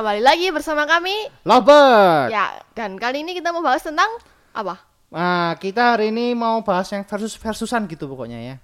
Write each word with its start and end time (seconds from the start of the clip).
kembali 0.00 0.24
lagi 0.24 0.48
bersama 0.48 0.88
kami. 0.88 1.28
Lovebird. 1.44 2.32
Ya, 2.32 2.64
dan 2.72 2.96
kali 2.96 3.20
ini 3.20 3.36
kita 3.36 3.52
mau 3.52 3.60
bahas 3.60 3.84
tentang 3.84 4.08
apa? 4.56 4.80
Nah, 5.12 5.52
kita 5.60 5.92
hari 5.92 6.08
ini 6.08 6.32
mau 6.32 6.64
bahas 6.64 6.88
yang 6.88 7.04
versus 7.04 7.36
versusan 7.36 7.84
gitu 7.84 8.08
pokoknya 8.08 8.40
ya. 8.40 8.56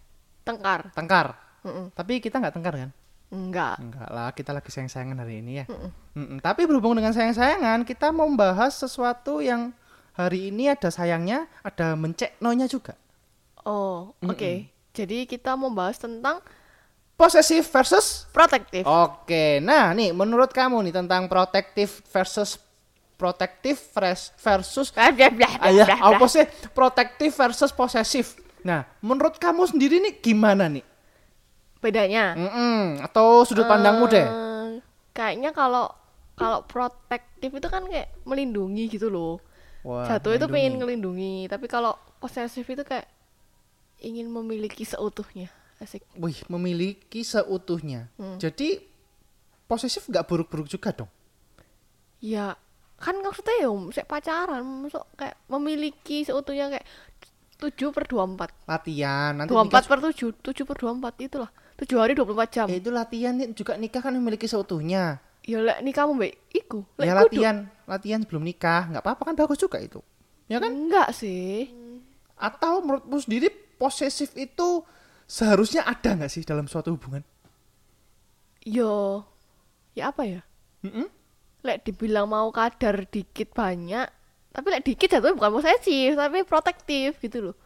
Tengkar. 0.48 0.96
Tengkar. 0.96 1.36
Mm-mm. 1.60 1.92
Tapi 1.92 2.24
kita 2.24 2.40
nggak 2.40 2.56
tengkar 2.56 2.80
kan? 2.80 2.90
Enggak. 3.28 3.76
Enggak 3.76 4.08
lah, 4.08 4.32
kita 4.32 4.56
lagi 4.56 4.72
sayang-sayangan 4.72 5.20
hari 5.20 5.44
ini 5.44 5.52
ya. 5.60 5.64
Mm-mm. 5.68 6.40
Tapi 6.40 6.64
berhubung 6.64 6.96
dengan 6.96 7.12
sayang-sayangan, 7.12 7.84
kita 7.84 8.16
mau 8.16 8.24
membahas 8.32 8.72
sesuatu 8.72 9.44
yang 9.44 9.76
hari 10.16 10.48
ini 10.48 10.72
ada 10.72 10.88
sayangnya, 10.88 11.52
ada 11.60 12.00
menceknonya 12.00 12.64
juga. 12.64 12.96
Oh, 13.60 14.16
oke. 14.24 14.72
Jadi 14.96 15.28
kita 15.28 15.52
mau 15.52 15.68
bahas 15.68 16.00
tentang 16.00 16.40
Possessive 17.16 17.64
versus 17.64 18.28
protektif. 18.28 18.84
Oke, 18.84 19.56
nah 19.58 19.88
nih 19.90 20.12
menurut 20.12 20.52
kamu 20.52 20.84
nih 20.84 20.94
tentang 20.94 21.24
protective 21.26 21.88
versus 22.12 22.60
protective 23.16 23.80
vers- 23.96 24.36
versus 24.36 24.92
Ah, 24.92 25.08
ya, 25.08 25.32
blah. 25.32 25.48
apa 26.12 26.24
sih 26.28 26.44
protective 26.70 27.32
versus 27.32 27.72
possessive? 27.72 28.28
Nah, 28.60 28.84
menurut 29.00 29.40
kamu 29.40 29.64
sendiri 29.64 29.96
nih 29.96 30.20
gimana 30.20 30.68
nih? 30.68 30.84
Bedanya? 31.80 32.36
Mm-mm, 32.36 33.00
atau 33.00 33.48
sudut 33.48 33.64
pandangmu 33.64 34.04
deh? 34.12 34.26
Eh, 34.26 34.68
kayaknya 35.12 35.56
kalau 35.56 35.88
kalau 36.36 36.68
protektif 36.68 37.48
itu 37.48 37.68
kan 37.72 37.88
kayak 37.88 38.12
melindungi 38.28 38.92
gitu 38.92 39.08
loh. 39.08 39.40
Wah, 39.80 40.04
Jatuh 40.04 40.36
itu 40.36 40.44
melindungi. 40.44 40.52
pengen 40.52 40.72
ngelindungi, 40.76 41.34
tapi 41.48 41.64
kalau 41.64 41.96
posesif 42.20 42.68
itu 42.68 42.84
kayak 42.84 43.08
ingin 44.04 44.28
memiliki 44.28 44.84
seutuhnya. 44.84 45.48
Asik. 45.76 46.02
Wih, 46.16 46.40
memiliki 46.48 47.20
seutuhnya. 47.20 48.08
Hmm. 48.16 48.40
Jadi 48.40 48.80
posesif 49.68 50.08
nggak 50.08 50.24
buruk-buruk 50.24 50.68
juga 50.70 50.94
dong. 50.94 51.10
Ya, 52.22 52.56
kan 52.96 53.20
maksudnya 53.20 53.60
ya 53.60 53.70
sek 53.92 54.08
pacaran, 54.08 54.64
masuk 54.64 55.04
kayak 55.20 55.36
memiliki 55.52 56.24
seutuhnya 56.24 56.72
kayak 56.72 56.86
7 57.60 57.92
per 57.92 58.04
24. 58.08 58.52
Latihan 58.68 59.32
nanti 59.36 59.52
24 59.52 59.68
nikah 59.68 59.84
per 59.88 60.00
7, 60.12 60.32
7 60.40 60.68
per 60.68 60.76
24 60.80 61.28
itulah. 61.28 61.50
7 61.76 62.00
hari 62.00 62.12
24 62.16 62.48
jam. 62.56 62.66
Eh, 62.72 62.80
itu 62.80 62.88
latihan 62.88 63.36
nih 63.36 63.52
juga 63.52 63.76
nikah 63.76 64.00
kan 64.00 64.12
memiliki 64.16 64.48
seutuhnya. 64.48 65.20
Ya 65.44 65.60
lek 65.60 65.78
nikahmu 65.84 66.16
mbak 66.16 66.32
iku. 66.56 66.80
Lek 66.96 67.06
ya 67.06 67.12
kudu. 67.20 67.20
latihan, 67.22 67.56
latihan 67.84 68.20
sebelum 68.24 68.44
nikah, 68.44 68.88
nggak 68.90 69.04
apa-apa 69.04 69.22
kan 69.28 69.34
bagus 69.36 69.60
juga 69.60 69.78
itu. 69.78 70.00
Ya 70.48 70.56
kan? 70.56 70.72
Enggak 70.72 71.12
sih. 71.12 71.68
Atau 72.36 72.80
menurutmu 72.80 73.16
sendiri 73.20 73.52
posesif 73.76 74.32
itu 74.40 74.84
seharusnya 75.26 75.82
ada 75.84 76.14
nggak 76.16 76.30
sih 76.30 76.42
dalam 76.42 76.66
suatu 76.66 76.94
hubungan? 76.94 77.22
Yo. 78.62 79.22
Ya 79.94 80.10
apa 80.12 80.22
ya? 80.26 80.40
Mm-mm. 80.84 81.06
Lek 81.62 81.82
dibilang 81.82 82.28
mau 82.28 82.50
kadar 82.52 83.08
dikit 83.08 83.50
banyak, 83.50 84.06
tapi 84.52 84.66
lek 84.70 84.82
dikit 84.84 85.08
jatuhnya 85.08 85.34
bukan 85.34 85.52
posesif, 85.58 86.14
tapi 86.14 86.44
protektif 86.44 87.18
gitu 87.18 87.50
loh. 87.50 87.56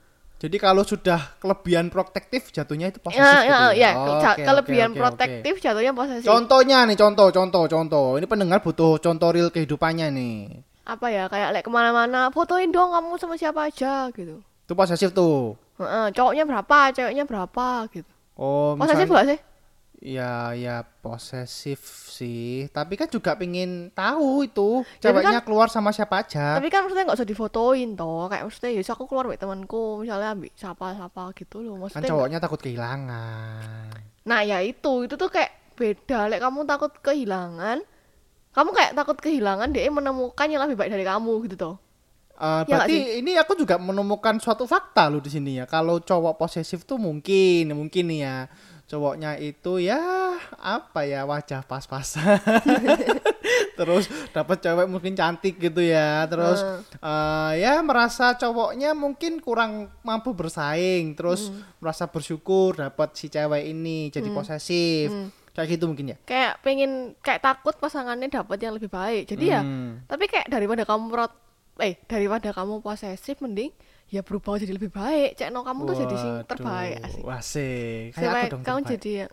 Jadi 0.40 0.56
kalau 0.56 0.80
sudah 0.80 1.36
kelebihan 1.36 1.92
protektif 1.92 2.48
jatuhnya 2.48 2.88
itu 2.88 2.96
posesif 2.96 3.20
Ya, 3.20 3.44
gitu 3.44 3.52
ya, 3.52 3.68
ya. 3.76 3.90
Ca- 3.92 4.36
Oke, 4.40 4.44
kelebihan 4.48 4.88
oke, 4.88 4.96
oke, 4.96 4.96
oke. 4.96 5.02
protektif 5.04 5.54
jatuhnya 5.60 5.92
posesif. 5.92 6.24
Contohnya 6.24 6.88
nih, 6.88 6.96
contoh, 6.96 7.28
contoh, 7.28 7.64
contoh. 7.68 8.06
Ini 8.16 8.24
pendengar 8.24 8.64
butuh 8.64 8.96
contoh 8.96 9.28
real 9.36 9.52
kehidupannya 9.52 10.08
nih. 10.08 10.64
Apa 10.88 11.12
ya? 11.12 11.28
Kayak 11.28 11.60
lek 11.60 11.64
ke 11.68 11.70
mana-mana, 11.70 12.32
fotoin 12.32 12.72
dong 12.72 12.96
kamu 12.96 13.20
sama 13.20 13.36
siapa 13.36 13.68
aja 13.68 14.08
gitu. 14.16 14.40
Itu 14.40 14.72
posesif 14.72 15.12
tuh. 15.12 15.60
Heeh, 15.80 16.06
cowoknya 16.12 16.44
berapa, 16.44 16.78
ceweknya 16.92 17.24
berapa 17.24 17.88
gitu. 17.88 18.12
Oh, 18.36 18.76
Posesif 18.76 19.08
misalnya- 19.08 19.16
gak 19.16 19.28
sih? 19.32 19.40
Ya, 20.00 20.56
ya 20.56 20.80
posesif 21.04 22.08
sih. 22.08 22.72
Tapi 22.72 22.96
kan 22.96 23.04
juga 23.12 23.36
pingin 23.36 23.92
tahu 23.92 24.48
itu 24.48 24.80
Tapi 24.80 24.96
ceweknya 24.96 25.44
keluar 25.44 25.68
sama 25.68 25.92
siapa 25.92 26.24
aja. 26.24 26.56
Tapi 26.56 26.72
kan 26.72 26.88
maksudnya 26.88 27.04
nggak 27.04 27.20
usah 27.20 27.28
difotoin 27.28 28.00
toh. 28.00 28.24
Kayak 28.32 28.48
maksudnya 28.48 28.70
ya 28.72 28.80
aku 28.80 29.04
keluar 29.04 29.28
sama 29.28 29.36
temanku, 29.36 30.00
misalnya 30.00 30.32
ambil 30.32 30.48
siapa-siapa 30.56 31.22
gitu 31.36 31.60
loh. 31.60 31.76
kan 31.76 31.80
Maksudnya 31.84 32.08
cowoknya 32.16 32.38
takut 32.40 32.60
kehilangan. 32.64 33.92
Nah 34.24 34.40
ya 34.40 34.64
itu, 34.64 35.04
itu 35.04 35.14
tuh 35.20 35.28
kayak 35.28 35.52
beda. 35.76 36.32
Lek 36.32 36.40
kamu 36.40 36.64
takut 36.64 36.92
kehilangan, 37.04 37.84
kamu 38.56 38.68
kayak 38.72 38.92
takut 38.96 39.16
kehilangan 39.20 39.68
dia 39.68 39.84
menemukan 39.92 40.48
yang 40.48 40.64
lebih 40.64 40.80
baik 40.80 40.96
dari 40.96 41.04
kamu 41.04 41.44
gitu 41.44 41.56
toh. 41.60 41.76
Eh, 42.40 42.62
Ya 42.64 42.64
berarti 42.64 42.96
ini 43.20 43.36
aku 43.36 43.52
juga 43.52 43.76
menemukan 43.76 44.40
suatu 44.40 44.64
fakta 44.64 45.06
loh 45.06 45.20
di 45.20 45.28
sini 45.28 45.60
ya. 45.60 45.64
Kalau 45.64 46.00
cowok 46.00 46.40
posesif 46.40 46.88
tuh 46.88 46.96
mungkin, 46.96 47.68
mungkin 47.70 48.08
nih 48.08 48.20
ya. 48.24 48.36
Cowoknya 48.88 49.38
itu 49.38 49.78
ya 49.78 50.00
apa 50.58 51.04
ya 51.04 51.22
wajah 51.22 51.62
pas-pasan. 51.62 52.40
Terus 53.78 54.04
dapat 54.30 54.60
cewek 54.60 54.88
mungkin 54.88 55.14
cantik 55.14 55.56
gitu 55.56 55.78
ya. 55.78 56.26
Terus 56.26 56.64
eh, 56.96 57.52
ya 57.60 57.80
merasa 57.80 58.34
cowoknya 58.34 58.92
mungkin 58.92 59.38
kurang 59.38 59.92
mampu 60.00 60.32
bersaing. 60.32 61.14
Terus 61.14 61.52
merasa 61.78 62.08
bersyukur 62.08 62.76
dapat 62.76 63.14
si 63.14 63.28
cewek 63.28 63.68
ini 63.68 64.08
jadi 64.08 64.26
posesif. 64.28 65.12
Kayak 65.50 65.76
gitu 65.76 65.84
mungkin 65.86 66.14
ya. 66.14 66.18
Kayak 66.24 66.52
pengen 66.62 66.90
kayak 67.20 67.42
takut 67.42 67.74
pasangannya 67.76 68.26
dapat 68.26 68.58
yang 68.58 68.74
lebih 68.74 68.86
baik. 68.86 69.26
Jadi 69.26 69.44
ya, 69.50 69.60
Hmm. 69.60 70.02
tapi 70.06 70.24
kayak 70.24 70.46
daripada 70.46 70.86
kamu 70.86 71.10
prot 71.10 71.32
eh 71.80 71.98
daripada 72.02 72.50
kamu 72.50 72.78
posesif 72.78 73.40
mending 73.40 73.72
ya 74.06 74.20
berubah 74.20 74.56
jadi 74.56 74.72
lebih 74.72 74.88
baik. 74.88 75.34
Cek 75.34 75.48
no 75.48 75.60
kamu 75.60 75.80
tuh 75.84 75.96
jadi 75.98 76.14
sing 76.14 76.32
Waduh, 76.34 76.46
terbaik 76.46 76.96
asik. 77.00 77.22
Asik. 77.24 78.02
Kayak 78.12 78.30
aku 78.30 78.46
dong 78.48 78.62
kamu 78.62 78.78
terbaik. 78.78 78.90
jadi 78.92 79.10
yang 79.16 79.32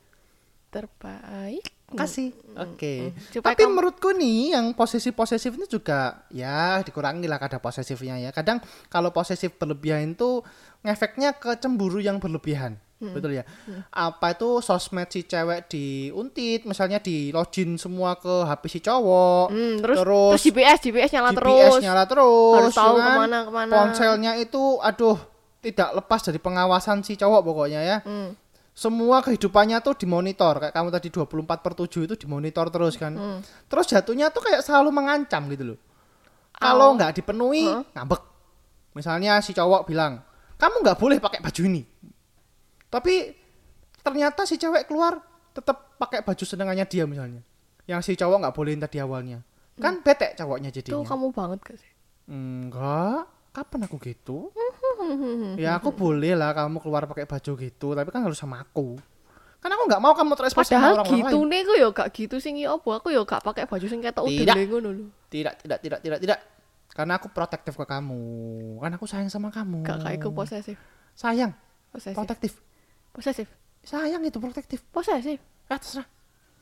terbaik. 0.70 1.66
kasih 1.88 2.36
oke 2.54 3.16
Supaya 3.32 3.56
tapi 3.56 3.64
kamu- 3.64 3.72
menurutku 3.72 4.12
nih 4.12 4.52
yang 4.52 4.76
posesif 4.76 5.16
posesif 5.16 5.56
ini 5.56 5.64
juga 5.66 6.28
ya 6.28 6.84
dikurangi 6.84 7.24
lah 7.26 7.40
kadar 7.40 7.64
posesifnya 7.64 8.20
ya 8.20 8.36
kadang 8.36 8.60
kalau 8.88 9.08
posesif 9.10 9.56
berlebihan 9.56 10.12
itu 10.12 10.44
ngefeknya 10.84 11.32
ke 11.34 11.56
cemburu 11.56 12.04
yang 12.04 12.20
berlebihan 12.20 12.76
Hmm. 12.98 13.14
betul 13.14 13.30
ya 13.32 13.46
apa 13.88 14.34
itu 14.34 14.58
sosmed 14.58 15.06
si 15.08 15.22
cewek 15.22 15.68
diuntit 15.68 16.64
misalnya 16.64 16.98
di 16.98 17.30
login 17.30 17.76
semua 17.76 18.16
ke 18.16 18.42
HP 18.44 18.64
si 18.68 18.80
cowok 18.80 19.46
Hmm, 19.48 19.76
terus, 19.78 19.98
terus 19.98 20.30
terus 20.34 20.42
GPS 20.44 20.78
GPS 20.82 21.10
nyala 21.12 21.30
GPS 21.30 21.38
terus. 21.38 21.78
nyala 21.80 22.04
terus 22.04 22.58
Harus 22.58 22.74
tahu 22.74 22.96
ya 22.96 23.00
kan? 23.00 23.06
ke 23.08 23.20
mana 23.20 23.38
ke 23.40 23.52
mana. 23.52 23.72
ponselnya 23.72 24.32
itu 24.36 24.64
aduh 24.80 25.18
tidak 25.60 25.90
lepas 25.94 26.20
dari 26.22 26.38
pengawasan 26.38 27.02
si 27.02 27.14
cowok 27.14 27.42
pokoknya 27.44 27.82
ya 27.82 27.98
Hmm. 28.02 28.34
semua 28.72 29.22
kehidupannya 29.22 29.78
tuh 29.80 29.94
dimonitor 29.96 30.58
kayak 30.60 30.70
kamu 30.72 30.90
tadi 30.92 31.08
24 31.08 31.30
per 31.60 31.74
7 31.76 32.02
itu 32.04 32.16
dimonitor 32.16 32.66
terus 32.68 32.94
kan 32.94 33.14
Hmm. 33.14 33.40
terus 33.64 33.86
jatuhnya 33.86 34.30
tuh 34.30 34.42
kayak 34.42 34.62
selalu 34.62 34.90
mengancam 34.92 35.46
gitu 35.48 35.64
loh 35.68 35.80
kalau 36.52 36.94
nggak 36.94 37.14
dipenuhi 37.16 37.62
ngambek 37.92 38.22
misalnya 38.92 39.38
si 39.38 39.52
cowok 39.52 39.86
bilang 39.86 40.26
kamu 40.58 40.82
nggak 40.82 40.98
boleh 40.98 41.18
pakai 41.20 41.40
baju 41.40 41.62
ini 41.64 41.86
tapi 42.88 43.36
ternyata 44.00 44.48
si 44.48 44.56
cewek 44.56 44.88
keluar 44.88 45.20
tetap 45.52 45.98
pakai 46.00 46.24
baju 46.24 46.44
senengannya 46.46 46.86
dia 46.88 47.04
misalnya. 47.04 47.42
Yang 47.88 48.02
si 48.04 48.12
cowok 48.16 48.38
nggak 48.44 48.56
bolehin 48.56 48.80
tadi 48.80 48.98
awalnya. 49.00 49.44
Kan 49.78 50.02
bete 50.02 50.34
cowoknya 50.34 50.70
Itu 50.74 50.82
jadinya 50.82 51.06
kamu 51.06 51.28
banget 51.34 51.60
gak 51.62 51.78
sih? 51.78 51.92
enggak. 52.28 53.30
Kapan 53.54 53.90
aku 53.90 53.98
gitu? 54.04 54.38
Ya 55.62 55.78
aku 55.78 55.94
boleh 55.94 56.34
lah 56.34 56.52
kamu 56.58 56.82
keluar 56.82 57.06
pakai 57.06 57.30
baju 57.30 57.52
gitu 57.58 57.88
tapi 57.94 58.10
kan 58.10 58.26
harus 58.26 58.38
sama 58.38 58.60
aku. 58.62 58.98
Kan 59.58 59.70
aku 59.74 59.84
nggak 59.90 60.02
mau 60.02 60.14
kamu 60.14 60.34
terekspos 60.38 60.66
sama 60.70 60.94
Padahal 60.94 60.94
orang-orang 61.02 61.18
gitu 61.22 61.38
lain. 61.42 61.50
nih 61.50 61.60
aku 61.62 61.74
ya 61.74 61.88
gak 61.94 62.08
gitu 62.14 62.36
ya 62.38 62.68
apa? 62.74 62.90
Aku 63.02 63.08
ya 63.14 63.22
gak 63.26 63.42
pakai 63.42 63.64
baju 63.66 63.86
sing 63.86 64.00
ketok 64.02 64.26
Tidak. 64.26 64.54
udele 64.54 64.64
ngono 64.68 64.90
lho. 64.94 65.06
tidak 65.30 65.54
tidak 65.62 65.80
tidak 65.82 66.00
tidak 66.02 66.20
tidak. 66.22 66.40
Karena 66.94 67.14
aku 67.22 67.28
protektif 67.30 67.74
ke 67.78 67.86
kamu. 67.86 68.22
Kan 68.82 68.92
aku 68.98 69.06
sayang 69.06 69.30
sama 69.30 69.50
kamu. 69.50 69.86
Gak 69.86 70.00
kayak 70.02 70.18
aku 70.22 70.30
posesif. 70.34 70.78
sayang. 71.18 71.54
Posesif. 71.94 72.18
protektif 72.18 72.52
Posesif. 73.12 73.48
sayang 73.82 74.20
itu 74.24 74.38
protektif 74.38 74.84
Posesif. 74.92 75.40
ah 75.68 75.80
terserah 75.80 76.08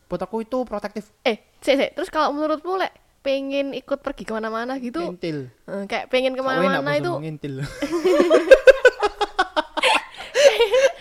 buat 0.05 0.21
aku 0.21 0.45
itu 0.45 0.61
protektif 0.63 1.09
Eh, 1.25 1.41
sik 1.59 1.75
sik. 1.75 1.89
Terus 1.97 2.09
kalau 2.13 2.29
menurutmu 2.29 2.77
lek 2.77 2.93
pengen 3.25 3.73
ikut 3.73 4.05
pergi 4.05 4.21
ke 4.21 4.37
mana-mana 4.37 4.77
gitu, 4.77 5.01
ngintil 5.01 5.49
eh, 5.65 5.83
kayak 5.89 6.13
pengen 6.13 6.37
ke 6.37 6.45
mana-mana 6.45 6.93
itu 6.93 7.09
ngintil 7.09 7.65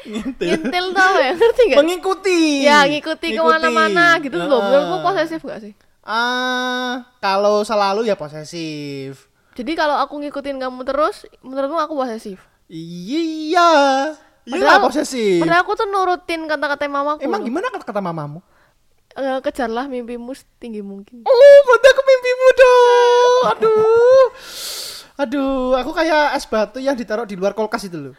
ngintil 0.09 0.49
ngintil 0.49 0.87
tau 0.97 1.15
ya, 1.21 1.33
ngerti 1.37 1.63
gak? 1.69 1.79
mengikuti 1.81 2.41
Ya 2.65 2.89
ngikuti 2.89 3.29
ke 3.37 3.43
mana-mana 3.45 4.17
gitu 4.25 4.37
loh. 4.41 4.49
Heeh. 4.49 4.65
Menurutmu 4.65 4.97
posesif 5.05 5.41
gak 5.45 5.61
sih? 5.65 5.73
Ah, 6.05 7.05
kalau 7.21 7.65
selalu 7.65 8.09
ya 8.09 8.17
posesif. 8.17 9.29
Jadi 9.53 9.73
kalau 9.73 9.97
aku 10.01 10.21
ngikutin 10.21 10.61
kamu 10.61 10.85
terus, 10.85 11.25
menurutmu 11.41 11.81
aku 11.81 11.93
posesif? 11.97 12.41
Iya. 12.69 14.13
Iya 14.45 14.77
posesif. 14.77 15.41
Padahal 15.41 15.65
aku 15.65 15.73
tuh 15.73 15.89
nurutin 15.89 16.45
kata-kata 16.45 16.85
mamaku. 16.85 17.25
Emang 17.25 17.41
loh. 17.41 17.47
gimana 17.49 17.73
kata, 17.73 17.85
kata 17.85 18.01
mamamu? 18.05 18.41
Eh, 19.15 19.39
kejarlah 19.41 19.87
mimpimu 19.87 20.35
setinggi 20.35 20.83
mungkin. 20.83 21.23
Oh, 21.25 21.57
berarti 21.65 21.89
aku 21.89 22.03
mimpimu 22.03 22.47
dong. 22.59 23.41
Aduh. 23.55 24.27
Aduh, 25.15 25.79
aku 25.79 25.91
kayak 25.95 26.35
es 26.35 26.45
batu 26.45 26.83
yang 26.83 26.99
ditaruh 26.99 27.23
di 27.23 27.39
luar 27.39 27.55
kulkas 27.55 27.87
itu 27.87 28.11
loh. 28.11 28.15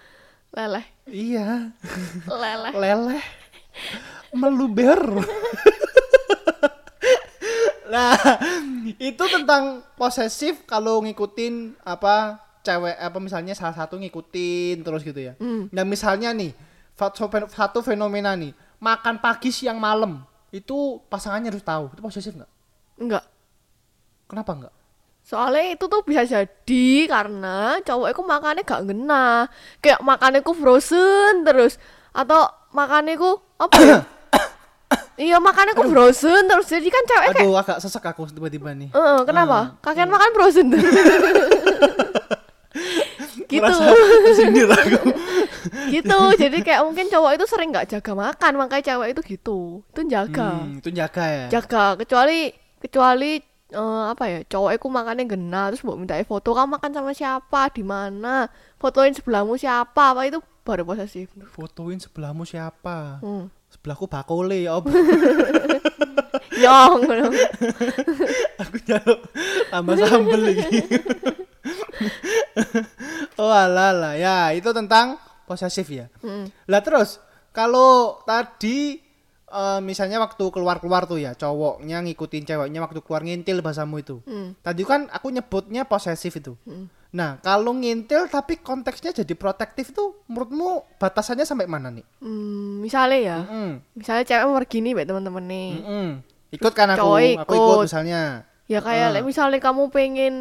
Leleh, 0.56 0.88
Iya. 1.06 1.75
leleh. 2.25 2.72
Leleh. 2.74 3.24
Meluber. 4.31 5.00
Nah, 7.86 8.18
itu 8.98 9.24
tentang 9.30 9.86
posesif 9.95 10.66
kalau 10.66 11.00
ngikutin 11.06 11.80
apa 11.86 12.42
cewek 12.65 12.97
apa 12.97 13.17
misalnya 13.21 13.53
salah 13.53 13.77
satu 13.77 13.95
ngikutin 13.95 14.81
terus 14.81 15.06
gitu 15.06 15.21
ya. 15.21 15.38
Hmm. 15.38 15.69
Nah, 15.69 15.85
misalnya 15.85 16.33
nih 16.33 16.51
satu 16.97 17.29
fen- 17.29 17.47
satu 17.47 17.79
fenomena 17.79 18.33
nih, 18.33 18.50
makan 18.77 19.21
pagi 19.21 19.53
siang 19.53 19.77
malam 19.77 20.25
itu 20.50 20.97
pasangannya 21.06 21.53
harus 21.53 21.62
tahu. 21.62 21.94
Itu 21.94 22.01
posesif 22.01 22.33
nggak? 22.33 22.51
Enggak. 22.97 23.23
Kenapa 24.25 24.51
nggak? 24.56 24.73
Soalnya 25.25 25.73
itu 25.73 25.85
tuh 25.85 26.01
bisa 26.01 26.21
jadi 26.21 26.85
karena 27.09 27.81
cowok 27.81 28.13
itu 28.13 28.21
makannya 28.21 28.62
gak 28.62 28.81
ngena. 28.85 29.50
Kayak 29.81 30.06
makannya 30.06 30.45
ku 30.45 30.53
frozen 30.53 31.41
terus 31.41 31.81
atau 32.13 32.45
makannya 32.69 33.17
ku 33.17 33.33
apa 33.57 33.77
ya? 33.81 34.00
iya 35.25 35.38
makannya 35.41 35.73
ku 35.73 35.89
frozen 35.89 36.45
terus 36.45 36.69
jadi 36.69 36.85
kan 36.94 37.03
cewek 37.09 37.27
kayak 37.33 37.41
Aduh, 37.41 37.57
agak 37.57 37.77
sesek 37.81 38.06
aku 38.06 38.29
tiba-tiba 38.29 38.77
nih. 38.77 38.94
"Eh, 38.94 39.19
kenapa? 39.25 39.81
Kakek 39.81 40.06
makan 40.06 40.31
frozen 40.31 40.69
terus. 40.69 40.94
gitu. 43.55 43.65
Merasa 43.65 44.21
tersindir 44.25 44.69
aku. 44.69 44.99
gitu. 45.95 46.19
Jadi 46.35 46.57
kayak 46.61 46.81
mungkin 46.83 47.07
cowok 47.07 47.31
itu 47.39 47.45
sering 47.47 47.69
nggak 47.71 47.87
jaga 47.97 48.11
makan, 48.13 48.51
makanya 48.59 48.83
cewek 48.93 49.07
itu 49.15 49.21
gitu. 49.35 49.59
Itu 49.95 50.01
jaga. 50.07 50.49
Hmm, 50.61 50.79
itu 50.79 50.89
jaga 50.91 51.23
ya. 51.25 51.45
jaga 51.59 51.95
kecuali 51.99 52.53
kecuali 52.83 53.41
eh, 53.73 54.03
apa 54.11 54.23
ya 54.29 54.39
cowok 54.45 54.71
itu 54.77 54.87
makannya 54.87 55.25
gena 55.25 55.61
terus 55.73 55.81
mau 55.81 55.97
minta 55.97 56.19
foto 56.21 56.53
kamu 56.53 56.77
makan 56.77 56.91
sama 56.93 57.11
siapa 57.17 57.61
di 57.73 57.81
mana 57.81 58.45
fotoin 58.77 59.15
sebelahmu 59.15 59.57
siapa 59.57 60.13
apa 60.13 60.29
itu 60.29 60.39
baru 60.65 60.81
posesif 60.81 61.29
Fotoin 61.53 62.01
sebelahmu 62.01 62.41
siapa? 62.41 63.21
hmm. 63.21 63.54
Sebelahku 63.85 64.09
bakole 64.09 64.57
ya. 64.65 64.81
Om. 64.81 64.89
Yong 66.57 66.99
aku 68.65 68.77
jaluk 68.81 69.21
tambah 69.69 69.93
sambel 70.01 70.41
lagi. 70.41 70.81
oh 73.41 73.53
alah 73.53 73.93
lah 73.93 74.13
ya 74.17 74.49
itu 74.57 74.73
tentang 74.73 75.21
posesif 75.45 75.85
ya. 75.93 76.09
Hmm. 76.25 76.49
Lah 76.65 76.81
terus 76.81 77.21
kalau 77.53 78.23
tadi 78.25 78.97
eh, 79.51 79.79
misalnya 79.85 80.17
waktu 80.17 80.49
keluar-keluar 80.49 81.05
tuh 81.05 81.21
ya 81.21 81.38
cowoknya 81.38 82.01
ngikutin 82.09 82.43
ceweknya 82.49 82.81
waktu 82.81 83.05
keluar 83.05 83.21
ngintil 83.21 83.61
bahasamu 83.61 84.01
itu. 84.01 84.17
Hmm. 84.25 84.57
Tadi 84.65 84.81
kan 84.81 85.11
aku 85.13 85.29
nyebutnya 85.29 85.85
posesif 85.85 86.39
itu. 86.41 86.57
Hmm. 86.65 86.89
Nah 87.15 87.39
kalau 87.39 87.71
ngintil 87.71 88.27
tapi 88.27 88.59
konteksnya 88.59 89.15
jadi 89.15 89.33
protektif 89.33 89.89
tuh 89.89 90.19
menurutmu 90.27 90.69
batasannya 90.95 91.44
sampai 91.44 91.63
mana 91.63 91.88
nih? 91.88 92.03
Hmm, 92.19 92.83
misalnya 92.83 93.17
ya 93.17 93.38
Mm-mm. 93.41 93.69
misalnya 93.95 94.23
cewek 94.25 94.44
mau 94.44 94.57
pergi 94.57 94.77
nih 94.81 94.94
baik 94.94 95.07
teman-teman 95.07 95.45
nih 95.45 95.69
Mm-mm. 95.77 96.07
Ikut 96.51 96.71
kan 96.71 96.88
aku, 96.89 97.00
Cowok 97.00 97.19
aku 97.38 97.53
ikut 97.53 97.56
ikut. 97.57 97.85
misalnya. 97.85 98.21
ya 98.65 98.79
kayak 98.79 99.07
like, 99.13 99.23
misalnya 99.23 99.59
kamu 99.59 99.83
pengen 99.89 100.33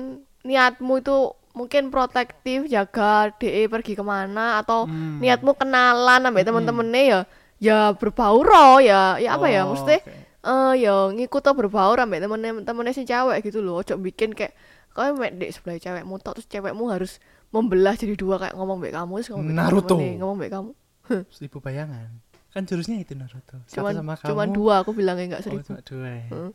niatmu 0.43 0.99
itu 0.99 1.17
mungkin 1.53 1.89
protektif 1.89 2.67
jaga 2.67 3.31
de 3.33 3.69
pergi 3.69 3.95
ke 3.95 4.03
mana 4.03 4.59
atau 4.59 4.85
Hmm. 4.85 5.21
niatmu 5.21 5.55
kenalan 5.55 6.21
sampai 6.21 6.43
teman-temannya 6.43 7.03
ya 7.05 7.21
ya 7.61 7.79
berbaur 7.93 8.43
roh, 8.43 8.77
ya 8.79 9.15
ya 9.17 9.31
apa 9.33 9.47
ya 9.47 9.63
Oh, 9.63 9.71
mesti 9.71 9.97
oke. 9.97 10.15
eh 10.43 10.73
ya 10.77 10.95
ngikut 11.09 11.41
atau 11.41 11.55
berbaur 11.55 11.97
sampai 11.97 12.19
temen 12.19 12.41
temennya 12.61 12.93
si 12.93 13.05
cewek 13.05 13.39
gitu 13.43 13.59
loh 13.59 13.79
ojo 13.79 13.95
bikin 13.97 14.35
kayak 14.35 14.53
kau 14.95 15.11
mek 15.13 15.35
dek 15.35 15.51
sebelah 15.51 15.77
cewekmu 15.77 16.15
tok 16.17 16.39
terus 16.39 16.47
cewekmu 16.47 16.85
harus 16.87 17.19
membelah 17.51 17.93
jadi 17.93 18.15
dua 18.15 18.39
kayak 18.39 18.55
ngomong 18.55 18.79
baik 18.79 18.95
kamu 18.95 19.13
terus 19.19 19.29
ngomong 19.29 19.47
Naruto. 19.51 19.95
temennya, 19.95 20.19
ngomong 20.19 20.39
baik 20.39 20.53
kamu 20.53 20.71
Seribu 21.35 21.59
bayangan. 21.59 22.09
Kan 22.49 22.63
jurusnya 22.63 22.97
itu 22.97 23.13
Naruto. 23.13 23.59
Satu 23.65 23.75
cuman 23.77 23.93
sama 23.93 24.15
kamu. 24.15 24.29
cuman 24.31 24.49
dua 24.49 24.75
aku 24.81 24.91
bilangnya 24.91 25.27
nggak 25.29 25.43
Oh, 25.43 25.47
seribu 25.51 25.63
cuma 25.65 25.81
dua. 25.83 26.07
ya. 26.09 26.23
Heeh. 26.25 26.51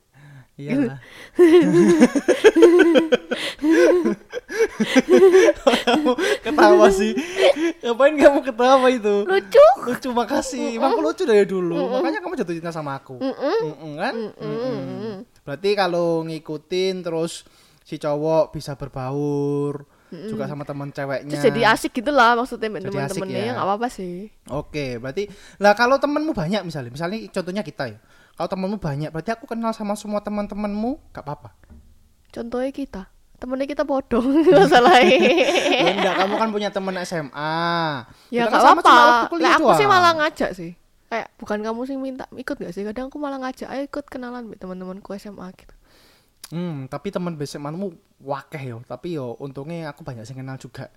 Iyalah. 0.60 1.00
kamu 5.86 6.12
ketawa 6.44 6.88
sih. 6.90 7.12
Ngapain 7.80 8.16
kamu 8.16 8.40
ketawa 8.44 8.88
itu? 8.90 9.16
lucu 9.24 9.66
Lucu 9.80 10.10
makasih. 10.12 10.76
Emang 10.76 10.94
aku 10.94 11.02
lucu 11.02 11.24
dari 11.24 11.46
dulu. 11.46 11.80
Makanya 11.96 12.20
kamu 12.20 12.34
jatuh 12.36 12.56
cinta 12.56 12.72
sama 12.72 13.00
aku. 13.00 13.20
Mm-mm, 13.20 13.92
kan? 13.96 14.16
Mm-mm. 14.36 15.24
Berarti 15.44 15.70
kalau 15.74 16.28
ngikutin 16.28 16.96
terus 17.02 17.48
si 17.90 17.98
cowok 17.98 18.54
bisa 18.54 18.78
berbaur 18.78 19.82
juga 20.10 20.46
sama 20.46 20.62
teman 20.62 20.90
ceweknya. 20.90 21.30
terus 21.30 21.42
jadi 21.44 21.62
asik 21.74 22.02
gitu 22.02 22.10
lah 22.10 22.34
maksudnya 22.34 22.70
temen-temennya 22.70 23.34
ya. 23.34 23.46
ya 23.46 23.52
nggak 23.54 23.66
apa-apa 23.66 23.88
sih 23.90 24.30
Oke, 24.48 24.98
berarti 24.98 25.26
lah 25.58 25.74
kalau 25.74 25.98
temenmu 25.98 26.34
banyak 26.34 26.62
misalnya, 26.62 26.90
misalnya 26.90 27.18
contohnya 27.30 27.62
kita 27.62 27.90
ya. 27.90 27.98
Kalau 28.34 28.46
temenmu 28.48 28.78
banyak, 28.78 29.10
berarti 29.10 29.34
aku 29.34 29.46
kenal 29.46 29.70
sama 29.70 29.94
semua 29.94 30.22
teman-temanmu, 30.22 30.98
gak 31.12 31.22
apa-apa. 31.22 31.50
contohnya 32.30 32.70
kita 32.70 33.04
temennya 33.36 33.68
kita 33.68 33.84
bodoh 33.84 34.22
masalahnya 34.60 35.18
Ya 35.82 35.92
enggak, 35.94 36.14
kamu 36.18 36.34
kan 36.36 36.50
punya 36.50 36.70
teman 36.70 36.94
SMA. 37.02 37.58
ya 38.30 38.46
Kita 38.46 38.52
kan 38.52 38.62
sama 38.62 38.82
cuma 38.82 39.02
apa-apa 39.02 39.36
lah 39.38 39.52
aku 39.56 39.70
sih 39.76 39.88
malah 39.88 40.14
ngajak 40.16 40.52
sih 40.54 40.72
kayak 41.06 41.28
bukan 41.38 41.60
kamu 41.62 41.82
sih 41.86 41.98
minta 41.98 42.26
ikut 42.32 42.54
gak 42.56 42.70
sih 42.70 42.86
kadang 42.86 43.10
aku 43.10 43.18
malah 43.18 43.42
ngajak 43.42 43.66
ayo 43.66 43.82
ikut 43.84 44.06
kenalan 44.06 44.46
sama 44.46 44.56
teman-temanku 44.56 45.10
SMA 45.16 45.48
gitu 45.58 45.74
Hmm, 46.50 46.86
tapi 46.86 47.10
teman 47.10 47.38
SMA-mu 47.38 47.94
wakeh 48.20 48.64
yo, 48.68 48.78
tapi 48.84 49.14
yo 49.14 49.38
untungnya 49.38 49.90
aku 49.90 50.02
banyak 50.02 50.24
sih 50.24 50.34
kenal 50.34 50.58
juga. 50.58 50.90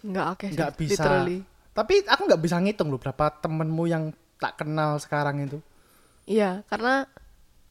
nggak 0.00 0.26
oke 0.30 0.46
sih 0.46 0.54
Nggak 0.54 0.72
bisa. 0.76 0.92
literally. 0.98 1.38
Tapi 1.72 1.94
aku 2.04 2.22
nggak 2.26 2.42
bisa 2.42 2.56
ngitung 2.58 2.88
loh 2.88 2.98
berapa 2.98 3.30
temenmu 3.38 3.84
yang 3.86 4.10
tak 4.36 4.58
kenal 4.58 4.98
sekarang 4.98 5.42
itu. 5.42 5.58
iya 6.22 6.62
karena 6.66 7.06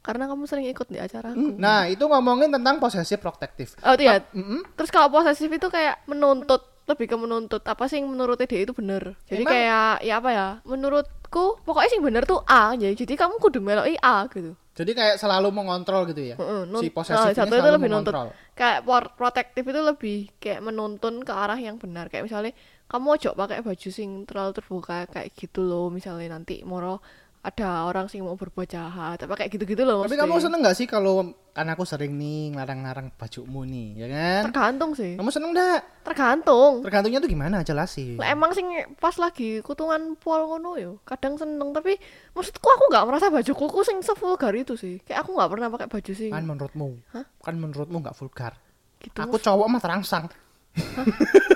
karena 0.02 0.26
kamu 0.26 0.44
sering 0.44 0.66
ikut 0.66 0.88
di 0.88 0.98
acara 0.98 1.32
aku 1.32 1.56
Nah, 1.56 1.86
itu 1.86 2.02
ngomongin 2.02 2.50
tentang 2.50 2.80
posesif 2.80 3.20
protektif. 3.20 3.76
oh 3.80 3.96
iya 3.96 4.20
Mm-mm. 4.32 4.64
terus 4.76 4.90
kalau 4.90 5.08
posesif 5.08 5.48
itu 5.48 5.68
kayak 5.68 6.04
menuntut 6.04 6.64
lebih 6.92 7.08
ke 7.08 7.16
menuntut 7.16 7.64
apa 7.64 7.84
sih 7.86 7.98
yang 7.98 8.08
menurutnya 8.08 8.46
dia 8.46 8.62
itu 8.62 8.72
bener 8.72 9.16
jadi 9.26 9.42
Emang? 9.42 9.52
kayak 9.52 9.94
ya 10.02 10.14
apa 10.18 10.30
ya 10.30 10.48
menurutku 10.64 11.46
pokoknya 11.62 11.90
sih 11.90 12.00
bener 12.00 12.24
tuh 12.24 12.44
A 12.44 12.74
jadi 12.74 12.92
jadi 12.94 13.14
kamu 13.16 13.40
kudu 13.40 13.60
meloi 13.60 13.96
A 13.98 14.28
gitu 14.28 14.54
Jadi 14.72 14.96
kayak 14.96 15.20
selalu 15.20 15.52
mengontrol 15.52 16.08
gitu 16.08 16.24
ya. 16.24 16.40
Heeh, 16.40 16.64
nun- 16.64 16.80
si 16.80 16.88
nah, 16.88 16.96
posesif 16.96 17.28
ini 17.28 17.36
satu 17.36 17.54
itu 17.54 17.70
lebih 17.70 17.92
nuntut. 17.92 18.16
mengontrol. 18.16 18.28
kayak 18.56 18.80
por- 18.82 19.12
protektif 19.14 19.64
itu 19.68 19.82
lebih 19.84 20.32
kayak 20.40 20.64
menuntun 20.64 21.20
ke 21.22 21.34
arah 21.36 21.60
yang 21.60 21.76
benar 21.76 22.08
kayak 22.08 22.24
misalnya 22.24 22.56
kamu 22.88 23.20
ojo 23.20 23.30
pakai 23.34 23.60
baju 23.62 23.90
sing 23.92 24.24
terlalu 24.24 24.52
terbuka 24.54 25.08
kayak 25.08 25.36
gitu 25.36 25.60
loh 25.60 25.92
misalnya 25.92 26.32
nanti 26.32 26.64
moro 26.64 27.04
ada 27.42 27.90
orang 27.90 28.06
sing 28.06 28.22
mau 28.22 28.38
berbuat 28.38 28.70
jahat 28.70 29.18
apa 29.18 29.34
kayak 29.34 29.50
gitu-gitu 29.52 29.82
loh 29.82 30.06
Tapi 30.06 30.14
maksudnya. 30.14 30.30
kamu 30.30 30.46
seneng 30.46 30.60
gak 30.62 30.78
sih 30.78 30.86
kalau 30.86 31.26
kan 31.52 31.66
aku 31.68 31.84
sering 31.84 32.14
nih 32.14 32.54
ngelarang-larang 32.54 33.10
bajumu 33.18 33.66
nih, 33.66 33.88
ya 33.98 34.08
kan? 34.08 34.42
tergantung 34.48 34.92
sih 34.94 35.18
Kamu 35.18 35.28
seneng 35.28 35.52
gak? 35.52 35.82
tergantung 36.02 36.86
Tergantungnya 36.86 37.18
tuh 37.18 37.28
gimana? 37.28 37.66
Jelasin. 37.66 38.16
lah 38.16 38.30
emang 38.30 38.54
sing 38.54 38.70
pas 38.96 39.18
lagi 39.18 39.58
kutungan 39.60 40.14
pol 40.16 40.38
ngono 40.46 40.78
yo 40.78 40.92
kadang 41.02 41.34
seneng 41.36 41.74
tapi 41.74 41.98
maksudku 42.32 42.62
aku 42.64 42.84
nggak 42.88 43.06
merasa 43.06 43.28
bajuku 43.28 43.66
ku 43.66 43.82
sing 43.82 44.00
sevulgar 44.00 44.54
itu 44.54 44.78
sih 44.78 45.02
kayak 45.02 45.26
aku 45.26 45.34
nggak 45.34 45.50
pernah 45.50 45.68
pakai 45.68 45.88
baju 45.90 46.12
sing 46.14 46.30
Kan 46.30 46.46
menurutmu? 46.46 46.88
Hah? 47.10 47.26
Kan 47.42 47.58
menurutmu 47.58 47.98
nggak 48.00 48.16
vulgar. 48.16 48.54
gitu 48.98 49.18
Aku 49.18 49.36
cowok 49.36 49.66
mah 49.66 49.82
terangsang. 49.82 50.30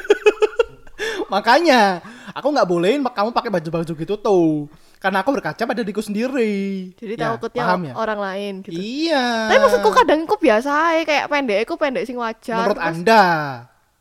Makanya 1.25 2.01
aku 2.31 2.47
nggak 2.49 2.65
bolehin 2.65 3.01
kamu 3.01 3.29
pakai 3.29 3.49
baju-baju 3.49 3.93
gitu 3.95 4.15
tuh. 4.15 4.65
Karena 5.05 5.21
aku 5.21 5.29
berkaca 5.31 5.61
pada 5.61 5.79
diriku 5.79 6.01
sendiri. 6.01 6.89
jadi 6.97 7.13
Ya, 7.13 7.37
takutnya 7.37 7.61
paham 7.61 7.81
ya? 7.85 7.93
orang 7.93 8.17
lain 8.17 8.53
gitu 8.59 8.73
Iya. 8.73 9.53
tapi 9.53 9.59
maksudku 9.61 9.89
kadang 9.93 10.25
aku 10.25 10.35
biasa 10.35 10.69
aja 10.73 11.01
kayak 11.05 11.25
pendek 11.29 11.57
aku 11.61 11.73
pendek 11.77 12.03
sing 12.03 12.17
wajar 12.17 12.65
Menurut 12.65 12.73
terus, 12.75 12.89
Anda. 12.89 13.23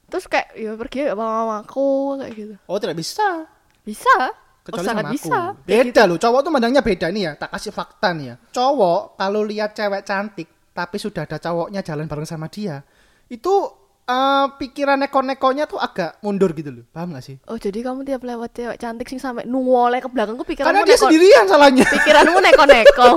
terus 0.08 0.24
kayak 0.24 0.48
ya 0.54 0.72
pergi 0.74 0.98
ya 1.02 1.12
sama 1.12 1.26
mamaku 1.44 1.88
kayak 2.18 2.32
gitu 2.32 2.54
Oh, 2.64 2.80
tidak 2.80 2.96
bisa. 2.96 3.28
bisa 3.82 4.16
Kecuali 4.64 4.80
oh, 4.80 4.88
sama 4.88 5.02
aku. 5.04 5.12
bisa 5.12 5.40
Beda 5.60 5.84
gitu. 5.84 6.08
loh, 6.08 6.16
cowok 6.16 6.40
tuh 6.40 6.50
mandangnya 6.50 6.80
beda 6.80 7.06
nih 7.12 7.22
ya. 7.22 7.32
Tak 7.36 7.52
kasih 7.52 7.68
fakta 7.68 8.16
nih 8.16 8.26
ya. 8.32 8.34
Cowok 8.48 9.00
kalau 9.14 9.44
lihat 9.44 9.76
cewek 9.76 10.02
cantik 10.02 10.48
tapi 10.72 10.96
sudah 10.96 11.28
ada 11.28 11.36
cowoknya 11.36 11.84
jalan 11.84 12.08
bareng 12.08 12.24
sama 12.24 12.48
dia, 12.48 12.80
itu 13.28 13.52
eh, 14.04 14.46
pikiran 14.60 15.00
neko-nekonya 15.00 15.64
tuh 15.64 15.80
agak 15.80 16.20
mundur 16.20 16.52
gitu 16.52 16.70
loh. 16.70 16.84
Paham 16.92 17.16
gak 17.16 17.24
sih? 17.24 17.36
oh 17.48 17.56
jadi 17.56 17.80
kamu 17.80 18.04
tiap 18.04 18.22
lewat 18.22 18.50
cewek 18.52 18.76
cantik 18.76 19.08
sing 19.08 19.18
sampai 19.18 19.48
nuwole 19.48 19.98
ke 20.00 20.08
belakangku 20.08 20.44
Karena 20.44 20.84
pikiranmu 20.84 20.84
dia 20.84 20.96
neko 20.96 21.02
sendirian 21.08 21.44
salahnya. 21.48 21.84
pikiranmu 21.88 22.38
neko-neko 22.40 23.08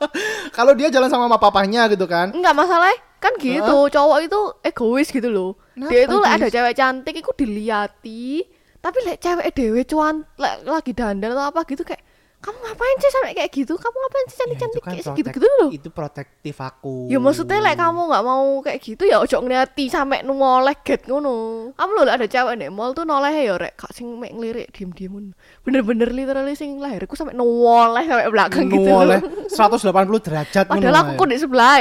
kalau 0.56 0.72
dia 0.72 0.88
jalan 0.88 1.08
sama 1.12 1.36
papanya 1.36 1.88
gitu 1.92 2.04
kan. 2.08 2.32
Enggak 2.32 2.56
masalah 2.56 2.92
kan 3.22 3.38
gitu 3.38 3.86
cowok 3.86 4.18
itu 4.26 4.40
egois 4.66 5.06
gitu 5.14 5.30
loh 5.30 5.54
dia 5.78 6.10
Kenapa 6.10 6.10
itu 6.10 6.16
ada 6.26 6.46
cewek 6.50 6.74
cantik 6.74 7.14
itu 7.22 7.30
diliati 7.38 8.42
tapi 8.82 8.98
lek 9.06 9.22
cewek 9.22 9.54
dewe 9.54 9.86
cuan 9.86 10.26
lek 10.42 10.66
lagi 10.66 10.90
dandan 10.90 11.30
atau 11.30 11.54
apa 11.54 11.62
gitu 11.70 11.86
kayak 11.86 12.02
kamu 12.42 12.58
ngapain 12.58 12.96
sih 12.98 13.10
sampai 13.14 13.32
kayak 13.38 13.50
gitu 13.54 13.78
kamu 13.78 13.96
ngapain 14.02 14.26
sih 14.26 14.36
cantik 14.42 14.58
Ya, 14.58 14.60
cantik 14.60 14.74
itu 14.74 14.82
kan 14.82 14.92
kayak 14.92 15.04
segitu 15.06 15.28
gitu 15.38 15.46
loh 15.62 15.70
Itu 15.70 15.88
protektif 15.94 16.56
aku. 16.58 16.94
ya 17.06 17.18
maksudnya 17.22 17.58
lek 17.62 17.76
kamu 17.78 18.00
nggak 18.10 18.24
mau 18.26 18.46
kayak 18.60 18.78
gitu 18.82 19.02
ya 19.06 19.16
ojo 19.22 19.36
ngeliati 19.38 19.84
sampai 19.86 20.26
noleh 20.26 20.76
get 20.82 21.06
ngono 21.06 21.34
kamu 21.78 21.90
loh 21.94 22.02
ada 22.10 22.26
cewek 22.26 22.54
nih 22.58 22.68
mall 22.68 22.90
tuh 22.92 23.06
noleh 23.06 23.30
ya 23.30 23.54
rek 23.54 23.78
kak 23.78 23.94
sing 23.94 24.18
mek 24.18 24.34
ngelirik 24.34 24.74
diem 24.74 24.90
diem 24.90 25.30
bener-bener 25.62 26.10
literally 26.10 26.58
sing 26.58 26.82
lahirku 26.82 27.14
sampai 27.14 27.32
noleh 27.32 28.02
sampai 28.02 28.26
belakang 28.26 28.66
gitu 28.66 28.90
oleh 28.90 29.22
loh 29.22 29.46
180 29.46 30.26
derajat 30.26 30.64
padahal 30.66 30.96
aku 30.98 31.10
ae. 31.14 31.18
kok 31.22 31.28
di 31.30 31.38
sebelah 31.38 31.76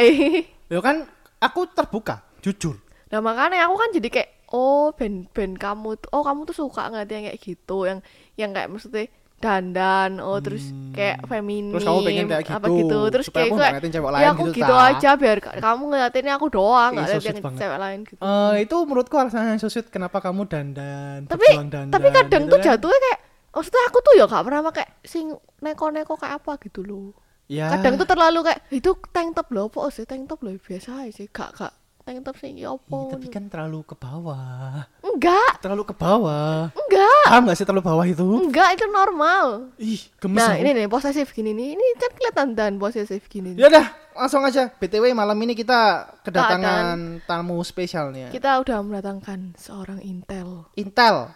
Ya 0.72 0.80
kan 0.80 1.04
aku 1.42 1.68
terbuka, 1.68 2.24
jujur. 2.40 2.80
Nah 3.12 3.20
makanya 3.20 3.68
aku 3.68 3.76
kan 3.76 3.90
jadi 3.92 4.08
kayak 4.08 4.30
oh 4.56 4.96
band-band 4.96 5.60
kamu 5.60 6.00
tuh 6.00 6.10
oh 6.16 6.24
kamu 6.24 6.48
tuh 6.48 6.56
suka 6.56 6.88
ngeliat 6.88 7.10
yang 7.12 7.24
kayak 7.28 7.40
gitu 7.44 7.78
yang 7.84 8.00
yang 8.40 8.52
kayak 8.56 8.72
maksudnya 8.72 9.12
dandan 9.42 10.12
oh 10.18 10.38
terus 10.38 10.64
kayak 10.92 11.26
feminim 11.26 11.72
Hmm. 11.72 11.74
Terus 11.74 11.88
kamu 11.88 12.00
pengen 12.04 12.26
kayak 12.28 12.46
apa 12.48 12.68
gitu, 12.68 12.78
gitu 12.78 13.00
terus 13.10 13.26
supaya 13.26 13.42
kayak 13.42 13.50
aku 13.50 13.58
kayak 13.58 13.72
ngeliatin 13.72 13.92
cewek 13.92 14.06
ya 14.06 14.14
lain 14.14 14.28
aku 14.28 14.44
gitu, 14.44 14.54
gitu 14.54 14.74
ta." 14.74 14.88
aja 14.88 15.10
biar 15.16 15.38
ka- 15.40 15.56
kamu 15.58 15.84
ngeliatinnya 15.88 16.34
aku 16.36 16.48
doang 16.48 16.92
nggak 16.92 17.04
liat 17.04 17.12
yang 17.12 17.24
sweet 17.24 17.42
banget. 17.42 17.60
cewek 17.60 17.78
lain 17.80 18.00
gitu 18.04 18.22
Eh 18.22 18.54
itu 18.62 18.76
menurutku 18.82 19.16
alasan 19.16 19.58
so 19.58 19.68
sweet 19.68 19.88
kenapa 19.88 20.18
kamu 20.20 20.42
dandan, 20.46 21.20
tapi 21.26 21.48
dandan. 21.50 21.88
tapi 21.90 22.08
kadang 22.10 22.44
gitu 22.44 22.52
tuh 22.52 22.58
kan. 22.58 22.66
jatuhnya 22.70 23.00
kayak 23.02 23.20
maksudnya 23.52 23.84
aku 23.84 23.98
tuh 24.00 24.14
ya 24.16 24.26
gak 24.26 24.44
pernah 24.44 24.62
pakai 24.64 24.86
sing 25.04 25.26
neko-neko 25.60 26.14
kayak 26.16 26.36
apa 26.38 26.52
gitu 26.62 26.82
loh 26.82 27.12
ya. 27.46 27.68
kadang 27.70 27.96
tuh 27.96 28.06
terlalu 28.06 28.40
kayak 28.46 28.60
itu 28.70 28.92
tank 29.10 29.34
top 29.34 29.48
loh 29.50 29.68
apa 29.68 29.92
sih 29.92 30.06
tank 30.06 30.24
top 30.26 30.40
loh 30.40 30.56
biasa 30.56 31.08
sih 31.10 31.28
gak 31.28 31.52
gak 31.58 31.74
tank 32.02 32.22
top 32.22 32.36
sih 32.36 32.52
ya 32.56 32.68
Ih, 32.68 32.74
apa 32.74 32.98
tapi 33.10 33.28
kan 33.28 33.46
terlalu 33.46 33.82
ke 33.84 33.94
bawah. 33.94 34.84
enggak 35.02 35.52
Terlalu 35.60 35.84
ke 35.84 35.94
bawah. 35.94 36.70
enggak 36.72 37.24
Paham 37.24 37.44
gak 37.46 37.56
sih 37.56 37.64
terlalu 37.64 37.84
bawah 37.84 38.06
itu? 38.06 38.26
enggak 38.42 38.70
itu 38.74 38.86
normal 38.88 39.70
Ih, 39.78 40.02
gemes 40.18 40.38
nah 40.38 40.52
aku. 40.52 40.62
ini 40.62 40.70
nih 40.74 40.88
posesif 40.88 41.28
gini 41.30 41.52
nih 41.52 41.68
ini 41.74 41.86
kan 41.96 42.12
kelihatan 42.12 42.48
dan 42.52 42.72
posesif 42.76 43.26
gini. 43.26 43.54
Ya 43.54 43.68
udah, 43.68 43.86
langsung 44.14 44.42
aja. 44.42 44.74
BTW 44.74 45.12
malam 45.12 45.38
ini 45.38 45.54
kita 45.54 45.80
kedatangan 46.22 47.22
tamu 47.24 47.62
spesial 47.62 48.10
nih. 48.10 48.22
ya. 48.24 48.30
kita 48.32 48.52
udah 48.58 48.78
mendatangkan 48.80 49.54
seorang 49.56 50.00
intel 50.02 50.66
Intel. 50.74 51.30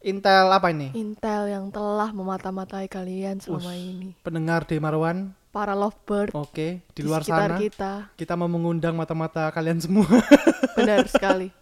Intel 0.00 0.46
apa 0.48 0.68
ini? 0.68 0.92
intel 0.92 1.48
yang 1.48 1.68
telah 1.68 2.10
memata-matai 2.10 2.86
kalian 2.86 3.40
selama 3.40 3.66
Us. 3.66 3.80
ini 3.80 4.08
Pendengar 4.20 4.62
D 4.62 4.76
Marwan. 4.76 5.32
Para 5.54 5.70
lovebird 5.72 6.34
Oke, 6.34 6.82
di 6.90 6.92
di 6.92 7.00
luar 7.00 7.22
sekitar 7.22 7.48
sana 7.48 7.62
kita 7.62 7.92
kita 8.18 8.34
mau 8.34 8.50
mengundang 8.50 8.92
mata-mata 8.92 9.46
kalian 9.48 9.78
semua. 9.78 10.02
benar 10.76 11.06
sekali 11.06 11.54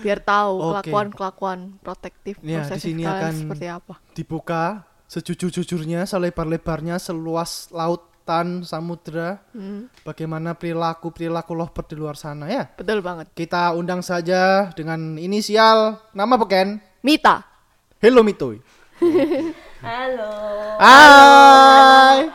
biar 0.00 0.22
tahu 0.22 0.54
Oke. 0.56 0.86
kelakuan-kelakuan 0.86 1.58
protektif 1.76 2.38
Ya, 2.40 2.62
di 2.62 2.78
sini 2.78 3.02
akan- 3.02 3.34
seperti 3.36 3.66
apa 3.66 3.98
Dibuka 4.14 4.86
sejujur-jujurnya, 5.04 6.06
selebar-lebarnya, 6.06 6.96
seluas 6.96 7.66
lautan 7.68 8.62
samudra. 8.62 9.42
Hmm, 9.50 9.90
Bagaimana 10.00 10.54
perilaku-perilaku 10.54 11.50
lovebird 11.50 11.90
di 11.90 11.96
luar 11.98 12.14
sana 12.14 12.46
ya? 12.46 12.70
betul 12.70 13.02
banget 13.02 13.26
Kita 13.34 13.74
undang 13.74 14.00
saja 14.00 14.70
dengan 14.70 15.18
inisial 15.18 15.98
nama 16.14 16.38
beken. 16.38 16.78
Mita 17.02 17.42
Hello 17.98 18.22
Mitoy. 18.22 18.62
Halo. 19.82 20.30
Hai. 20.78 22.30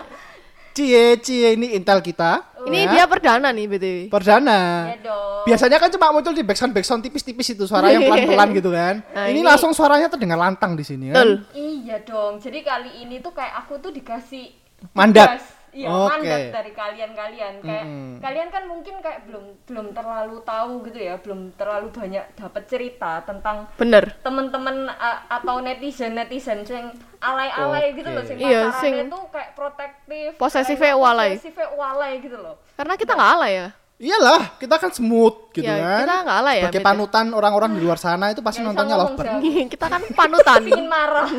Cie, 0.76 1.16
cie 1.18 1.56
ini 1.56 1.72
Intel 1.72 2.04
kita. 2.04 2.52
ini 2.66 2.84
ya. 2.84 2.90
dia 2.92 3.04
perdana 3.06 3.48
nih 3.50 3.66
btw 3.70 3.98
perdana. 4.10 4.92
Ya 4.92 4.98
dong. 5.00 5.46
Biasanya 5.46 5.78
kan 5.78 5.88
cuma 5.88 6.12
muncul 6.12 6.34
di 6.34 6.42
backsound 6.42 6.74
backsound 6.74 7.00
tipis-tipis 7.00 7.54
itu 7.54 7.64
suara 7.64 7.88
yang 7.88 8.04
pelan-pelan 8.04 8.50
gitu 8.60 8.74
kan. 8.74 9.06
Nah, 9.08 9.30
ini, 9.30 9.40
ini- 9.40 9.46
langsung 9.46 9.72
suaranya 9.72 10.10
terdengar 10.10 10.36
lantang 10.36 10.76
di 10.76 10.84
sini 10.84 11.14
kan. 11.14 11.16
betul 11.16 11.32
Iya 11.56 12.04
dong. 12.04 12.44
Jadi 12.44 12.60
kali 12.60 13.08
ini 13.08 13.22
tuh 13.22 13.32
kayak 13.32 13.64
aku 13.64 13.80
tuh 13.80 13.94
dikasih 13.94 14.52
Mandat. 14.92 15.40
tugas. 15.40 15.55
Iya, 15.76 15.92
Oke. 15.92 16.08
mandat 16.10 16.42
dari 16.56 16.72
kalian-kalian. 16.72 17.54
Kayak 17.60 17.84
Mm-mm. 17.84 18.12
kalian 18.18 18.48
kan 18.48 18.64
mungkin 18.64 18.96
kayak 19.04 19.28
belum 19.28 19.44
belum 19.62 19.86
terlalu 19.92 20.36
tahu 20.42 20.72
gitu 20.84 20.98
ya, 20.98 21.14
belum 21.20 21.52
terlalu 21.54 21.88
banyak 21.92 22.24
dapat 22.34 22.64
cerita 22.64 23.20
tentang 23.22 23.68
bener 23.76 24.16
temen-temen 24.22 24.88
a- 24.88 25.22
atau 25.30 25.60
netizen 25.60 26.16
netizen 26.16 26.64
yang 26.64 26.96
alay-alay 27.20 27.92
gitu 27.92 28.08
loh, 28.08 28.24
sing 28.24 28.36
Iya, 28.40 28.72
sing 28.74 29.06
tuh 29.06 29.22
kayak 29.28 29.52
protektif, 29.52 30.34
kayak 30.34 30.96
walay. 30.96 31.36
posesifnya 31.36 31.68
walay 31.76 32.12
gitu 32.20 32.38
loh. 32.38 32.56
karena 32.74 32.94
kita 32.96 33.12
nggak 33.12 33.32
ala 33.34 33.50
ya 33.50 33.68
Iyalah, 33.96 34.60
kita 34.60 34.76
kan 34.76 34.92
smooth 34.92 35.52
gitu 35.52 35.64
Ya, 35.64 35.74
kan. 35.74 36.00
kita 36.04 36.14
nggak 36.22 36.38
ala 36.38 36.52
ya, 36.52 36.68
Sebagai 36.68 36.84
panutan 36.84 37.26
orang-orang 37.32 37.72
di 37.72 37.80
luar 37.80 37.96
sana 37.96 38.28
itu 38.28 38.40
pasti 38.40 38.60
bisa 38.60 38.68
nontonnya 38.68 38.96
Lovebird. 39.00 39.40
Kita 39.72 39.86
kan 39.88 40.02
panutan 40.12 40.60
Pingin 40.62 40.86
marah. 40.86 41.26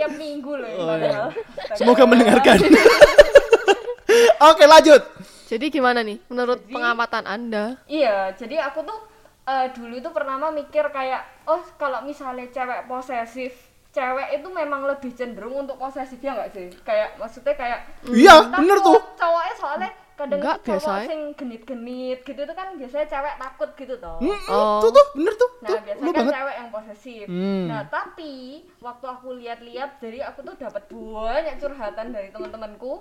Tiap 0.00 0.12
minggu 0.16 0.52
loh 0.54 0.70
Oh, 0.80 0.96
iya. 0.96 1.28
Semoga 1.74 2.02
mendengarkan. 2.04 2.56
Oke, 4.48 4.64
lanjut. 4.64 5.02
jadi 5.44 5.66
gimana 5.68 6.00
nih 6.00 6.22
menurut 6.24 6.62
Jadi- 6.62 6.72
pengamatan 6.72 7.24
anda 7.24 7.64
Iya, 7.84 8.32
jadi 8.32 8.64
aku 8.64 8.80
tuh 8.82 8.98
eh, 9.42 9.66
dulu 9.70 9.94
itu 9.94 10.08
pertama 10.08 10.48
mikir 10.48 10.86
kayak, 10.88 11.20
oh 11.44 11.60
kalau 11.74 12.00
misalnya 12.00 12.46
cewek 12.48 12.86
posesif, 12.86 13.50
cewek 13.90 14.30
itu 14.32 14.48
memang 14.48 14.86
lebih 14.86 15.10
cenderung 15.10 15.58
untuk 15.58 15.74
posesif 15.74 16.16
ya 16.16 16.32
nggak 16.32 16.50
sih? 16.50 16.66
Kayak 16.80 17.18
maksudnya 17.18 17.52
kayak 17.52 17.78
Iya, 18.06 18.46
bener 18.48 18.78
tuh. 18.78 18.98
Cowoknya 19.12 19.54
soalnya 19.54 19.90
kadang 20.20 20.38
Enggak, 20.38 20.56
tuh 20.60 20.76
cowok 20.76 20.98
sing 21.08 21.20
genit-genit 21.32 22.18
gitu 22.20 22.40
tuh 22.44 22.52
kan 22.52 22.68
biasanya 22.76 23.06
cewek 23.08 23.34
takut 23.36 23.70
gitu 23.74 23.94
toh. 23.96 24.16
Mm-mm, 24.20 24.52
Oh. 24.52 24.78
Tuh 24.78 24.90
tuh, 24.90 25.06
bener 25.16 25.34
tuh. 25.34 25.50
Nah, 25.58 25.68
tuh, 25.68 25.78
biasanya 25.80 26.04
kan 26.06 26.20
banget. 26.20 26.34
cewek 26.36 26.54
yang 26.54 26.68
posesif. 26.68 27.24
Hmm. 27.26 27.64
Nah, 27.66 27.82
tapi 27.88 28.34
waktu 28.78 29.06
aku 29.06 29.28
lihat-lihat 29.34 29.90
dari 29.96 30.18
aku 30.20 30.38
tuh 30.42 30.54
dapat 30.54 30.82
banyak 30.86 31.54
curhatan 31.56 32.06
dari 32.10 32.28
teman-temanku. 32.28 32.92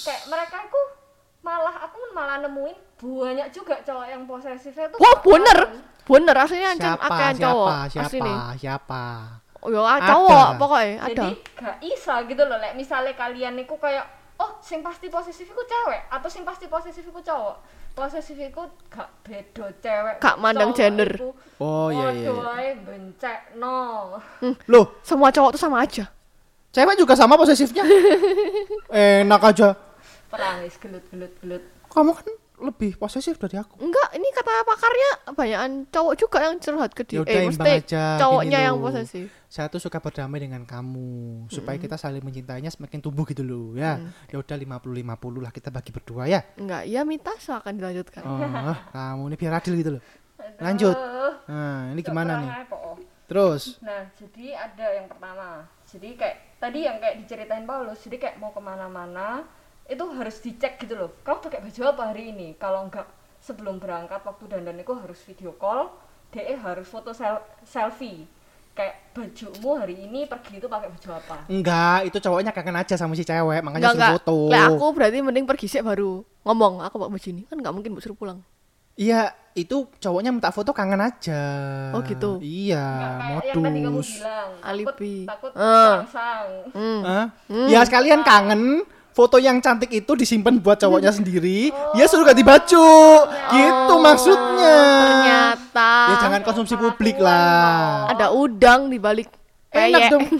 Kayak 0.00 0.22
mereka 0.26 0.56
itu 0.64 0.80
malah 1.42 1.74
aku 1.82 1.98
malah 2.10 2.38
nemuin 2.38 2.76
banyak 2.96 3.50
juga 3.50 3.74
cowok 3.82 4.06
yang 4.06 4.22
posesifnya 4.24 4.86
tuh 4.86 4.98
wah 5.02 5.18
bener 5.18 5.58
bener 6.06 6.36
aslinya 6.38 6.70
ancam 6.70 6.94
Siapa, 6.94 7.06
akean 7.10 7.34
siapa, 7.34 7.42
cowok 7.42 7.70
siapa, 7.90 8.06
asli 8.06 8.32
siapa? 8.56 9.02
oh 9.58 9.68
ya 9.68 9.82
Ada. 9.82 10.06
cowok 10.06 10.46
pokoknya 10.54 10.94
ada 10.94 11.10
Jadi 11.10 11.30
gak 11.58 11.76
bisa 11.82 12.14
gitu 12.30 12.42
loh, 12.46 12.58
like 12.58 12.78
misalnya 12.78 13.12
kalian 13.12 13.58
niku 13.58 13.74
kayak 13.74 14.06
oh 14.42 14.50
sing 14.58 14.82
pasti 14.82 15.06
posesif 15.06 15.46
iku 15.46 15.62
cewek 15.62 16.10
atau 16.10 16.26
sing 16.26 16.42
pasti 16.42 16.66
posesif 16.66 17.06
iku 17.06 17.22
cowok. 17.22 17.56
Posesif 17.94 18.34
iku 18.34 18.66
gak 18.90 19.08
beda 19.22 19.70
cewek. 19.78 20.16
Gak 20.18 20.36
mandang 20.42 20.74
gender. 20.74 21.10
iku 21.14 21.30
Oh, 21.62 21.94
iya, 21.94 22.10
iya, 22.10 22.26
iya. 22.26 22.32
wae 22.34 22.70
bencekno. 22.82 23.78
Loh, 24.66 24.98
semua 25.06 25.30
cowok 25.30 25.54
tuh 25.54 25.62
sama 25.62 25.86
aja 25.86 26.10
cewek 26.72 26.96
juga 26.96 27.14
sama 27.14 27.36
posesifnya. 27.36 27.84
Enak 29.22 29.42
aja. 29.44 29.76
Perangis 30.32 30.74
gelut-gelut 30.80 31.32
gelut. 31.44 31.62
Kamu 31.92 32.16
kan 32.16 32.26
lebih 32.62 32.94
posesif 32.96 33.34
dari 33.36 33.58
aku. 33.58 33.82
enggak 33.82 34.08
ini 34.14 34.28
kata 34.30 34.52
pakarnya 34.62 35.10
banyakan 35.34 35.72
cowok 35.90 36.14
juga 36.14 36.38
yang 36.46 36.56
curhat 36.62 36.90
ke 36.94 37.02
dia 37.02 37.18
Yaudah, 37.20 37.34
eh 37.34 37.44
mesti 37.50 37.70
aja, 37.82 38.04
cowoknya 38.22 38.58
yang 38.70 38.76
loh. 38.78 38.84
posesif 38.88 39.26
Saya 39.52 39.68
tuh 39.68 39.82
suka 39.82 40.00
berdamai 40.00 40.40
dengan 40.40 40.64
kamu 40.64 41.44
supaya 41.52 41.76
kita 41.76 42.00
saling 42.00 42.24
mencintainya 42.24 42.72
semakin 42.72 43.04
tumbuh 43.04 43.28
gitu 43.28 43.44
loh 43.44 43.76
ya. 43.76 44.00
Ya 44.32 44.40
udah 44.40 44.56
50 44.56 44.80
50 44.80 45.44
lah 45.44 45.52
kita 45.52 45.68
bagi 45.68 45.92
berdua 45.92 46.24
ya. 46.24 46.40
enggak 46.56 46.88
ya 46.88 47.04
Mita 47.04 47.36
akan 47.36 47.72
dilanjutkan 47.76 48.22
Oh, 48.24 48.40
kamu 48.96 49.22
ini 49.28 49.36
biar 49.36 49.52
adil 49.60 49.74
gitu 49.76 49.90
loh. 49.98 50.02
Lanjut. 50.62 50.96
Nah, 51.50 51.92
ini 51.92 52.00
gimana 52.00 52.32
nih? 52.40 52.50
Terus 53.28 53.80
Nah, 53.80 54.08
jadi 54.12 54.56
ada 54.56 54.86
yang 54.92 55.06
pertama. 55.08 55.64
Jadi 55.88 56.08
kayak 56.16 56.36
tadi 56.60 56.84
yang 56.84 56.96
kayak 57.00 57.16
diceritain 57.24 57.64
Paulus, 57.64 58.00
jadi 58.04 58.16
kayak 58.20 58.36
mau 58.40 58.52
ke 58.52 58.60
mana-mana 58.60 59.44
itu 59.84 60.04
harus 60.08 60.36
dicek 60.38 60.78
gitu 60.78 60.94
loh. 60.94 61.10
Kamu 61.20 61.38
pakai 61.40 61.60
baju 61.60 61.80
apa 61.86 62.02
hari 62.08 62.30
ini? 62.30 62.54
Kalau 62.54 62.86
enggak 62.86 63.06
sebelum 63.38 63.76
berangkat 63.76 64.22
waktu 64.22 64.44
dandan 64.48 64.76
itu 64.76 64.92
harus 64.92 65.18
video 65.20 65.52
call, 65.52 65.90
DE 66.30 66.54
harus 66.54 66.86
foto 66.86 67.10
sel- 67.10 67.42
selfie. 67.62 68.24
Kayak 68.72 69.12
bajumu 69.12 69.76
hari 69.76 70.00
ini 70.00 70.24
pergi 70.24 70.56
itu 70.56 70.64
pakai 70.64 70.88
baju 70.88 71.08
apa? 71.12 71.36
enggak, 71.44 72.08
itu 72.08 72.16
cowoknya 72.18 72.50
kangen 72.50 72.72
aja 72.74 72.96
sama 72.96 73.12
si 73.12 73.20
cewek, 73.20 73.60
makanya 73.60 73.92
enggak 73.92 73.92
suruh 73.92 74.00
enggak 74.00 74.14
foto. 74.16 74.36
Lah 74.48 74.64
aku 74.66 74.86
berarti 74.90 75.18
mending 75.20 75.44
pergi 75.44 75.66
sih 75.68 75.82
baru 75.82 76.24
ngomong 76.42 76.80
aku 76.80 76.96
pakai 76.96 77.12
baju 77.12 77.28
ini 77.28 77.42
kan 77.44 77.56
nggak 77.60 77.74
mungkin 77.74 77.92
suruh 78.00 78.16
pulang 78.16 78.40
Iya, 78.92 79.32
itu 79.54 79.88
cowoknya 79.98 80.28
minta 80.30 80.52
foto 80.52 80.68
kangen 80.70 81.00
aja. 81.00 81.40
Oh, 81.96 82.04
gitu? 82.04 82.36
Iya, 82.44 82.84
yang 83.40 83.64
tadi 83.64 83.80
kamu 83.80 83.88
modus. 83.90 84.20
bilang. 84.20 84.50
Alibi. 84.60 85.14
Takut, 85.24 85.48
takut 85.48 85.52
Ah. 85.56 86.04
terangsang. 86.04 86.48
hmm. 86.76 87.00
Hah? 87.00 87.26
Ya 87.72 87.80
sekalian 87.84 88.20
kangen 88.20 88.84
foto 89.12 89.36
yang 89.36 89.56
cantik 89.58 89.88
itu 89.90 90.12
disimpan 90.12 90.56
buat 90.56 90.76
cowoknya 90.76 91.08
sendiri. 91.10 91.68
Ya 91.92 92.04
suruh 92.04 92.24
ganti 92.24 92.40
baju. 92.40 92.88
Gitu 93.48 93.94
maksudnya. 93.94 94.76
Oh, 94.78 95.00
ternyata 95.02 95.90
Ya 96.08 96.14
jangan 96.18 96.40
konsumsi 96.42 96.74
publik 96.74 97.16
lah. 97.16 98.08
ada 98.08 98.28
udang 98.30 98.88
di 98.88 98.96
balik 98.96 99.28
Enak 99.70 100.10
dong. 100.10 100.24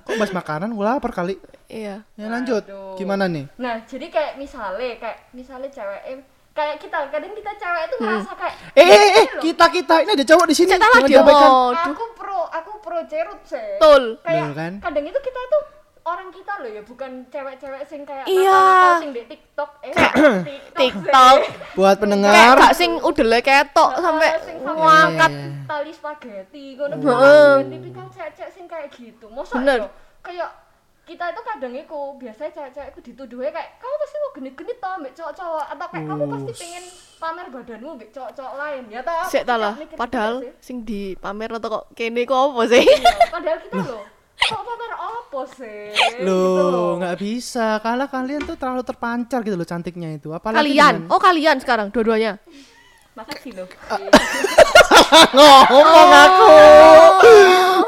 Kok 0.00 0.16
bahas 0.16 0.32
makanan 0.32 0.72
gue 0.72 0.80
lapar 0.82 1.12
kali. 1.12 1.36
iya 1.66 2.00
Ya 2.14 2.26
lanjut. 2.26 2.64
Aduh. 2.64 2.96
Gimana 2.96 3.24
nih? 3.26 3.44
Nah, 3.56 3.84
jadi 3.84 4.08
kayak 4.08 4.32
misalnya 4.36 4.96
kayak 4.96 5.18
misalnya 5.32 5.68
cewek 5.68 6.00
eh, 6.06 6.18
kayak 6.50 6.80
kita 6.80 6.98
kadang 7.08 7.32
kita 7.32 7.52
cewek 7.54 7.82
itu 7.84 7.96
ngerasa 7.98 8.32
kayak 8.34 8.54
Eh, 8.72 8.80
eh, 8.80 8.88
eh, 8.88 8.96
"Ini 8.96 9.20
loh, 9.28 9.42
kita 9.42 9.64
kita 9.68 9.94
ini 10.00 10.10
ada 10.10 10.24
cowok 10.26 10.46
di 10.48 10.54
sini. 10.56 10.70
Jangan 10.72 10.88
dia 10.98 11.08
diabaikan. 11.12 11.50
Aku 11.92 12.04
pro 12.16 12.40
aku 12.48 12.70
pro 12.80 12.98
cerut 13.04 13.40
sih 13.44 13.68
kayak 14.18 14.42
Loh, 14.42 14.56
kan? 14.56 14.72
kadang 14.80 15.04
itu 15.04 15.20
kita 15.20 15.40
itu 15.42 15.58
orang 16.08 16.28
kita 16.28 16.52
loh 16.56 16.70
ya 16.70 16.82
bukan 16.82 17.10
cewek-cewek 17.26 17.82
sing 17.84 18.00
kayak 18.02 18.24
Iya. 18.24 18.60
sing 18.98 19.10
di 19.10 19.22
TikTok 19.22 19.70
eh 19.80 19.92
TikTok, 20.48 20.74
TikTok. 20.74 21.36
Buat 21.74 21.86
kayak 21.90 22.00
pendengar. 22.00 22.56
gak 22.56 22.74
sing 22.74 22.90
udele 22.98 23.38
ketok 23.40 23.90
sampai 23.94 24.28
sing 24.40 24.56
sampai 24.58 24.80
ngangkat 24.80 25.30
Iya. 25.30 25.46
tali 25.64 25.92
spaghetti 25.92 26.64
ngono 26.74 26.94
Heeh. 26.96 27.52
tipikal 27.68 28.06
cewek-cewek 28.08 28.50
sing 28.50 28.64
kayak 28.64 28.88
gitu 28.90 29.26
masa 29.28 29.54
Bener. 29.54 29.78
yo 29.78 29.88
kayak 30.20 30.50
kita 31.04 31.24
itu 31.26 31.40
kadang 31.42 31.72
iku 31.74 32.00
biasanya 32.14 32.52
cewek-cewek 32.52 32.88
itu 32.90 33.00
dituduhnya 33.06 33.48
kayak 33.50 33.70
kamu 33.76 33.94
pasti 33.98 34.16
mau 34.18 34.30
genit-genit 34.30 34.76
tau 34.78 34.92
ambek 34.94 35.12
cowok-cowok 35.14 35.64
atau 35.66 35.86
kayak 35.88 36.04
kamu 36.06 36.24
pasti 36.28 36.52
pengen 36.54 36.84
pamer 37.16 37.46
badanmu 37.48 37.88
ambek 37.90 38.10
cowok-cowok 38.10 38.54
lain 38.54 38.82
ya 38.88 39.00
tau 39.00 39.24
Sik 39.24 39.44
lah, 39.50 39.72
gitu 39.74 39.94
padahal 39.94 40.34
sih. 40.38 40.52
sing 40.62 40.76
di 40.82 41.00
pamer 41.14 41.48
atau 41.50 41.68
kok 41.70 41.84
kene 41.92 42.22
kok 42.22 42.36
apa 42.36 42.62
sih? 42.66 42.84
Iya, 42.84 43.12
padahal 43.26 43.58
kita 43.58 43.78
loh 43.82 44.04
kok 44.38 44.62
pamer 44.62 44.92
apa 45.28 45.44
sih 45.50 45.92
Gitu 46.18 46.24
Loh, 46.24 46.96
nggak 46.96 47.16
bisa. 47.16 47.76
Karena 47.78 48.04
kalian 48.06 48.42
tuh 48.42 48.56
terlalu 48.56 48.80
terpancar 48.80 49.44
gitu 49.44 49.54
loh 49.54 49.64
cantiknya 49.64 50.08
itu. 50.10 50.32
Apalagi 50.32 50.64
kalian. 50.66 50.94
dengan- 50.98 51.12
Oh, 51.12 51.20
kalian 51.20 51.56
sekarang 51.60 51.92
dua-duanya. 51.92 52.40
Makasih 53.18 53.52
loh 53.58 53.68
ngomong 55.34 56.10
aku. 56.14 56.50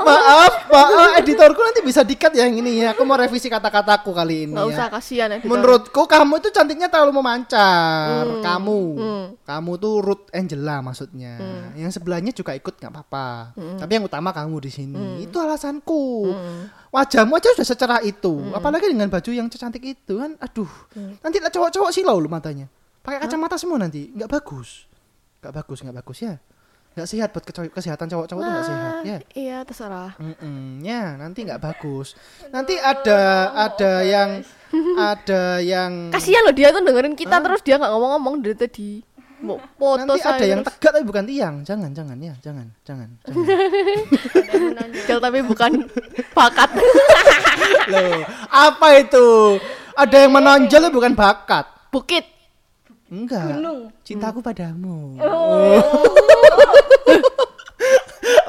maaf, 0.01 0.55
maaf, 0.67 1.11
editorku 1.21 1.61
nanti 1.61 1.81
bisa 1.85 2.01
dikat 2.03 2.33
ya 2.33 2.49
yang 2.49 2.57
ini 2.57 2.83
ya. 2.83 2.97
Aku 2.97 3.05
mau 3.05 3.15
revisi 3.15 3.47
kata-kataku 3.47 4.11
kali 4.11 4.49
ini 4.49 4.57
Enggak 4.57 4.67
ya. 4.67 4.73
usah 4.75 4.87
kasihan 4.89 5.29
editor. 5.31 5.51
Menurutku 5.51 6.03
kamu 6.05 6.41
itu 6.41 6.49
cantiknya 6.51 6.89
terlalu 6.89 7.13
memancar. 7.15 8.25
Kamu, 8.41 8.81
Hmm. 8.97 9.25
kamu 9.45 9.71
tuh 9.77 9.95
Ruth 10.01 10.27
Angela 10.33 10.81
maksudnya. 10.81 11.37
Yang 11.77 12.01
sebelahnya 12.01 12.33
juga 12.33 12.57
ikut 12.57 12.75
nggak 12.75 12.91
apa-apa. 12.91 13.55
Hmm. 13.55 13.79
Tapi 13.79 13.93
yang 14.01 14.05
utama 14.07 14.31
kamu 14.33 14.57
di 14.61 14.71
sini. 14.73 15.05
Itu 15.23 15.39
alasanku. 15.39 16.33
Wajahmu 16.91 17.39
aja 17.39 17.55
sudah 17.55 17.69
secerah 17.69 18.01
itu. 18.03 18.33
Hmm. 18.35 18.57
Apalagi 18.57 18.91
dengan 18.91 19.07
baju 19.07 19.31
yang 19.31 19.47
cantik 19.47 19.85
itu 19.85 20.19
kan. 20.19 20.35
Aduh, 20.41 20.71
nanti 21.21 21.39
lah 21.39 21.53
cowok-cowok 21.53 21.91
silau 21.93 22.19
lu 22.19 22.27
matanya. 22.27 22.67
Pakai 23.01 23.17
kacamata 23.25 23.57
semua 23.57 23.81
nanti, 23.81 24.13
nggak 24.13 24.29
bagus. 24.29 24.85
Nggak 25.41 25.55
bagus, 25.57 25.79
nggak 25.81 25.97
bagus 26.05 26.19
ya. 26.21 26.35
Nggak 26.91 27.07
sehat 27.07 27.29
buat 27.31 27.45
kesehatan 27.71 28.07
cowok-cowok 28.11 28.43
tuh 28.45 28.51
nggak 28.51 28.67
sehat 28.67 28.95
ya. 29.07 29.19
Iya, 29.33 29.59
terserah. 29.63 30.13
Mm-mm, 30.19 30.83
ya 30.83 31.15
nanti 31.17 31.47
nggak 31.47 31.63
bagus. 31.63 32.19
Nanti 32.51 32.75
ada 32.77 33.55
ada 33.55 33.93
yang 34.03 34.43
ada 34.99 35.63
yang 35.63 36.11
Kasihan 36.11 36.43
loh 36.45 36.53
dia 36.53 36.75
tuh 36.75 36.83
dengerin 36.83 37.15
kita 37.15 37.41
terus 37.41 37.63
dia 37.63 37.79
nggak 37.79 37.89
ngomong-ngomong 37.95 38.43
dari 38.43 38.59
tadi. 38.59 38.91
Mau 39.41 39.57
foto 39.57 40.05
nanti 40.05 40.21
saya 40.21 40.37
ada 40.37 40.45
yang 40.45 40.61
tegak 40.61 40.91
tapi 40.93 41.05
bukan 41.09 41.25
tiang. 41.25 41.55
Jangan 41.65 41.91
jangan 41.97 42.17
ya 42.21 42.35
jangan 42.45 42.67
jangan. 42.85 43.09
jangan. 43.25 45.17
Tapi 45.25 45.39
bukan 45.41 45.71
bakat. 46.37 46.71
Loh 47.93 48.21
apa 48.53 48.89
itu? 49.01 49.57
Ada 49.97 50.29
yang 50.29 50.33
menonjol 50.37 50.93
bukan 50.93 51.17
bakat. 51.17 51.65
Bukit. 51.89 52.40
Enggak. 53.11 53.59
Gunung. 53.59 53.91
Cintaku 54.07 54.39
padamu. 54.39 55.19
oh 55.19 55.83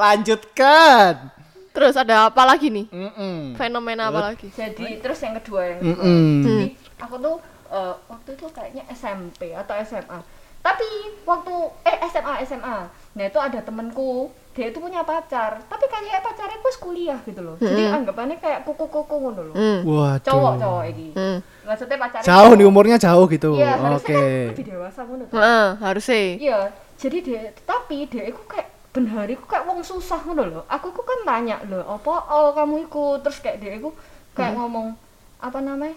Lanjutkan. 0.01 1.31
Terus 1.71 1.95
ada 1.95 2.27
apa 2.27 2.43
lagi 2.43 2.67
nih? 2.67 2.85
Mm-mm. 2.91 3.55
Fenomena 3.55 4.11
apa 4.11 4.33
lagi? 4.33 4.51
jadi 4.51 4.99
terus 4.99 5.23
yang 5.23 5.35
kedua 5.39 5.61
yang 5.65 5.79
Mm-mm. 5.81 6.43
jadi 6.43 6.65
aku 6.99 7.15
tuh 7.17 7.35
eh, 7.71 7.93
waktu 8.05 8.29
itu 8.35 8.45
kayaknya 8.51 8.83
SMP 8.91 9.55
atau 9.55 9.73
SMA 9.81 10.19
tapi 10.61 10.85
waktu 11.25 11.53
eh 11.81 11.97
SMA 12.05 12.45
SMA 12.45 12.77
nah 12.91 13.23
itu 13.25 13.39
ada 13.41 13.59
temenku 13.65 14.29
dia 14.51 14.67
itu 14.67 14.77
punya 14.77 14.99
pacar. 15.01 15.63
Tapi 15.63 15.85
kayak 15.87 16.19
pacarnya 16.19 16.59
pas 16.59 16.75
kuliah 16.75 17.19
gitu 17.23 17.39
loh. 17.39 17.55
Jadi 17.55 17.87
anggapannya 17.87 18.35
kayak 18.37 18.67
kuku-kuku 18.67 19.15
ngono 19.15 19.41
loh. 19.47 19.55
Hmm. 19.55 19.79
Cowok 20.19 20.53
cowok 20.57 20.83
ini 20.89 21.07
Hmm. 21.11 21.37
maksudnya 21.63 21.95
pacarnya 21.95 22.27
Jauh 22.27 22.51
nih 22.53 22.65
umurnya 22.65 22.97
jauh 22.97 23.25
gitu. 23.25 23.55
iya 23.55 23.77
harusnya 23.77 24.11
Oke. 24.11 24.15
kan 24.17 24.49
lebih 24.51 24.65
dewasa 24.67 24.99
ngono 25.03 25.23
tuh 25.25 25.37
Heeh, 25.39 25.67
harusnya. 25.79 26.21
iya 26.35 26.59
jadi 26.97 27.17
dia 27.21 27.41
tapi 27.63 27.97
dia 28.05 28.23
itu 28.27 28.41
kayak 28.45 28.67
ben 28.91 29.07
hari 29.07 29.33
ku 29.33 29.45
kayak 29.45 29.63
wong 29.63 29.79
susah 29.81 30.19
ngono 30.21 30.43
loh. 30.43 30.63
Aku 30.67 30.91
ku 30.91 30.99
kan 31.01 31.23
tanya 31.23 31.63
loh 31.65 31.87
apa 31.87 32.11
oh 32.29 32.51
kamu 32.51 32.85
ikut 32.85 33.23
terus 33.23 33.39
kayak 33.39 33.57
dia 33.57 33.73
itu 33.77 33.87
kayak 34.31 34.53
ngomong 34.53 34.91
apa 35.37 35.59
namanya? 35.59 35.95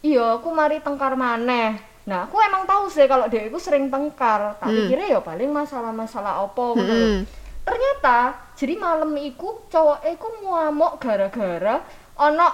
Iya 0.00 0.40
aku 0.40 0.48
mari 0.50 0.80
tengkar 0.80 1.12
maneh. 1.14 1.76
Nah 2.08 2.24
aku 2.24 2.40
emang 2.40 2.64
tahu 2.64 2.88
sih 2.88 3.04
kalau 3.04 3.28
dia 3.28 3.44
itu 3.44 3.60
sering 3.60 3.86
tengkar. 3.86 4.56
Tak 4.56 4.66
pikirnya 4.66 5.06
ya 5.10 5.20
paling 5.20 5.52
masalah-masalah 5.52 6.40
apa 6.40 6.62
ngono 6.70 6.80
loh. 6.88 7.08
Hmm. 7.12 7.22
Ternyata 7.62 8.18
jadi 8.54 8.74
malam 8.76 9.12
iku 9.16 9.64
cowok 9.66 10.00
iku 10.08 10.26
ngamuk 10.42 10.92
gara-gara 10.98 11.80
ono 12.16 12.48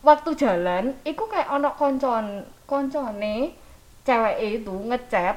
waktu 0.00 0.30
jalan 0.34 0.96
iku 1.02 1.26
kayak 1.26 1.48
ono 1.48 1.70
koncon 1.72 2.26
koncone 2.64 3.54
cewek 4.00 4.36
itu 4.58 4.74
ngechat 4.86 5.36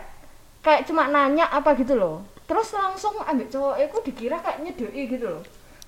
kayak 0.59 0.83
cuma 0.83 1.07
nanya 1.07 1.45
apa 1.47 1.75
gitu 1.75 1.93
loh 1.93 2.23
terus 2.43 2.71
langsung 2.71 3.15
ambil 3.19 3.47
cowok 3.47 3.75
iku 3.81 3.97
dikira 4.01 4.37
kayak 4.39 4.61
nyedoi 4.61 5.03
gitu 5.07 5.27
loh 5.29 5.43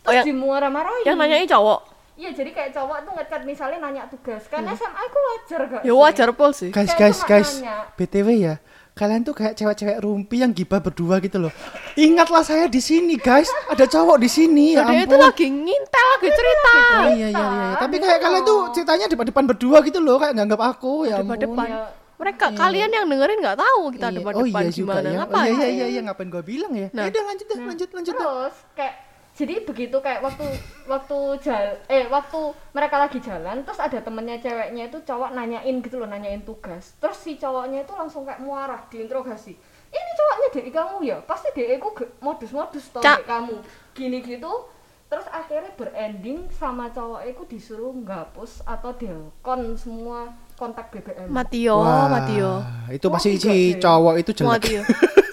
Oh, 0.05 0.13
terus 0.13 0.21
yang- 0.21 0.27
dimuara-marahi 0.31 1.01
Yang 1.01 1.17
nanyanya 1.17 1.47
cowok. 1.49 1.79
iya 2.13 2.29
jadi 2.29 2.53
kayak 2.53 2.71
cowok 2.71 2.97
tuh 3.01 3.13
ngechat 3.17 3.41
misalnya 3.41 3.77
nanya 3.81 4.05
tugas 4.05 4.45
kan 4.45 4.61
SMA 4.69 5.01
iku 5.01 5.17
wajar 5.19 5.61
gak 5.65 5.81
Ya 5.81 5.89
sih? 5.89 5.97
wajar 5.97 6.29
pol 6.31 6.51
sih. 6.53 6.69
Guys, 6.69 6.93
Kayak 6.93 6.99
guys, 7.01 7.19
guys. 7.25 7.49
nanya. 7.57 7.75
BTW 7.97 8.27
ya. 8.38 8.55
Kalian 8.95 9.21
tuh 9.21 9.36
kayak 9.36 9.60
cewek-cewek 9.60 9.99
rumpi 9.99 10.39
yang 10.39 10.55
gibah 10.55 10.79
berdua 10.79 11.19
gitu 11.19 11.36
loh. 11.38 11.51
Ingatlah 11.95 12.41
saya 12.41 12.65
di 12.65 12.79
sini, 12.79 13.19
guys. 13.19 13.51
Ada 13.67 13.91
cowok 13.91 14.15
di 14.17 14.29
sini. 14.29 14.71
Ya 14.71 14.88
Dia 14.88 15.03
itu 15.03 15.12
ampun. 15.12 15.19
lagi 15.19 15.47
ngintel 15.51 16.05
lagi 16.10 16.29
cerita. 16.31 16.71
Oh 16.71 17.08
iya 17.12 17.27
iya 17.27 17.45
iya. 17.45 17.67
Tapi 17.75 17.95
kayak 17.99 18.19
kalian 18.23 18.43
tuh 18.43 18.60
ceritanya 18.71 19.05
depan-depan 19.12 19.43
berdua 19.45 19.84
gitu 19.84 19.99
loh, 19.99 20.15
kayak 20.15 20.34
nganggap 20.34 20.62
aku 20.65 21.03
ya 21.03 21.19
ampun. 21.19 21.36
Depan-depan. 21.36 21.67
Iya. 21.67 21.84
Mereka 22.15 22.45
kalian 22.55 22.89
yang 22.89 23.05
dengerin 23.05 23.39
nggak 23.43 23.60
tahu 23.60 23.81
kita 23.91 24.08
Iya. 24.08 24.15
depan-depan 24.15 24.39
oh 24.39 24.63
iya 24.63 24.71
juga 24.71 24.93
gimana. 24.95 25.03
ya. 25.03 25.12
Oh 25.12 25.19
Ngapain? 25.19 25.43
iya 25.43 25.51
iya 25.51 25.67
iya, 25.67 25.86
iya. 25.91 26.01
ngapain 26.01 26.29
gua 26.31 26.43
bilang 26.47 26.71
ya? 26.71 26.88
Nah. 26.88 26.95
Nah. 26.95 27.05
udah 27.12 27.23
lanjut 27.27 27.45
deh, 27.45 27.58
lanjut 27.60 27.89
lanjut. 27.91 28.13
dah. 28.15 28.23
terus 28.23 28.55
kayak 28.71 28.93
jadi 29.36 29.67
begitu 29.67 30.00
kayak 30.00 30.24
waktu 30.24 30.48
waktu 30.88 31.17
jal 31.43 31.76
eh 31.91 32.08
waktu 32.08 32.39
mereka 32.71 32.95
lagi 32.95 33.19
jalan 33.19 33.67
terus 33.67 33.84
ada 33.84 34.00
temennya 34.00 34.39
ceweknya 34.39 34.88
itu 34.88 35.04
cowok 35.04 35.36
nanyain 35.36 35.76
gitu 35.84 36.00
loh 36.00 36.08
nanyain 36.08 36.39
tugas. 36.48 36.95
Terus 37.04 37.19
si 37.19 37.36
cowoknya 37.36 37.84
itu 37.84 37.91
langsung 37.91 38.24
kayak 38.24 38.39
muarah 38.39 38.88
diinterogasi. 38.88 39.52
Ini 39.91 40.12
cowoknya 40.15 40.48
dari 40.56 40.71
kamu 40.71 40.95
ya? 41.04 41.17
Pasti 41.28 41.52
dia 41.52 41.76
itu 41.76 41.84
ge- 41.91 42.15
modus-modus 42.24 42.95
tau 42.95 43.04
kamu. 43.04 43.60
Gini 43.91 44.24
gitu. 44.24 44.71
Terus 45.06 45.28
akhirnya 45.28 45.71
berending 45.76 46.48
sama 46.50 46.88
cowok 46.89 47.28
itu 47.28 47.41
disuruh 47.45 47.91
ngapus 47.91 48.63
atau 48.63 48.95
delkon 48.95 49.76
semua 49.76 50.32
kontak 50.56 50.95
BBM 50.95 51.28
Matio, 51.28 51.84
Matio. 51.84 52.63
Itu 52.88 53.12
pasti 53.12 53.36
enggak 53.36 53.52
si 53.52 53.56
cowok 53.84 54.15
itu 54.15 54.32
jelek. 54.32 54.63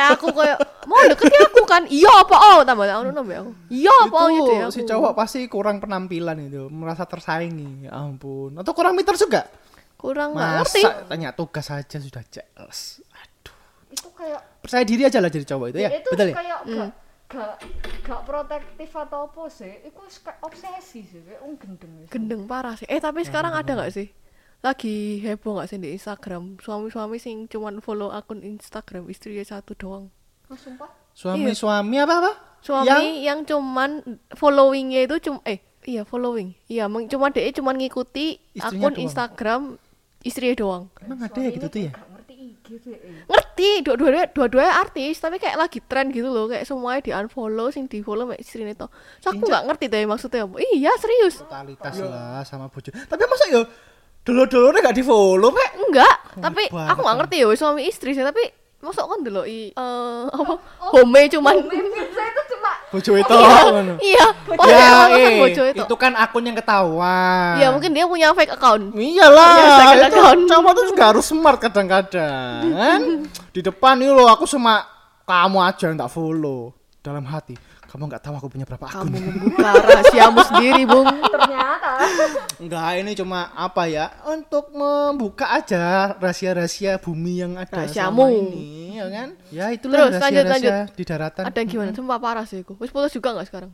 Nah 0.00 0.16
aku 0.16 0.26
kayak 0.32 0.58
mau 0.88 1.04
deketin 1.04 1.40
aku 1.44 1.62
kan. 1.68 1.82
Iya 1.84 2.10
apa 2.24 2.36
oh 2.40 2.58
tambah 2.64 2.88
aku 2.88 3.12
nambah 3.12 3.36
aku. 3.36 3.52
Iya 3.68 3.92
apa 4.08 4.16
oh 4.16 4.28
itu 4.32 4.36
gitu 4.40 4.52
ya. 4.56 4.66
si 4.72 4.80
cowok 4.88 5.12
pasti 5.12 5.44
kurang 5.44 5.76
penampilan 5.76 6.40
itu, 6.40 6.72
merasa 6.72 7.04
tersaingi. 7.04 7.84
Ya 7.84 8.00
ampun. 8.00 8.56
Atau 8.56 8.72
kurang 8.72 8.96
pintar 8.96 9.20
juga. 9.20 9.44
kurang 10.00 10.32
nggak 10.32 10.64
ngerti. 10.64 10.80
Masa 10.80 11.04
tanya 11.12 11.28
tugas 11.36 11.68
saja 11.68 11.96
sudah 12.00 12.24
jelas. 12.32 13.04
Aduh. 13.12 13.52
itu 13.92 14.08
kayak 14.16 14.40
Percaya 14.64 14.84
diri 14.88 15.02
aja 15.04 15.20
lah 15.20 15.28
jadi 15.28 15.44
cowok 15.44 15.66
itu 15.76 15.78
ya. 15.84 15.90
itu 15.92 16.08
Betul 16.08 16.32
ya? 16.32 16.36
kayak 16.40 16.58
gak 16.64 16.90
gak 17.30 17.54
gak 18.02 18.20
protektif 18.26 18.90
atau 18.90 19.28
apa 19.28 19.44
sih 19.52 19.70
itu 19.86 20.00
kayak 20.24 20.40
obsesi 20.40 21.00
sih 21.04 21.20
kayak 21.20 21.44
um 21.44 21.52
gendeng 21.60 21.92
wis. 22.00 22.08
Gendeng 22.08 22.42
parah 22.48 22.74
sih. 22.80 22.88
Eh 22.88 22.96
tapi 22.96 23.28
sekarang 23.28 23.52
ada 23.52 23.70
nggak 23.76 23.92
sih? 23.92 24.08
Lagi 24.60 25.24
heboh 25.24 25.56
nggak 25.56 25.68
sih 25.68 25.78
di 25.80 25.96
Instagram? 25.96 26.60
Suami-suami 26.60 27.16
sing 27.16 27.48
cuman 27.48 27.80
follow 27.80 28.12
akun 28.12 28.44
Instagram 28.44 29.08
istrinya 29.08 29.40
satu 29.40 29.72
doang. 29.72 30.12
Oh, 30.52 30.56
Suami-suami 31.16 31.96
apa 31.96 32.14
apa? 32.20 32.32
Suami 32.60 32.84
Yang 32.84 33.04
yang, 33.24 33.38
cuman 33.48 33.90
followingnya 34.36 35.08
itu 35.08 35.16
cuma 35.24 35.40
eh 35.48 35.64
iya 35.88 36.04
following. 36.04 36.52
Iya, 36.68 36.92
meng- 36.92 37.08
cuma 37.08 37.32
dia 37.32 37.48
cuma 37.50 37.72
ngikuti 37.72 38.36
Istrinya 38.52 38.84
akun 38.84 38.92
doang. 38.92 39.04
Instagram 39.08 39.60
istrinya 40.20 40.56
doang. 40.56 40.82
emang 41.00 41.24
ada 41.24 41.38
ya 41.40 41.50
gitu 41.50 41.66
tuh 41.66 41.80
ya? 41.88 41.92
ngerti 43.26 43.66
ya 43.66 43.80
dua-duanya 43.82 44.24
dua-duanya 44.30 44.72
artis, 44.78 45.18
tapi 45.18 45.36
kayak 45.36 45.58
lagi 45.58 45.80
tren 45.82 46.08
gitu 46.08 46.30
loh, 46.30 46.46
kayak 46.46 46.62
semuanya 46.64 47.00
di 47.02 47.10
unfollow, 47.10 47.68
sing 47.68 47.88
di 47.88 48.00
follow 48.00 48.24
mek 48.24 48.38
istrinya 48.38 48.70
itu. 48.70 48.86
So 49.18 49.32
aku 49.32 49.42
nggak 49.42 49.64
ngerti 49.66 49.84
deh 49.88 50.04
maksudnya 50.06 50.46
apa. 50.46 50.56
Iya 50.60 50.92
serius. 50.96 51.42
Totalitas 51.42 51.94
lah 51.98 52.44
sama 52.44 52.68
bojo. 52.68 52.92
Tapi 52.92 53.22
masa 53.26 53.44
ya 53.50 53.60
dulu-dulunya 54.30 54.80
gak 54.80 54.94
di 54.94 55.02
follow 55.02 55.50
pak? 55.50 55.68
Enggak, 55.76 56.14
tapi 56.38 56.62
banget 56.66 56.88
aku 56.88 57.00
nggak 57.00 57.10
kan. 57.10 57.20
ngerti 57.20 57.36
ya 57.36 57.46
wis 57.46 57.58
suami 57.58 57.82
istri 57.84 58.10
sih, 58.10 58.22
tapi 58.22 58.42
masuk 58.80 59.04
kan 59.04 59.20
dulu 59.20 59.44
i 59.44 59.68
eh 59.68 60.22
apa 60.26 60.56
home 60.88 61.20
cuman 61.28 61.52
saya 62.08 62.28
itu 62.32 62.42
cuma 62.48 62.72
Bojo 62.88 63.12
itu. 63.12 63.36
ngono. 63.36 63.94
iya 64.00 64.24
oh 64.48 64.64
Ya, 64.64 64.88
ya, 65.06 65.18
eh, 65.20 65.36
bojo 65.36 65.62
itu 65.68 65.78
itu 65.78 65.94
kan 65.94 66.16
akun 66.16 66.42
yang 66.42 66.56
ketahuan. 66.56 67.60
ya 67.60 67.68
mungkin 67.68 67.92
dia 67.92 68.08
punya 68.08 68.32
fake 68.32 68.50
account 68.50 68.96
Iyalah, 68.96 69.52
Punya 69.52 69.68
second 69.76 70.00
itu 70.00 70.16
account. 70.16 70.40
cowok 70.48 70.72
tuh 70.72 70.84
juga 70.88 71.02
harus 71.06 71.24
smart 71.24 71.58
kadang-kadang. 71.60 72.60
kan? 72.72 73.00
Di 73.54 73.60
depan 73.60 73.94
ini 73.94 74.08
loh, 74.08 74.26
aku 74.26 74.48
sama 74.48 74.80
kamu 75.22 75.58
aja 75.60 75.84
yang 75.86 75.98
tak 75.98 76.08
follow. 76.08 76.72
Dalam 76.98 77.24
hati, 77.24 77.54
kamu 77.90 78.06
nggak 78.06 78.22
tahu 78.22 78.34
aku 78.34 78.48
punya 78.48 78.62
berapa 78.62 78.86
akun. 78.86 79.10
kamu 79.10 79.18
membuka 79.28 79.68
rahasiamu 79.74 80.40
sendiri 80.46 80.82
bung 80.84 81.06
ternyata 81.26 81.90
Enggak, 82.56 82.86
ini 82.96 83.12
cuma 83.14 83.50
apa 83.50 83.84
ya? 83.84 84.06
Untuk 84.24 84.70
membuka 84.70 85.50
aja 85.50 86.14
rahasia-rahasia 86.14 86.96
bumi 86.96 87.34
yang 87.38 87.52
ada 87.54 87.84
Rahasiamu. 87.84 88.20
selama 88.20 88.24
ini, 88.30 88.68
ya 88.94 89.06
kan? 89.08 89.28
Ya 89.50 89.64
itulah 89.68 89.96
Terus, 90.06 90.12
lanjut, 90.12 90.20
rahasia-rahasia 90.20 90.70
lanjut. 90.70 90.94
di 90.94 91.04
daratan. 91.04 91.42
ada 91.44 91.56
yang 91.56 91.68
gimana 91.68 91.90
sumpah 91.90 92.18
parah 92.18 92.44
sih 92.44 92.60
aku 92.60 92.76
wis 92.76 92.88
putus 92.88 93.10
juga 93.10 93.32
nggak 93.32 93.46
sekarang 93.46 93.72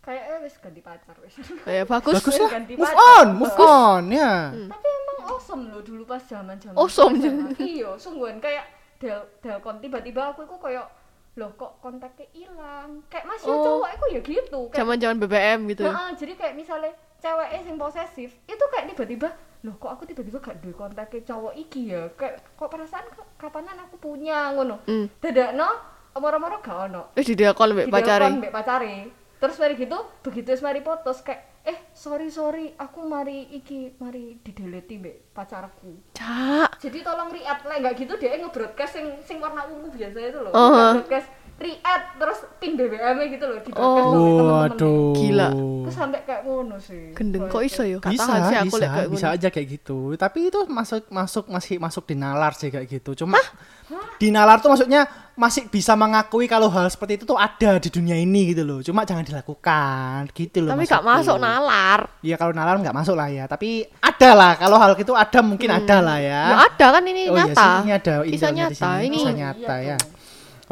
kayaknya 0.00 0.36
wis 0.40 0.54
ganti 0.58 0.80
pacar 0.80 1.14
wis 1.20 1.34
Ya 1.64 1.84
bagus. 1.84 2.14
Bagus 2.14 2.34
lah. 2.36 2.50
Ganti 2.50 2.72
Move 2.74 2.88
pacar. 2.88 3.14
on, 3.14 3.26
move 3.36 3.58
on 3.58 4.02
ya. 4.10 4.32
tapi 4.50 4.88
emang 4.88 5.18
awesome 5.28 5.62
loh 5.68 5.80
dulu 5.80 6.02
pas 6.02 6.20
zaman 6.20 6.56
zaman 6.56 6.74
Awesome. 6.74 7.14
iya 7.56 7.94
sungguhan 7.94 8.36
kayak 8.36 8.66
del 8.96 9.22
delkon 9.38 9.78
tiba-tiba 9.78 10.30
aku 10.30 10.42
itu 10.42 10.56
kayak 10.58 10.86
loh 11.32 11.48
kok 11.54 11.80
kontaknya 11.80 12.28
hilang 12.30 13.00
kayak 13.08 13.24
masih 13.24 13.48
Oh. 13.48 13.64
cowok 13.80 13.88
aku 13.90 14.04
ya 14.10 14.20
gitu 14.20 14.60
kayak 14.68 14.78
Zaman-zaman 14.78 15.16
BBM 15.16 15.60
gitu. 15.66 15.82
ya. 15.82 15.90
Heeh, 15.90 16.10
jadi 16.14 16.32
kayak 16.36 16.54
misalnya 16.54 16.92
ceweknya 17.18 17.60
yang 17.64 17.78
posesif 17.78 18.30
itu 18.42 18.64
kayak 18.68 18.92
tiba-tiba 18.92 19.28
loh 19.62 19.74
kok 19.74 19.90
aku 19.90 20.02
tiba-tiba 20.04 20.38
gak 20.38 20.58
duwe 20.58 20.74
kontaknya 20.74 21.22
cowok 21.24 21.54
iki 21.54 21.88
ya 21.88 22.10
kayak 22.12 22.42
kok 22.52 22.68
perasaan 22.68 23.06
kapanan 23.38 23.78
aku 23.80 23.96
punya 23.96 24.52
ngono 24.52 24.82
Hmm. 24.84 25.06
dadakno 25.16 25.68
moro-moro 26.14 26.60
gak 26.60 26.78
ono 26.84 27.02
Terus 27.14 27.30
di 27.30 27.44
call 27.48 27.72
mbek 27.72 27.88
pacare. 27.88 28.26
Ditelepon 28.26 28.38
mbek 28.38 28.52
pacare 28.52 28.94
terus 29.42 29.58
mari 29.58 29.74
gitu 29.74 29.98
begitu 30.22 30.54
wis 30.54 30.62
mari 30.62 30.80
putus 30.80 31.18
kayak 31.18 31.50
eh 31.62 31.78
sorry 31.90 32.30
sorry 32.30 32.70
aku 32.74 33.02
mari 33.02 33.50
iki 33.50 33.98
mari 33.98 34.38
dideleti 34.38 34.98
mbek 34.98 35.34
pacarku 35.34 35.98
Cak. 36.14 36.78
jadi 36.78 37.02
tolong 37.02 37.30
riat 37.30 37.62
lah 37.62 37.76
nggak 37.76 37.94
gitu 37.98 38.14
dia 38.16 38.38
nge-broadcast 38.38 38.92
sing 38.94 39.06
sing 39.22 39.38
warna 39.38 39.66
ungu 39.66 39.90
biasa 39.90 40.18
itu 40.22 40.38
loh 40.38 40.50
Oh. 40.52 40.94
broadcast 40.94 41.26
riat 41.62 42.02
terus 42.14 42.38
pin 42.56 42.74
BBM 42.74 43.14
-nya 43.14 43.26
gitu 43.28 43.44
loh 43.44 43.56
di 43.56 43.70
Oh. 43.72 43.78
sama 43.78 43.98
temen-temennya. 44.04 44.54
Waduh. 44.68 45.12
Gila. 45.14 45.48
terus 45.82 45.96
sampai 45.96 46.20
kayak 46.22 46.42
ngono 46.42 46.76
sih 46.78 47.04
Gendeng 47.12 47.42
kok 47.46 47.62
iso 47.62 47.82
ya? 47.82 47.96
Bisa 47.98 48.32
sih 48.44 48.56
aku 48.56 48.66
bisa 48.72 48.86
kayak 48.88 49.08
bisa 49.08 49.26
aja 49.30 49.48
kayak 49.48 49.66
gitu 49.72 49.98
tapi 50.16 50.38
itu 50.46 50.60
masuk 50.66 51.06
masuk 51.08 51.44
masih 51.46 51.76
masuk 51.76 52.04
di 52.04 52.14
nalar 52.14 52.52
sih 52.52 52.68
kayak 52.68 52.86
gitu 52.88 53.14
cuma 53.16 53.38
di 54.16 54.30
nalar 54.30 54.58
tuh 54.58 54.70
maksudnya 54.70 55.04
masih 55.34 55.66
bisa 55.66 55.92
mengakui 55.94 56.44
kalau 56.46 56.68
hal 56.68 56.86
seperti 56.86 57.16
itu 57.16 57.24
tuh 57.24 57.36
ada 57.36 57.76
di 57.76 57.88
dunia 57.88 58.14
ini 58.14 58.52
gitu 58.52 58.62
loh 58.62 58.78
cuma 58.80 59.02
jangan 59.02 59.22
dilakukan 59.22 60.28
gitu 60.30 60.62
loh 60.62 60.70
Tapi 60.70 60.84
gak 60.84 61.02
masuk 61.02 61.36
nalar. 61.36 62.00
Iya 62.20 62.36
kalau 62.36 62.52
nalar 62.52 62.76
nggak 62.78 62.94
masuk 62.94 63.12
lah 63.12 63.28
ya 63.28 63.44
tapi 63.44 63.84
ada 63.98 64.30
lah 64.32 64.52
kalau 64.54 64.76
hal 64.76 64.92
gitu 64.94 65.12
ada 65.12 65.40
mungkin 65.40 65.68
ada 65.68 65.98
lah 65.98 66.18
ya 66.18 66.42
Ya 66.46 66.56
ada 66.64 66.86
kan 66.90 67.02
ini 67.02 67.26
oh 67.26 67.34
iya 67.34 67.44
nyata. 67.48 67.64
sih 67.64 67.74
ini 67.80 67.92
ada 67.92 68.14
di 68.22 68.36
nyata. 68.54 68.74
sini 68.76 69.02
Ini 69.02 69.16
kisah 69.18 69.34
nyata 69.34 69.74
ya 69.82 69.96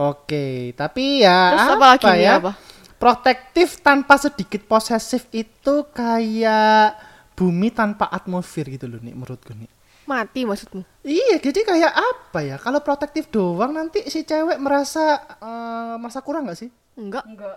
oke 0.00 0.46
tapi 0.72 1.20
ya 1.20 1.40
Terus 1.52 1.68
apa 1.76 1.86
lagi 1.92 2.06
nih, 2.08 2.24
ya 2.24 2.32
apa? 2.40 2.52
protektif 2.96 3.68
tanpa 3.80 4.14
sedikit 4.16 4.62
posesif 4.64 5.28
itu 5.32 5.74
kayak 5.92 6.96
bumi 7.36 7.68
tanpa 7.72 8.08
atmosfer 8.08 8.64
gitu 8.68 8.88
loh 8.88 9.00
nih 9.00 9.12
menurutku 9.12 9.52
nih 9.52 9.68
mati 10.04 10.42
maksudmu. 10.42 10.82
Iya, 11.06 11.38
jadi 11.38 11.62
kayak 11.62 11.92
apa 11.94 12.38
ya? 12.42 12.56
Kalau 12.58 12.82
protektif 12.82 13.30
doang 13.30 13.70
nanti 13.70 14.02
si 14.10 14.26
cewek 14.26 14.58
merasa 14.58 15.22
eh, 15.38 15.94
merasa 16.02 16.18
kurang 16.18 16.50
nggak 16.50 16.58
sih? 16.58 16.70
Enggak. 16.98 17.22
enggak 17.30 17.56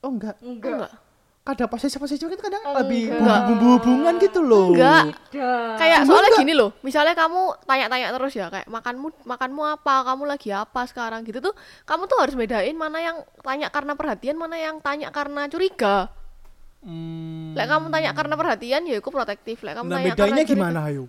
Oh 0.00 0.10
enggak. 0.14 0.36
enggak 0.40 0.86
Enggak. 0.86 0.92
Kadang 1.50 1.66
posesif-posesif 1.66 2.22
itu 2.22 2.38
kadang 2.38 2.62
Enggak. 2.62 2.78
lebih 2.86 3.02
hubungan 3.74 4.14
gitu 4.22 4.38
loh. 4.38 4.70
Enggak. 4.70 5.18
Kayak 5.74 6.06
soalnya 6.06 6.30
enggak. 6.30 6.42
gini 6.46 6.52
loh, 6.54 6.70
misalnya 6.80 7.18
kamu 7.18 7.40
tanya-tanya 7.66 8.14
terus 8.14 8.32
ya, 8.32 8.46
kayak 8.46 8.70
makanmu 8.70 9.10
makanmu 9.26 9.62
apa, 9.66 9.94
kamu 10.06 10.22
lagi 10.30 10.54
apa 10.54 10.86
sekarang 10.86 11.26
gitu 11.26 11.42
tuh, 11.42 11.54
kamu 11.82 12.06
tuh 12.06 12.18
harus 12.22 12.38
bedain 12.38 12.76
mana 12.78 13.02
yang 13.02 13.16
tanya 13.42 13.66
karena 13.66 13.98
perhatian, 13.98 14.38
mana 14.38 14.54
yang 14.54 14.78
tanya 14.78 15.10
karena 15.10 15.50
curiga. 15.50 16.06
Hmm. 16.80 17.52
Lek 17.52 17.66
kamu 17.66 17.90
tanya 17.90 18.10
karena 18.14 18.34
perhatian 18.38 18.82
ya 18.86 18.96
aku 18.96 19.10
protektif. 19.10 19.60
Lek 19.60 19.74
kamu 19.74 19.88
Nah, 19.90 19.96
tanya 19.98 20.06
bedanya 20.06 20.22
karena 20.22 20.38
curiga- 20.46 20.54
gimana, 20.54 20.80
ayo? 20.86 21.04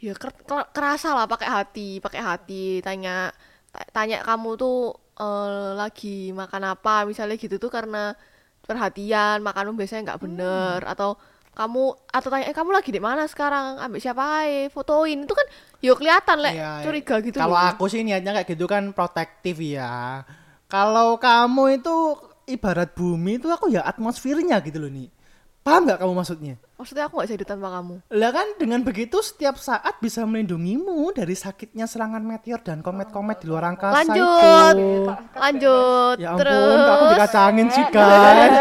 Ya 0.00 0.12
ker- 0.12 0.42
ker- 0.42 0.68
kerasa 0.72 1.12
lah 1.12 1.28
pakai 1.28 1.46
hati, 1.46 1.88
pakai 2.00 2.20
hati 2.20 2.64
tanya 2.80 3.30
ta- 3.68 3.88
tanya 3.92 4.24
kamu 4.24 4.56
tuh 4.56 4.78
eh, 5.14 5.70
lagi 5.78 6.32
makan 6.32 6.74
apa 6.74 7.04
misalnya 7.04 7.38
gitu 7.38 7.54
tuh 7.56 7.70
karena 7.70 8.18
perhatian, 8.64 9.40
makanmu 9.40 9.76
biasanya 9.76 10.12
nggak 10.12 10.20
bener 10.24 10.80
atau 10.84 11.14
kamu 11.54 11.84
atau 12.10 12.28
tanya 12.34 12.50
eh 12.50 12.56
kamu 12.56 12.74
lagi 12.74 12.90
di 12.90 12.98
mana 12.98 13.30
sekarang 13.30 13.78
ambil 13.78 14.02
siapa 14.02 14.42
aja 14.42 14.66
fotoin 14.74 15.22
itu 15.22 15.30
kan 15.30 15.46
yuk 15.86 16.02
kelihatan 16.02 16.42
lek 16.42 16.54
Iya, 16.58 16.82
curiga 16.82 17.14
gitu 17.22 17.38
Kalau 17.38 17.54
loh. 17.54 17.62
aku 17.62 17.86
sih 17.86 18.02
niatnya 18.02 18.34
kayak 18.34 18.58
gitu 18.58 18.66
kan 18.66 18.90
protektif 18.90 19.62
ya. 19.62 20.26
Kalau 20.66 21.14
kamu 21.14 21.78
itu 21.78 21.94
ibarat 22.50 22.90
bumi 22.98 23.38
itu 23.38 23.46
aku 23.54 23.70
ya 23.70 23.86
atmosfernya 23.86 24.58
gitu 24.66 24.82
loh 24.82 24.90
nih. 24.90 25.13
Paham 25.64 25.88
nggak 25.88 25.98
kamu 26.04 26.12
maksudnya? 26.12 26.54
maksudnya 26.74 27.06
aku 27.06 27.16
nggak 27.16 27.26
bisa 27.30 27.36
hidup 27.38 27.48
tanpa 27.48 27.68
kamu 27.80 27.94
Lah 28.12 28.30
kan 28.34 28.46
dengan 28.58 28.80
begitu 28.82 29.16
setiap 29.22 29.56
saat 29.56 29.94
bisa 30.02 30.26
melindungimu 30.26 31.14
dari 31.14 31.32
sakitnya 31.32 31.86
serangan 31.86 32.20
meteor 32.20 32.60
dan 32.60 32.82
komet-komet 32.82 33.40
di 33.40 33.46
luar 33.46 33.72
angkasa 33.72 34.04
lanjut 34.04 34.74
itu. 34.76 35.12
lanjut 35.38 36.16
Ya 36.18 36.28
ampun, 36.34 36.40
terus 36.44 36.84
aku 36.84 37.04
dikacangin 37.14 37.66
sih 37.72 37.84
guys. 37.88 38.54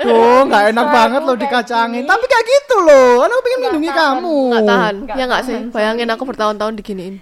Tuh, 0.00 0.40
nggak 0.48 0.64
enak 0.72 0.86
banget 0.92 1.22
loh 1.24 1.36
dikacangin. 1.36 2.04
Tapi 2.08 2.24
kayak 2.24 2.46
gitu 2.48 2.76
loh. 2.84 3.20
Kan 3.24 3.30
aku 3.32 3.42
pengen 3.44 3.58
melindungi 3.60 3.90
kamu. 3.92 4.36
nggak 4.50 4.64
tahan 4.66 4.94
ya 5.16 5.24
nggak 5.24 5.42
sih 5.46 5.58
bayangin 5.72 6.08
aku 6.10 6.22
bertahun-tahun 6.26 6.74
diginiin 6.76 7.14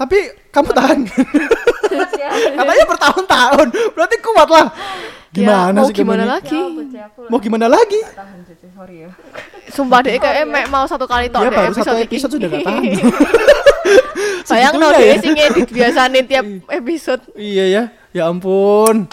Tapi 0.00 0.18
kamu 0.48 0.70
tahan. 0.72 0.98
ya 2.16 2.30
Katanya 2.56 2.84
bertahun-tahun. 2.88 3.66
Berarti 3.92 4.16
kuat 4.18 4.48
lah. 4.48 4.66
Gimana 5.30 5.70
ya, 5.70 5.76
mau 5.76 5.86
sih 5.86 5.94
gimana 5.94 6.22
ini? 6.22 6.32
lagi 6.32 6.58
ya 6.90 7.06
Mau 7.30 7.38
gimana 7.38 7.66
lagi? 7.68 8.00
Tahan 8.02 8.42
Cece, 8.42 8.66
sorry 8.72 9.06
ya 9.06 9.10
sumpah 9.70 10.02
deh 10.02 10.18
kayak 10.18 10.42
mek 10.42 10.66
mau 10.66 10.82
satu 10.82 11.06
kali 11.06 11.30
tok 11.30 11.46
deh 11.46 11.54
baru 11.54 11.70
satu 11.70 11.94
episode 11.94 12.34
sudah 12.34 12.50
gak 12.50 12.66
tahan. 12.66 12.82
Bayang 14.50 14.74
no 14.76 14.90
ya. 14.90 15.14
sing 15.16 15.30
ngedit 15.30 15.70
biasanya 15.70 16.20
tiap 16.34 16.42
episode. 16.66 17.22
Iya 17.34 17.64
ya. 17.68 17.82
Ya 18.10 18.26
ampun. 18.26 19.06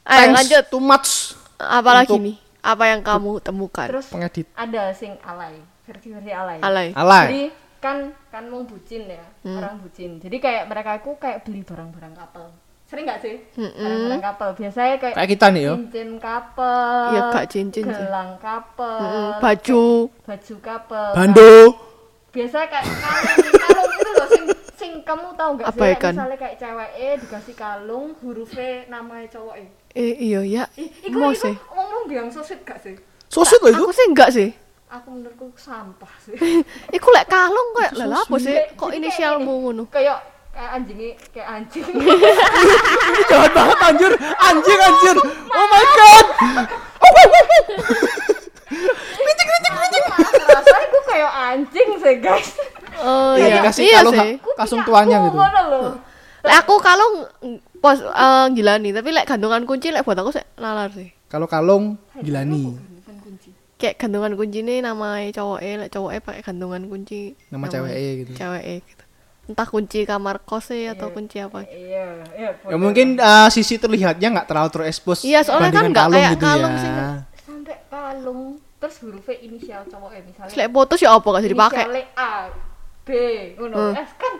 Ayo 0.00 0.16
Thanks 0.16 0.36
lanjut. 0.40 0.64
Too 0.70 0.80
much 0.80 1.08
Apa 1.56 1.90
lagi 1.94 2.08
untuk- 2.08 2.24
nih? 2.24 2.36
Apa 2.64 2.84
yang 2.88 3.00
kamu 3.04 3.44
temukan? 3.44 3.84
terus 3.84 4.08
pengedit. 4.08 4.48
ada 4.56 4.88
sing 4.90 5.12
alay 5.20 5.60
versi-versi 5.84 6.32
alay 6.32 6.56
Alay. 6.64 6.88
Alay. 6.96 7.26
jadi 7.28 7.42
kan 7.84 7.96
kan 8.26 8.44
mau 8.46 8.64
bucin 8.64 9.04
ya 9.04 9.20
Hmm. 9.40 9.60
orang 9.60 9.76
bucin 9.78 10.16
jadi 10.16 10.36
kayak 10.38 10.62
mereka 10.64 10.96
itu 10.96 11.12
kayak 11.14 11.44
beli 11.44 11.60
barang-barang 11.60 12.14
couple 12.14 12.48
sering 12.84 13.04
nggak 13.04 13.20
sih 13.20 13.36
Mm-mm. 13.54 13.76
barang-barang 13.76 14.22
couple 14.22 14.50
biasanya 14.56 14.94
kayak 14.98 15.14
Kayak 15.14 15.30
kita 15.30 15.46
nih 15.50 15.62
yo. 15.62 15.74
cincin 15.78 16.10
couple 16.16 17.04
Iya, 17.06 17.22
Kak, 17.28 17.44
cincin 17.46 17.84
sih. 17.84 17.92
gelang 17.98 18.30
couple 18.38 18.98
Mm-mm, 18.98 19.30
Baju. 19.38 19.84
baju 20.22 20.54
couple 20.58 21.06
Bando. 21.12 21.52
biasanya 22.30 22.66
kayak 22.66 22.86
kalung 22.88 23.38
kalung 23.54 23.90
itu 23.94 24.10
loh 24.10 24.28
sing 24.28 24.44
sing 24.74 24.92
kamu 25.02 25.28
tahu 25.34 25.50
nggak 25.54 25.66
sih 25.66 25.76
Apa 25.76 25.84
kayak 25.94 26.00
misalnya 26.10 26.36
kayak 26.36 26.56
cewek 26.58 26.90
eh 26.94 27.14
dikasih 27.16 27.54
kalung 27.54 28.06
hurufnya 28.18 28.70
namanya 28.88 29.28
cowok 29.30 29.54
eh 29.56 29.68
Eh 29.94 30.10
iya 30.18 30.40
ya. 30.42 30.64
Ih, 30.74 30.90
iku 31.04 31.14
Mau 31.16 31.30
iku 31.30 31.46
sih. 31.46 31.54
ngomong 31.70 32.02
bilang 32.04 32.26
so 32.26 32.40
sweet 32.40 32.62
gak 32.62 32.80
sih 32.80 32.98
Sosit 33.26 33.58
loh 33.60 33.70
itu. 33.70 33.78
Aku 33.80 33.90
sih 33.90 34.06
enggak 34.06 34.30
sih. 34.30 34.50
Aku 34.94 35.08
menurutku 35.10 35.46
sampah 35.54 36.12
sih 36.20 36.38
Iku 36.96 37.08
lek 37.10 37.26
kalung 37.26 37.68
kayak 37.74 37.92
lah 37.98 38.20
apa 38.20 38.36
sih? 38.38 38.54
Kayak- 38.54 38.70
Kok 38.74 38.90
inisialmu 38.92 39.52
ngono? 39.60 39.84
kayak 39.88 40.18
kayak 40.50 40.70
anjingnya 40.72 41.10
kayak 41.34 41.48
anjing 41.52 41.82
Jahat 43.28 43.50
banget 43.50 43.78
anjir. 43.82 44.12
Anjing 44.38 44.80
anjir. 44.80 45.16
Oh 45.50 45.66
my 45.66 45.84
god. 45.90 46.26
rasa 50.44 50.76
aku 50.78 50.98
kayak 51.04 51.32
anjing 51.32 51.88
sih 51.96 52.14
guys 52.18 52.50
Oh 52.96 53.34
Iya, 53.34 53.42
iya. 53.44 53.54
dikasih 53.58 53.82
Iya 53.82 53.98
kalung 54.00 54.14
kasung 54.54 54.80
tuanya 54.86 55.16
gitu. 55.20 55.38
Lek 56.44 56.56
aku 56.62 56.74
kalung 56.78 57.14
pos 57.80 57.98
eh, 58.00 58.46
gila 58.52 58.78
nih, 58.78 58.94
tapi 58.94 59.10
lek 59.10 59.26
gantungan 59.26 59.66
kunci 59.66 59.90
lek 59.90 60.06
buat 60.06 60.14
aku 60.14 60.30
sih 60.30 60.44
nalar 60.56 60.94
sih. 60.94 61.10
Kalau 61.26 61.44
kalung 61.44 61.98
gilani. 62.16 62.93
Kayak 63.74 63.94
gantungan 63.98 64.32
kunci 64.38 64.62
ini 64.62 64.78
namanya 64.78 65.28
cowok 65.34 65.58
lek 65.60 65.90
cowoknya 65.90 66.20
pakai 66.22 66.42
gantungan 66.46 66.82
kunci. 66.86 67.34
Nama 67.50 67.66
ceweknya 67.66 68.12
gitu. 68.22 68.30
Cewek 68.38 68.64
gitu. 68.86 69.04
Entah 69.44 69.68
kunci 69.68 70.00
kamar 70.08 70.40
kosnya 70.40 70.96
atau 70.96 71.12
kunci 71.12 71.36
apa. 71.36 71.68
Iya, 71.68 72.24
iya. 72.32 72.50
Ya 72.64 72.76
mungkin 72.80 73.20
uh, 73.20 73.50
sisi 73.52 73.76
terlihatnya 73.76 74.32
nggak 74.32 74.48
terlalu 74.48 74.70
terekspos 74.72 75.20
Iya, 75.20 75.44
soalnya 75.44 75.68
kan 75.68 75.84
nggak 75.92 76.00
kalung 76.00 76.14
kayak 76.16 76.32
gitu 76.32 76.44
kalung 76.48 76.74
ya. 76.74 76.80
sih, 76.80 76.90
sampai 77.44 77.76
kalung 77.92 78.40
terus 78.80 78.96
hurufnya 79.04 79.36
inisial 79.40 79.82
cowoknya 79.84 80.20
misalnya. 80.24 80.48
Terus 80.48 80.58
lek 80.60 80.70
putus 80.72 81.00
ya 81.04 81.10
apa 81.12 81.26
gak 81.28 81.42
jadi 81.44 81.52
dipakai? 81.52 81.84
A, 82.16 82.30
B, 83.04 83.08
ngono. 83.60 83.76
Hmm. 83.76 84.00
Eh, 84.00 84.06
kan 84.16 84.32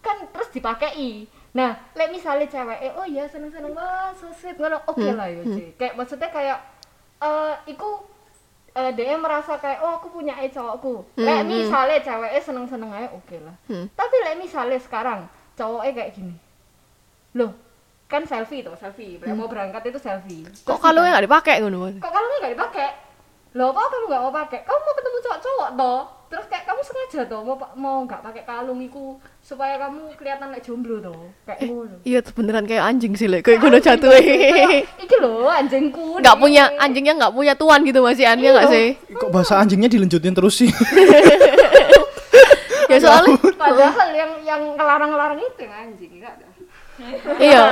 kan 0.00 0.16
terus 0.30 0.48
dipakai. 0.52 1.28
Nah, 1.52 1.70
lek 1.92 2.08
misalnya 2.08 2.46
cewek 2.48 2.78
eh 2.80 2.92
oh 2.96 3.04
ya 3.04 3.24
seneng-seneng 3.28 3.76
wah 3.76 4.08
so 4.16 4.28
sweet 4.32 4.56
ngono. 4.56 4.80
Oke 4.88 5.04
Hmm, 5.04 5.20
lah 5.20 5.28
ya, 5.28 5.42
Ci. 5.44 5.76
Kayak 5.76 6.00
maksudnya 6.00 6.28
kayak 6.32 6.58
eh 7.20 7.54
iku 7.68 8.08
eh 8.76 8.92
dia 8.92 9.16
merasa 9.16 9.56
kayak 9.56 9.80
oh 9.80 9.96
aku 9.96 10.12
punya 10.12 10.36
eh 10.36 10.52
cowokku. 10.52 11.16
Lek 11.16 11.40
Hmm, 11.40 11.48
misalnya 11.48 11.96
ceweknya 12.04 12.40
seneng-seneng 12.44 12.92
aja 12.92 13.08
oke 13.08 13.36
lah. 13.40 13.56
Hmm. 13.72 13.88
Tapi 13.96 14.16
lek 14.20 14.36
misalnya 14.36 14.76
sekarang 14.76 15.24
cowoknya 15.56 15.92
kayak 15.96 16.12
gini. 16.12 16.36
Loh, 17.40 17.56
kan 18.04 18.28
selfie 18.28 18.60
tuh, 18.60 18.76
selfie. 18.76 19.16
Lek 19.16 19.32
mau 19.32 19.48
berangkat 19.48 19.80
itu 19.88 19.96
selfie. 19.96 20.44
Kok 20.44 20.76
Terus 20.76 20.80
kalungnya 20.84 21.16
gak 21.16 21.24
dipakai 21.24 21.54
ngono 21.64 21.88
kok 21.96 22.12
kalungnya 22.12 22.38
nggak 22.44 22.54
dipakai? 22.54 22.88
Loh, 23.56 23.72
kok 23.72 23.88
kamu 23.88 24.04
nggak 24.12 24.22
mau 24.28 24.32
pakai? 24.44 24.60
Kamu 24.68 24.80
mau 24.84 24.94
ketemu 25.00 25.18
cowok-cowok 25.24 25.68
toh? 25.80 26.00
Terus 26.26 26.46
kayak 26.50 26.66
kamu 26.66 26.80
sengaja 26.82 27.20
tuh 27.30 27.40
mau 27.46 27.54
mau 27.78 27.96
nggak 28.02 28.18
pakai 28.18 28.42
kalung 28.42 28.82
iku 28.82 29.14
supaya 29.38 29.78
kamu 29.78 30.10
kelihatan 30.18 30.50
kayak 30.50 30.64
jomblo 30.66 30.98
tuh 30.98 31.30
kayak 31.46 31.60
ngono 31.70 31.96
Iya 32.02 32.18
tuh 32.18 32.32
beneran 32.34 32.66
kayak 32.66 32.82
anjing 32.82 33.14
sih 33.14 33.30
lek 33.30 33.46
kayak 33.46 33.62
ngono 33.62 33.78
jatuh. 33.78 34.10
iki 35.06 35.16
lho 35.22 35.46
anjingku 35.46 36.18
Enggak 36.18 36.34
nih. 36.34 36.42
punya 36.42 36.64
anjingnya 36.82 37.14
enggak 37.14 37.32
punya 37.32 37.54
tuan 37.54 37.80
gitu 37.86 38.02
masih 38.02 38.26
aneh 38.26 38.50
enggak 38.50 38.68
sih? 38.70 38.86
Kok 39.14 39.30
bahasa 39.30 39.62
anjingnya 39.62 39.86
dilanjutin 39.86 40.34
terus 40.34 40.54
sih? 40.58 40.70
Ya 42.86 43.02
soalnya 43.02 43.34
padahal 43.58 44.08
yang 44.14 44.30
yang 44.46 44.62
ngelarang-ngelarang 44.78 45.42
itu 45.42 45.66
yang 45.66 45.74
anjing 45.74 46.22
enggak 46.22 46.38
ada 46.38 46.46
iya. 47.42 47.64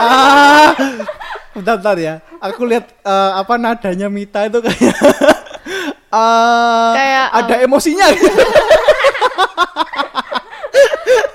ah, 0.00 0.68
bentar, 1.54 1.76
bentar 1.78 1.96
ya. 1.98 2.14
Aku 2.42 2.66
lihat 2.66 2.90
eh, 3.02 3.30
apa 3.36 3.54
nadanya 3.56 4.08
Mita 4.10 4.42
itu 4.46 4.58
kayak 4.58 4.96
eh, 6.16 6.90
Kayak, 6.94 7.26
ada 7.34 7.54
emosinya. 7.62 8.06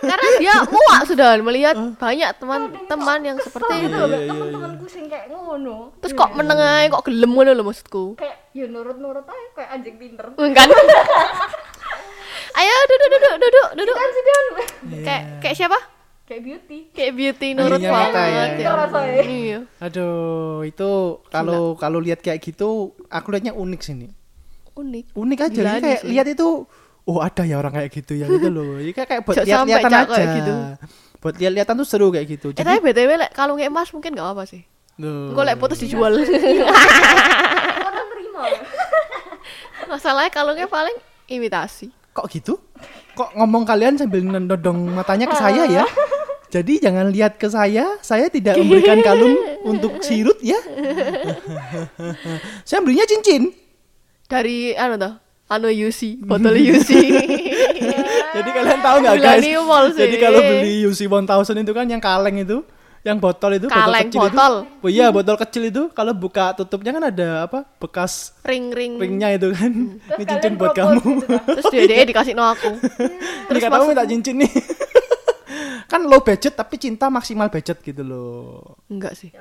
Karena 0.02 0.28
dia 0.38 0.56
muak 0.68 1.02
sudah 1.08 1.38
melihat 1.40 1.76
banyak 1.96 2.30
teman-teman 2.38 3.20
yang 3.24 3.38
seperti 3.40 3.88
itu. 3.88 3.96
Iya, 3.96 4.08
iya, 4.08 4.28
teman-temanku 4.28 4.86
sing 4.90 5.06
kayak 5.08 5.32
ngono 5.32 5.94
Terus 6.02 6.14
kok 6.14 6.32
meneng 6.34 6.60
ae 6.60 6.90
kok 6.90 7.06
gelem 7.08 7.32
ngono 7.32 7.52
lho 7.54 7.64
maksudku. 7.64 8.18
kayak 8.18 8.52
ya 8.52 8.66
nurut-nurut 8.68 9.24
aja 9.24 9.48
kayak 9.56 9.70
anjing 9.72 9.96
pinter 9.98 10.26
Kan? 10.36 10.68
Ayo 12.52 12.76
duduk 12.84 13.08
duduk 13.08 13.34
duduk 13.40 13.68
duduk. 13.80 13.96
kan 13.96 14.10
sih 14.12 14.24
Kayak 15.02 15.24
kayak 15.40 15.56
siapa? 15.56 15.80
kayak 16.28 16.42
beauty 16.48 16.80
Kayak 16.96 17.14
beauty 17.16 17.48
nurut 17.52 17.80
banget. 17.80 18.16
ya, 18.16 18.24
ya. 18.24 18.44
Iya. 19.20 19.60
Aduh, 19.84 20.64
itu 20.64 20.92
kalau 21.28 21.76
kalau 21.76 22.00
lihat 22.00 22.24
kayak 22.24 22.40
gitu, 22.40 22.96
aku 23.08 23.28
lihatnya 23.36 23.52
unik 23.52 23.82
sini. 23.84 24.08
Unik. 24.72 25.06
Unik 25.14 25.40
aja, 25.42 25.52
Gila 25.52 25.72
kayak 25.80 26.00
sih. 26.02 26.10
lihat 26.10 26.28
itu, 26.28 26.48
oh 27.04 27.18
ada 27.20 27.44
ya 27.44 27.60
orang 27.60 27.74
kayak 27.76 27.90
gitu 27.92 28.14
ya 28.16 28.26
gitu 28.26 28.48
loh. 28.48 28.78
Jadi 28.80 28.92
kayak, 28.94 29.08
kayak 29.10 29.22
buat 29.26 29.36
lihat-lihatan 29.44 29.92
aja. 29.92 30.06
kayak 30.08 30.30
gitu. 30.40 30.54
Buat 31.22 31.36
lihat-lihatan 31.38 31.74
tuh 31.78 31.88
seru 31.88 32.08
kayak 32.10 32.28
gitu. 32.30 32.48
Eh 32.52 32.56
Jadi, 32.58 32.68
tapi 32.68 32.80
BTW 32.82 33.10
lek 33.20 33.32
kalung 33.36 33.58
kayak 33.60 33.70
emas 33.70 33.90
mungkin 33.92 34.16
gak 34.16 34.28
apa 34.32 34.44
sih. 34.48 34.62
Loh. 34.98 35.32
Engko 35.34 35.42
lek 35.44 35.58
putus 35.58 35.80
dijual. 35.80 36.14
orang 36.18 38.06
terima 38.12 38.42
ya 38.48 38.60
Masalahnya 39.92 40.32
kalungnya 40.32 40.68
paling 40.68 40.96
imitasi. 41.28 41.92
kok 42.12 42.28
gitu? 42.28 42.60
Kok 43.16 43.40
ngomong 43.40 43.64
kalian 43.64 43.96
sambil 43.96 44.20
nodong 44.24 44.92
matanya 44.92 45.32
ke 45.32 45.36
saya 45.36 45.64
ya? 45.68 45.84
Jadi 46.56 46.84
jangan 46.84 47.08
lihat 47.08 47.40
ke 47.40 47.48
saya, 47.48 47.96
saya 48.04 48.28
tidak 48.28 48.60
memberikan 48.60 49.00
kalung 49.00 49.40
untuk 49.64 50.04
sirut 50.04 50.36
ya. 50.44 50.60
saya 52.68 52.84
belinya 52.84 53.08
cincin. 53.08 53.56
Dari 54.32 54.72
anu 54.80 54.96
toh, 54.96 55.14
anu 55.52 55.68
UC, 55.68 56.16
botol 56.30 56.56
UC. 56.56 56.90
Jadi 58.32 58.50
kalian 58.56 58.80
tahu 58.80 58.96
nggak 59.04 59.16
guys? 59.20 59.44
Jadi 60.00 60.16
kalau 60.16 60.40
beli 60.40 60.88
UC 60.88 61.12
1000 61.12 61.62
itu 61.68 61.74
kan 61.76 61.86
yang 61.92 62.00
kaleng 62.00 62.40
itu, 62.40 62.64
yang 63.02 63.18
botol 63.18 63.58
itu, 63.58 63.66
Kaleng, 63.66 63.82
botol 63.82 63.98
kecil 64.08 64.22
botol. 64.22 64.54
itu. 64.62 64.86
Oh 64.86 64.90
iya, 64.90 65.06
botol 65.10 65.36
kecil 65.36 65.64
itu 65.68 65.84
kalau 65.90 66.14
buka 66.14 66.54
tutupnya 66.54 66.94
kan 66.94 67.04
ada 67.10 67.50
apa? 67.50 67.66
Bekas 67.82 68.38
Ring-ring. 68.46 69.02
ringnya 69.02 69.34
itu 69.34 69.50
kan. 69.52 69.72
Ini 70.22 70.24
cincin 70.30 70.54
buat 70.54 70.72
kamu. 70.78 71.02
gitu 71.02 71.26
kan. 71.26 71.44
Terus 71.58 71.66
dia 71.74 71.82
dia 71.90 72.06
dikasih 72.06 72.34
no 72.38 72.46
aku. 72.46 72.78
Terus 73.50 73.62
kamu 73.66 73.84
minta 73.90 74.06
cincin 74.06 74.36
nih. 74.46 74.52
kan 75.92 76.08
low 76.08 76.24
budget 76.24 76.56
tapi 76.56 76.80
cinta 76.80 77.12
maksimal 77.12 77.52
budget 77.52 77.82
gitu 77.84 78.06
loh. 78.06 78.80
Enggak 78.88 79.18
sih. 79.18 79.34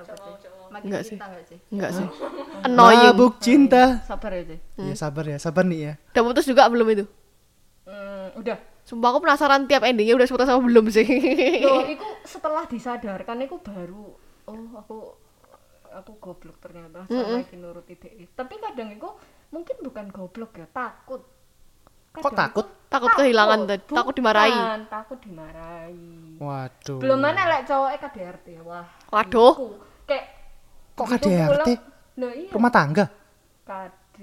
Makin 0.80 0.88
Enggak 0.88 1.02
sih. 1.02 1.10
cinta 1.12 1.26
enggak 1.26 1.44
sih 1.44 1.58
Enggak 1.70 1.90
sih. 1.92 2.06
Annoying. 2.66 3.12
Mabuk 3.12 3.34
cinta. 3.38 3.84
sabar 4.02 4.30
ya 4.32 4.42
sih 4.46 4.58
Ya 4.80 4.94
sabar 4.94 5.24
ya, 5.24 5.36
sabar 5.36 5.64
nih 5.64 5.78
ya. 5.78 5.92
Udah 6.10 6.22
putus 6.26 6.44
juga 6.44 6.64
belum 6.66 6.86
itu? 6.90 7.04
hmm, 7.84 8.26
udah 8.36 8.58
Sumpah 8.80 9.08
aku 9.08 9.20
penasaran 9.20 9.64
tiap 9.64 9.84
endingnya 9.84 10.14
udah 10.14 10.26
putus 10.26 10.44
sama 10.44 10.60
belum 10.60 10.88
sih. 10.88 11.06
Loh, 11.62 11.86
iku 11.94 12.02
setelah 12.22 12.64
disadarkan 12.64 13.38
iku 13.40 13.60
baru 13.60 14.16
oh 14.44 14.66
aku 14.74 14.96
aku 15.90 16.12
goblok 16.18 16.58
ternyata 16.58 17.06
sama 17.06 17.38
iki 17.38 17.54
nurut 17.54 17.86
ide. 17.86 18.26
Tapi 18.28 18.54
kadang 18.56 18.90
iku 18.90 19.14
mungkin 19.50 19.78
bukan 19.78 20.08
goblok 20.08 20.56
ya, 20.56 20.66
takut. 20.66 21.22
Kok 22.10 22.18
Kadang 22.24 22.34
takut? 22.34 22.66
iku 22.66 22.78
Takut 22.90 23.10
kehilangan 23.14 23.58
tadi, 23.70 23.82
takut 23.86 24.14
dimarahi. 24.18 24.50
Bukan, 24.50 24.80
takut 24.90 25.18
dimarahi. 25.22 26.10
Waduh. 26.42 26.98
Belum 26.98 27.18
mana 27.20 27.42
lek 27.46 27.62
cowoknya 27.62 27.98
KDRT. 28.00 28.46
Wah. 28.66 28.86
Waduh. 29.06 29.52
iku. 29.54 29.68
Kayak 30.02 30.26
Kok 31.00 31.08
KDRT? 31.10 31.48
pulang- 31.48 31.88
Loh 32.16 32.32
iya. 32.32 32.50
Rumah 32.50 32.70
tangga. 32.70 33.04
KD. 33.62 34.16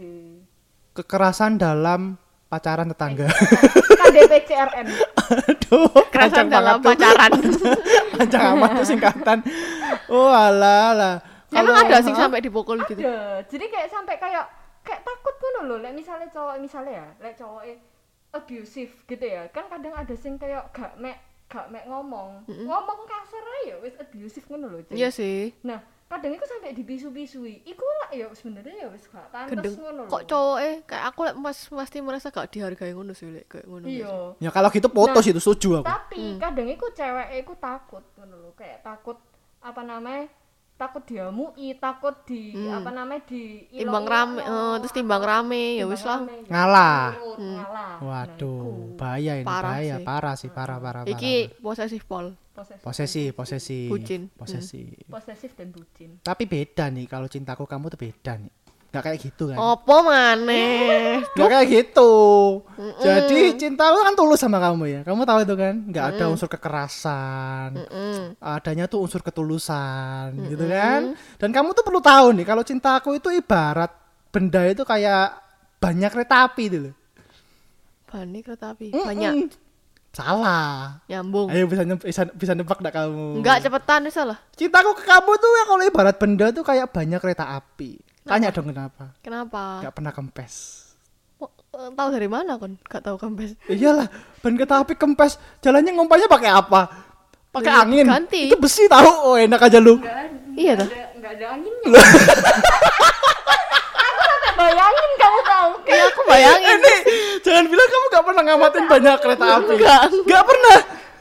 Kekerasan 0.93 1.55
dalam 1.55 2.13
pacaran 2.45 2.87
tetangga. 2.87 3.27
KDPCRN. 3.99 4.85
Aduh, 5.27 5.89
Kerasan 6.07 6.45
panjang 6.45 6.47
dalam 6.47 6.75
tuh. 6.77 6.87
pacaran. 6.87 7.31
panjang 8.13 8.43
amat 8.53 8.69
tuh 8.73 8.85
singkatan. 8.87 9.37
Oh 10.07 10.29
alah 10.29 10.93
alah. 10.93 11.15
Emang 11.49 11.75
ada 11.79 11.97
sih 11.99 12.11
sampai 12.11 12.39
dipukul 12.39 12.77
gitu. 12.83 12.99
Ada. 12.99 13.41
Jadi 13.45 13.65
kayak 13.67 13.87
sampai 13.87 14.15
kayak 14.15 14.45
kayak 14.81 15.01
takut 15.01 15.35
ngono 15.37 15.59
loh. 15.65 15.77
Lek 15.79 15.93
misalnya 15.93 16.27
cowok 16.27 16.55
misalnya 16.59 16.93
ya, 16.93 17.07
lek 17.19 17.33
cowoknya 17.35 17.75
abusive 18.31 18.93
gitu 19.05 19.25
ya. 19.25 19.47
Kan 19.49 19.65
kadang 19.67 19.93
ada 19.93 20.13
sing 20.13 20.35
kayak 20.35 20.69
gak 20.69 20.93
mek 20.97 21.17
gak 21.47 21.67
mek 21.67 21.87
ngomong. 21.87 22.43
Ngomong 22.45 22.99
kasar 23.05 23.41
aja 23.41 23.61
ya 23.65 23.75
wis 23.79 23.95
abusive 23.95 24.45
ngono 24.45 24.65
loh. 24.69 24.81
Iya 24.89 25.09
sih. 25.09 25.55
Nah, 25.61 25.79
kadang 26.07 26.31
itu 26.31 26.45
sampai 26.47 26.71
dibisu-bisui. 26.71 27.67
Iku 27.67 27.83
lah 27.83 28.09
ya 28.15 28.25
sebenarnya 28.31 28.75
ya 28.79 28.87
wis 28.87 29.11
gak 29.11 29.27
pantes 29.27 29.51
Gendeng. 29.51 29.75
ngono. 29.75 30.03
Kok 30.07 30.23
cowok 30.23 30.57
eh 30.63 30.75
kayak 30.87 31.03
aku 31.11 31.19
lek 31.27 31.35
mas 31.35 31.59
pasti 31.67 31.97
merasa 31.99 32.31
gak 32.31 32.47
dihargai 32.47 32.95
ngono 32.95 33.11
sih 33.11 33.27
lek 33.27 33.45
kayak 33.51 33.67
ngono. 33.67 33.85
Iya. 33.91 34.15
Ya 34.39 34.49
kalau 34.55 34.71
gitu 34.71 34.87
putus 34.87 35.27
Nah, 35.27 35.31
itu 35.35 35.41
setuju 35.43 35.83
aku. 35.83 35.87
Tapi 35.91 36.23
kadang 36.39 36.67
itu 36.71 36.85
cewek 36.95 37.27
iku 37.43 37.53
takut 37.59 38.03
ngono 38.15 38.35
loh. 38.39 38.53
Kayak 38.55 38.87
takut 38.87 39.19
apa 39.59 39.81
namanya? 39.83 40.31
Takut 40.77 41.01
diamui, 41.03 41.73
takut 41.81 42.13
di 42.23 42.53
apa 42.69 42.93
namanya 42.93 43.25
di 43.25 43.65
Timbang 43.67 44.05
rame, 44.05 44.39
eh, 44.45 44.75
terus 44.79 44.93
timbang 44.93 45.23
rame 45.25 45.81
ya 45.81 45.89
wis 45.89 46.05
lah. 46.05 46.21
Ngalah. 46.45 47.17
ngalah. 47.35 47.93
Waduh, 47.99 48.93
bahaya 48.93 49.41
ini, 49.41 49.45
Parah 49.45 49.73
bahaya, 49.73 49.95
sih. 49.97 50.05
parah 50.05 50.35
sih, 50.37 50.49
parah, 50.53 50.77
parah, 50.77 51.01
parah. 51.03 51.17
Iki 51.17 51.57
posesif 51.59 52.05
pol. 52.05 52.37
posesif, 52.57 52.81
Posesi, 52.81 53.23
posesi. 53.33 53.79
Bucin. 53.85 54.21
Posesi. 54.33 54.81
posesif 55.05 55.53
dan 55.53 55.69
bucin. 55.69 56.17
Tapi 56.25 56.49
beda 56.49 56.89
nih 56.89 57.05
kalau 57.05 57.29
cintaku 57.29 57.69
kamu 57.69 57.93
tuh 57.93 57.99
beda 58.01 58.33
nih. 58.37 58.53
Gak 58.87 59.03
kayak 59.03 59.19
gitu 59.19 59.51
kan? 59.51 59.57
Opo 59.59 59.99
maneh? 59.99 61.19
Gak 61.35 61.49
kayak 61.51 61.67
gitu. 61.67 62.11
Jadi 63.03 63.59
cintaku 63.59 63.99
kan 63.99 64.15
tulus 64.15 64.39
sama 64.39 64.63
kamu 64.63 64.83
ya. 64.87 64.99
Kamu 65.03 65.27
tahu 65.27 65.43
itu 65.43 65.55
kan? 65.59 65.75
Gak 65.91 66.05
ada 66.15 66.31
unsur 66.31 66.47
kekerasan. 66.47 67.75
Mm. 67.75 68.39
Adanya 68.39 68.87
tuh 68.87 69.03
unsur 69.03 69.19
ketulusan, 69.19 70.31
gitu 70.47 70.65
kan? 70.71 71.19
Dan 71.35 71.49
kamu 71.51 71.75
tuh 71.75 71.83
perlu 71.83 71.99
tahu 71.99 72.31
nih 72.39 72.45
kalau 72.47 72.63
cintaku 72.63 73.19
itu 73.19 73.27
ibarat 73.35 73.91
benda 74.31 74.63
itu 74.63 74.87
kayak 74.87 75.35
banyak 75.83 76.09
kereta 76.09 76.47
api 76.47 76.63
itu 76.71 76.77
loh. 76.89 76.95
Bani 78.07 78.39
kereta 78.39 78.71
api. 78.71 78.95
Mm-mm. 78.95 79.03
Banyak 79.03 79.33
Salah. 80.15 81.03
nyambung. 81.05 81.51
Ayo 81.53 81.69
bisa 81.69 81.85
bisa, 81.85 82.25
bisa 82.33 82.57
nebak 82.57 82.81
gak 82.81 82.95
kamu? 82.95 83.43
Enggak 83.43 83.61
cepetan 83.61 84.07
wis 84.07 84.17
lah. 84.17 84.39
Cintaku 84.55 84.95
ke 84.97 85.03
kamu 85.05 85.31
tuh 85.37 85.51
ya 85.53 85.63
kalau 85.67 85.83
ibarat 85.85 86.15
benda 86.17 86.45
tuh 86.49 86.63
kayak 86.65 86.89
banyak 86.89 87.19
kereta 87.21 87.45
api. 87.59 88.06
Tanya 88.27 88.49
dong 88.51 88.67
kenapa? 88.67 89.03
Kenapa? 89.19 89.81
Gak 89.81 89.93
pernah 89.95 90.11
kempes. 90.11 90.83
Eh, 91.77 91.89
tahu 91.93 92.09
dari 92.09 92.25
mana 92.25 92.57
kon? 92.57 92.75
Gak 92.83 93.01
tahu 93.01 93.15
kempes. 93.15 93.53
Iyalah, 93.67 94.07
ban 94.41 94.53
kereta 94.53 94.81
api 94.81 94.93
kempes. 94.93 95.37
Jalannya 95.61 95.93
ngompanya 95.93 96.25
pakai 96.25 96.49
apa? 96.49 96.81
Pakai 97.47 97.71
Ya, 97.71 97.81
angin. 97.81 98.05
ganti. 98.05 98.49
Itu 98.49 98.57
besi 98.57 98.85
tahu. 98.85 99.07
Oh, 99.23 99.35
enak 99.35 99.61
aja 99.61 99.77
lu. 99.77 100.01
Iya 100.53 100.73
dah. 100.75 100.87
Ada 100.89 101.05
enggak 101.13 101.31
ada 101.37 101.45
anginnya. 101.53 102.01
aku 103.93 104.21
sampai 104.25 104.51
bayangin 104.57 105.11
kamu 105.15 105.39
tahu. 105.43 105.71
Iya 105.85 106.03
aku 106.07 106.21
bayangin. 106.25 106.77
Ini 106.77 106.93
jangan 107.45 107.65
bilang 107.65 107.87
kamu 107.87 108.05
gak 108.09 108.25
pernah 108.25 108.43
ngamatin 108.43 108.83
banyak 108.85 109.15
kereta 109.21 109.45
api. 109.55 109.73
Enggak. 109.77 110.01
Gak 110.25 110.43
pernah. 110.43 110.77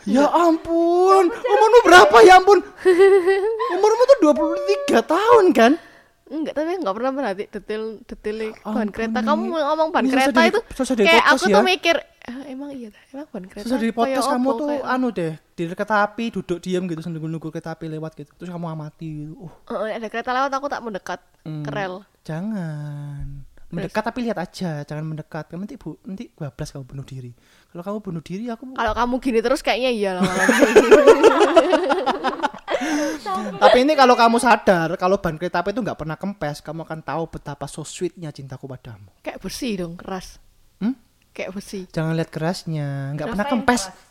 Ya 0.07 0.23
ampun, 0.31 1.25
umurmu 1.27 1.79
berapa 1.83 2.17
ya 2.23 2.39
ampun? 2.39 2.63
Umurmu 3.75 4.03
tuh 4.07 4.19
23 4.89 5.03
tahun 5.03 5.45
kan? 5.51 5.73
Enggak, 6.27 6.53
tapi 6.53 6.75
enggak 6.75 6.93
pernah 6.93 7.11
perhati 7.13 7.45
detail 7.49 7.83
detail 8.03 8.37
ban 8.59 8.67
Ampun, 8.67 8.89
kereta. 8.91 9.19
Kamu 9.23 9.43
ngomong 9.47 9.89
ban 9.91 10.05
susah 10.05 10.15
kereta 10.19 10.41
itu 10.45 10.61
susah 10.75 10.93
di 10.93 11.03
kayak 11.05 11.25
aku 11.25 11.45
ya. 11.45 11.53
tuh 11.53 11.65
mikir 11.65 11.97
"Ah, 12.27 12.43
emang 12.45 12.71
iya 12.71 12.89
dah. 12.91 13.03
Emang 13.09 13.27
ban 13.31 13.45
kereta. 13.45 13.65
Terus 13.65 13.79
di 13.79 13.91
podcast 13.91 14.29
kamu 14.29 14.45
opo? 14.45 14.59
tuh 14.59 14.69
Kayak- 14.69 14.91
anu 14.91 15.09
deh, 15.09 15.33
di 15.49 15.63
kereta 15.65 16.03
api 16.03 16.25
duduk 16.29 16.59
diam 16.59 16.83
gitu 16.85 16.99
sambil 16.99 17.23
nunggu 17.23 17.49
kereta 17.49 17.73
api 17.73 17.89
lewat 17.89 18.13
gitu. 18.17 18.31
Terus 18.35 18.49
kamu 18.49 18.69
amati 18.69 19.07
gitu. 19.23 19.35
Uh, 19.39 19.51
Heeh, 19.71 19.91
ada 19.95 20.07
kereta 20.09 20.31
lewat 20.33 20.51
aku 20.51 20.67
tak 20.67 20.81
mendekat 20.83 21.21
Hmm. 21.43 21.63
ke 21.63 21.71
rel. 21.71 22.03
Jangan. 22.23 23.27
Mendekat 23.67 24.01
tapi 24.01 24.23
lihat 24.23 24.37
aja, 24.37 24.83
jangan 24.83 25.05
mendekat. 25.05 25.47
Kamu 25.47 25.63
nanti 25.63 25.75
bu, 25.75 25.95
nanti 26.03 26.31
bablas 26.33 26.69
kamu 26.69 26.85
bunuh 26.87 27.03
diri. 27.03 27.33
Kalau 27.69 27.83
kamu 27.85 27.99
bunuh 28.01 28.21
diri, 28.21 28.45
aku 28.47 28.73
Kalau 28.73 28.93
kamu 28.93 29.15
gini 29.21 29.39
terus 29.39 29.61
kayaknya 29.61 29.91
iya 29.91 30.11
lah. 30.15 30.23
Tapi 33.63 33.77
ini 33.83 33.93
kalau 33.93 34.13
kamu 34.13 34.37
sadar 34.37 34.89
kalau 34.95 35.17
ban 35.17 35.35
kereta 35.35 35.61
api 35.61 35.71
itu 35.71 35.81
nggak 35.81 35.97
pernah 35.97 36.15
kempes, 36.15 36.61
kamu 36.61 36.83
akan 36.83 37.01
tahu 37.01 37.23
betapa 37.29 37.67
so 37.67 37.83
sweetnya 37.83 38.31
cintaku 38.31 38.67
padamu. 38.67 39.09
Kayak 39.21 39.41
bersih 39.41 39.73
dong, 39.79 39.95
keras. 39.95 40.39
Hmm? 40.79 40.95
Kayak 41.31 41.51
bersih. 41.53 41.85
Jangan 41.89 42.13
lihat 42.15 42.31
kerasnya, 42.31 43.13
nggak 43.13 43.27
pernah 43.29 43.47
kempes. 43.47 43.83
keras. 43.89 44.05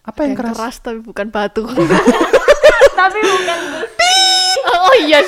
Apa 0.00 0.18
yang 0.24 0.32
Kayak 0.32 0.56
keras? 0.56 0.76
tapi 0.80 0.98
bukan 1.00 1.26
batu. 1.28 1.64
Tapi 3.00 3.16
bukan 3.18 3.58
besi. 3.74 4.16
oh 4.68 4.94
iya. 4.98 5.20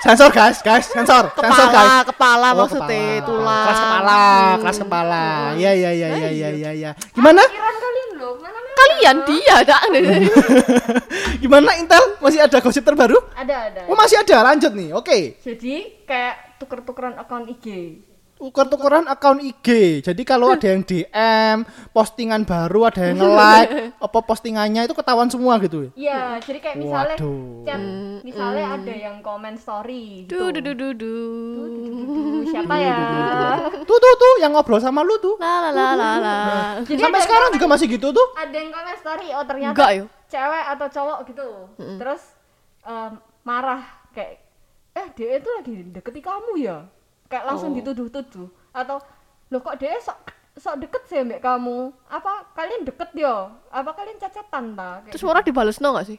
Sensor 0.00 0.28
guys, 0.28 0.58
guys, 0.60 0.84
sensor, 0.84 1.30
sensor 1.32 1.66
guys. 1.70 2.04
Kepala, 2.04 2.04
kepala 2.04 2.48
Oh, 2.50 2.56
maksudnya, 2.60 2.90
kepala. 3.16 3.24
tulang. 3.24 3.64
Kelas 3.64 3.80
kepala, 3.80 4.20
kelas 4.58 4.78
kepala. 4.78 5.24
Iya, 5.54 5.70
iya, 5.72 5.90
iya, 5.90 6.08
iya, 6.10 6.28
iya, 6.28 6.48
iya, 6.50 6.70
iya. 6.74 6.90
Gimana? 7.10 7.40
Pikiran 7.40 7.76
kalian 7.76 8.08
loh, 8.18 8.32
mana. 8.36 8.58
Kalian 8.94 9.26
dia, 9.26 9.56
dak. 9.66 9.82
Gimana 11.42 11.74
Intel? 11.82 12.14
Masih 12.22 12.46
ada 12.46 12.62
gosip 12.62 12.86
terbaru? 12.86 13.18
Ada 13.34 13.54
ada. 13.74 13.80
Oh, 13.90 13.98
masih 13.98 14.22
ada. 14.22 14.46
Lanjut 14.46 14.70
nih. 14.70 14.94
Oke. 14.94 15.42
Jadi 15.42 16.06
kayak 16.06 16.62
tuker-tukeran 16.62 17.18
akun 17.18 17.50
IG. 17.50 17.98
Tuker-tukeran 18.44 19.08
akun 19.08 19.40
IG. 19.40 19.68
Jadi 20.04 20.20
kalau 20.20 20.52
ada 20.52 20.68
yang 20.68 20.84
DM, 20.84 21.64
postingan 21.90 22.44
baru, 22.44 22.92
ada 22.92 23.08
yang 23.08 23.16
nge-like, 23.16 23.72
apa 24.04 24.18
postingannya 24.20 24.84
itu 24.84 24.92
ketahuan 24.92 25.32
semua 25.32 25.56
gitu. 25.58 25.88
Iya, 25.96 26.36
jadi 26.44 26.60
kayak 26.60 26.76
misalnya 26.76 27.16
Waduh. 27.16 27.64
chat, 27.64 27.80
misalnya 28.20 28.64
ada 28.76 28.92
yang 28.92 29.16
komen 29.18 29.56
story 29.56 30.28
gitu. 30.28 30.52
Du 30.52 30.60
du 30.60 30.72
du 30.76 30.88
du 30.92 31.14
siapa 32.44 32.74
ya? 32.76 32.98
Tuh 33.80 33.96
tuh 33.96 34.12
tuh 34.14 34.32
yang 34.38 34.52
ngobrol 34.52 34.76
sama 34.76 35.00
lu 35.00 35.16
tuh. 35.16 35.40
La 35.40 35.64
la 35.64 35.70
la 35.72 35.86
la 35.96 36.10
la. 36.20 36.36
Jadi 36.84 37.00
Sampai 37.00 37.24
sekarang 37.24 37.48
juga 37.50 37.66
masih 37.66 37.86
gitu 37.88 38.12
tuh. 38.12 38.26
ada 38.36 38.52
yang 38.52 38.68
komen 38.68 38.96
story 38.96 39.26
oh 39.32 39.44
ternyata 39.44 39.72
Enggak, 39.72 39.90
yo. 39.96 40.04
cewek 40.26 40.64
atau 40.68 40.86
cowok 40.90 41.18
gitu 41.30 41.48
terus 41.96 42.22
em, 42.82 43.12
marah 43.40 43.82
kayak 44.10 44.42
eh 44.92 45.06
dia 45.12 45.38
itu 45.38 45.48
lagi 45.48 45.74
deketi 45.90 46.20
kamu 46.20 46.52
ya 46.60 46.84
kayak 47.26 47.44
langsung 47.44 47.70
Oh. 47.70 47.76
dituduh-tuduh 47.76 48.46
atau 48.70 48.98
lo 49.46 49.58
kok 49.58 49.76
dia 49.76 49.96
sok 49.98 50.18
sok 50.54 50.76
deket 50.78 51.02
sih 51.04 51.20
mbak 51.20 51.40
kamu 51.40 51.90
apa 52.06 52.46
kalian 52.52 52.82
deket 52.82 53.10
ya 53.14 53.34
apa 53.68 53.90
kalian 53.92 54.16
cacatan 54.16 54.64
ta 54.72 55.00
Kayak 55.00 55.12
Terus 55.12 55.24
Mora 55.24 55.40
dibales 55.40 55.78
no 55.78 55.88
gak 55.92 56.06
sih? 56.06 56.18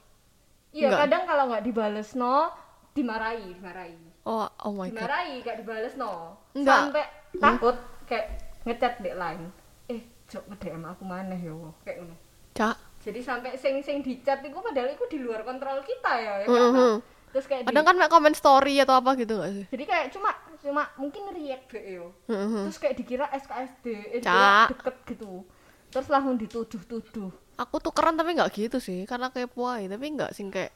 iya 0.71 0.91
kadang 0.91 1.23
kalau 1.23 1.47
nggak 1.47 1.63
dibales 1.63 2.11
no 2.13 2.51
dimarahi 2.91 3.53
dimarahi 3.53 3.95
Oh, 4.25 4.43
oh 4.59 4.71
my 4.71 4.87
god. 4.87 4.97
dimarahi 4.97 5.33
gak 5.39 5.57
dibales 5.57 5.93
no 5.95 6.35
Enggak. 6.51 6.79
sampai 6.89 7.05
takut 7.33 7.75
kayak 8.03 8.25
ngechat 8.63 8.93
di 8.97 9.11
line 9.11 9.45
eh 9.87 9.99
jok 10.25 10.43
nge-DM 10.47 10.83
aku 10.83 11.03
maneh 11.03 11.37
ya 11.37 11.53
kayak 11.81 11.97
ngono 12.01 12.15
Cak. 12.51 12.75
jadi 12.99 13.19
sampai 13.21 13.53
sing 13.53 13.79
sing 13.79 13.99
dicat 13.99 14.41
itu 14.41 14.51
padahal 14.53 14.89
itu 14.89 15.05
di 15.07 15.19
luar 15.19 15.43
kontrol 15.43 15.79
kita 15.81 16.11
ya, 16.15 16.33
ya 16.41 16.47
Mhm. 16.47 16.73
kan? 16.73 16.95
terus 17.29 17.45
kayak 17.45 17.61
di- 17.61 17.67
Kadang 17.69 17.85
kan 17.85 17.95
mek 17.95 18.09
komen 18.09 18.33
story 18.33 18.79
atau 18.79 18.95
apa 18.95 19.13
gitu 19.13 19.37
gak 19.37 19.51
sih? 19.53 19.65
jadi 19.69 19.83
kayak 19.85 20.05
cuma 20.09 20.31
cuma 20.65 20.89
mungkin 20.97 21.29
react 21.29 21.69
be 21.69 21.79
yo 21.93 22.09
Mhm. 22.25 22.65
terus 22.65 22.77
kayak 22.81 22.95
dikira 22.97 23.25
SKSD 23.29 23.85
eh, 24.17 24.21
deket 24.65 24.95
gitu 25.05 25.45
terus 25.93 26.09
langsung 26.09 26.35
dituduh-tuduh 26.35 27.29
Aku 27.55 27.79
tukeran 27.79 28.19
tapi 28.19 28.35
nggak 28.35 28.51
gitu 28.51 28.83
sih, 28.83 29.07
karena 29.07 29.31
kepo 29.31 29.63
aja. 29.63 29.95
Tapi 29.95 30.11
nggak 30.11 30.35
sih 30.35 30.43
kayak 30.51 30.75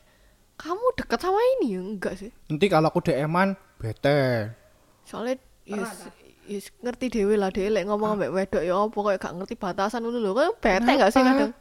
kamu 0.56 0.96
deket 0.96 1.20
sama 1.20 1.36
ini 1.60 1.76
ya 1.76 1.82
enggak 1.84 2.16
sih? 2.16 2.32
Nanti 2.48 2.72
kalau 2.72 2.88
aku 2.88 3.04
DM-an 3.04 3.60
bete. 3.76 4.56
Soalnya 5.04 5.44
yes, 5.68 6.08
yes, 6.48 6.72
ngerti 6.80 7.12
dewe 7.12 7.36
lah 7.36 7.52
dewe 7.52 7.68
lek 7.68 7.84
ngomong 7.84 8.16
ambek 8.16 8.32
wedok 8.32 8.64
ya 8.64 8.80
apa 8.80 8.96
kayak 8.96 9.20
gak 9.20 9.34
ngerti 9.36 9.56
batasan 9.60 10.08
dulu 10.08 10.24
loh. 10.24 10.34
Kan 10.40 10.56
bete 10.56 10.92
gak 10.96 11.12
sih 11.12 11.20
kadang? 11.20 11.52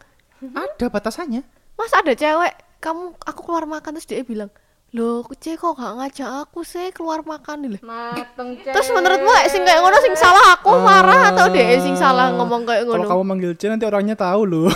Ada 0.54 0.86
batasannya. 0.86 1.42
Mas 1.74 1.90
ada 1.90 2.14
cewek, 2.14 2.54
kamu 2.78 3.18
aku 3.18 3.40
keluar 3.42 3.66
makan 3.66 3.98
terus 3.98 4.06
dia 4.06 4.22
bilang, 4.22 4.54
"Loh, 4.88 5.20
kucing 5.20 5.55
kok 5.55 5.77
gak 5.77 6.01
ngajak 6.01 6.48
aku 6.48 6.64
sih 6.64 6.88
keluar 6.96 7.20
makan 7.20 7.68
nih." 7.68 7.81
mateng 7.85 8.57
Terus 8.74 8.88
menurutmu 8.88 9.29
sing 9.48 9.62
kayak 9.62 9.81
ngono 9.85 9.98
sing 10.01 10.14
salah 10.16 10.57
aku 10.57 10.70
marah 10.81 11.29
atau 11.33 11.53
dia 11.53 11.77
sing 11.77 11.92
salah 11.92 12.33
ngomong 12.33 12.64
kayak 12.64 12.88
Kalau 12.88 13.05
ngono? 13.05 13.09
kamu 13.09 13.22
manggil 13.24 13.53
C 13.53 13.68
nanti 13.68 13.85
orangnya 13.85 14.16
tahu 14.16 14.48
loh. 14.48 14.68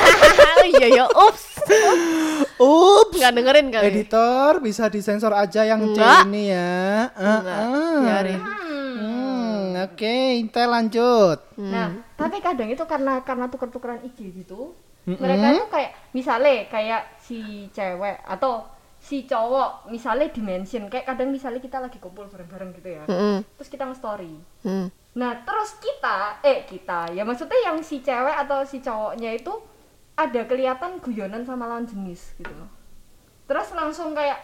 iya 0.78 1.02
ya, 1.02 1.04
ups. 1.10 1.66
Ups. 2.60 3.16
Nggak 3.18 3.32
dengerin 3.34 3.66
kali. 3.72 3.84
Editor 3.90 4.62
bisa 4.62 4.86
disensor 4.86 5.32
aja 5.34 5.66
yang 5.66 5.82
C 5.94 5.98
ini 6.28 6.54
ya. 6.54 7.10
Ah, 7.10 7.38
Enggak, 7.40 7.58
ah. 7.58 7.98
biarin. 8.06 8.40
Hmm, 9.00 9.64
oke, 9.82 10.16
Intel 10.38 10.68
lanjut. 10.70 11.38
Nah, 11.58 11.88
tapi 12.14 12.38
kadang 12.38 12.68
itu 12.68 12.84
karena 12.84 13.24
karena 13.24 13.48
tuker-tukeran 13.48 14.04
IG 14.04 14.30
gitu, 14.44 14.76
mereka 15.08 15.58
tuh 15.58 15.68
kayak 15.72 15.90
misalnya 16.12 16.68
kayak 16.68 17.02
si 17.18 17.66
cewek 17.72 18.20
atau 18.28 18.68
si 19.10 19.26
cowok 19.26 19.90
misalnya 19.90 20.30
dimention 20.30 20.86
kayak 20.86 21.02
kadang 21.02 21.34
misalnya 21.34 21.58
kita 21.58 21.82
lagi 21.82 21.98
kumpul 21.98 22.30
bareng-bareng 22.30 22.70
gitu 22.78 22.94
ya. 22.94 23.02
Mm-mm. 23.10 23.42
Terus 23.58 23.66
kita 23.74 23.90
nge-story. 23.90 24.38
Hmm. 24.62 24.86
Nah, 25.18 25.42
terus 25.42 25.82
kita 25.82 26.38
eh 26.46 26.62
kita 26.62 27.10
ya 27.10 27.26
maksudnya 27.26 27.58
yang 27.58 27.82
si 27.82 28.06
cewek 28.06 28.30
atau 28.46 28.62
si 28.62 28.78
cowoknya 28.78 29.34
itu 29.34 29.50
ada 30.14 30.46
kelihatan 30.46 31.02
guyonan 31.02 31.42
sama 31.42 31.66
lawan 31.66 31.90
jenis 31.90 32.38
gitu 32.38 32.54
loh. 32.54 32.70
Terus 33.50 33.74
langsung 33.74 34.14
kayak 34.14 34.38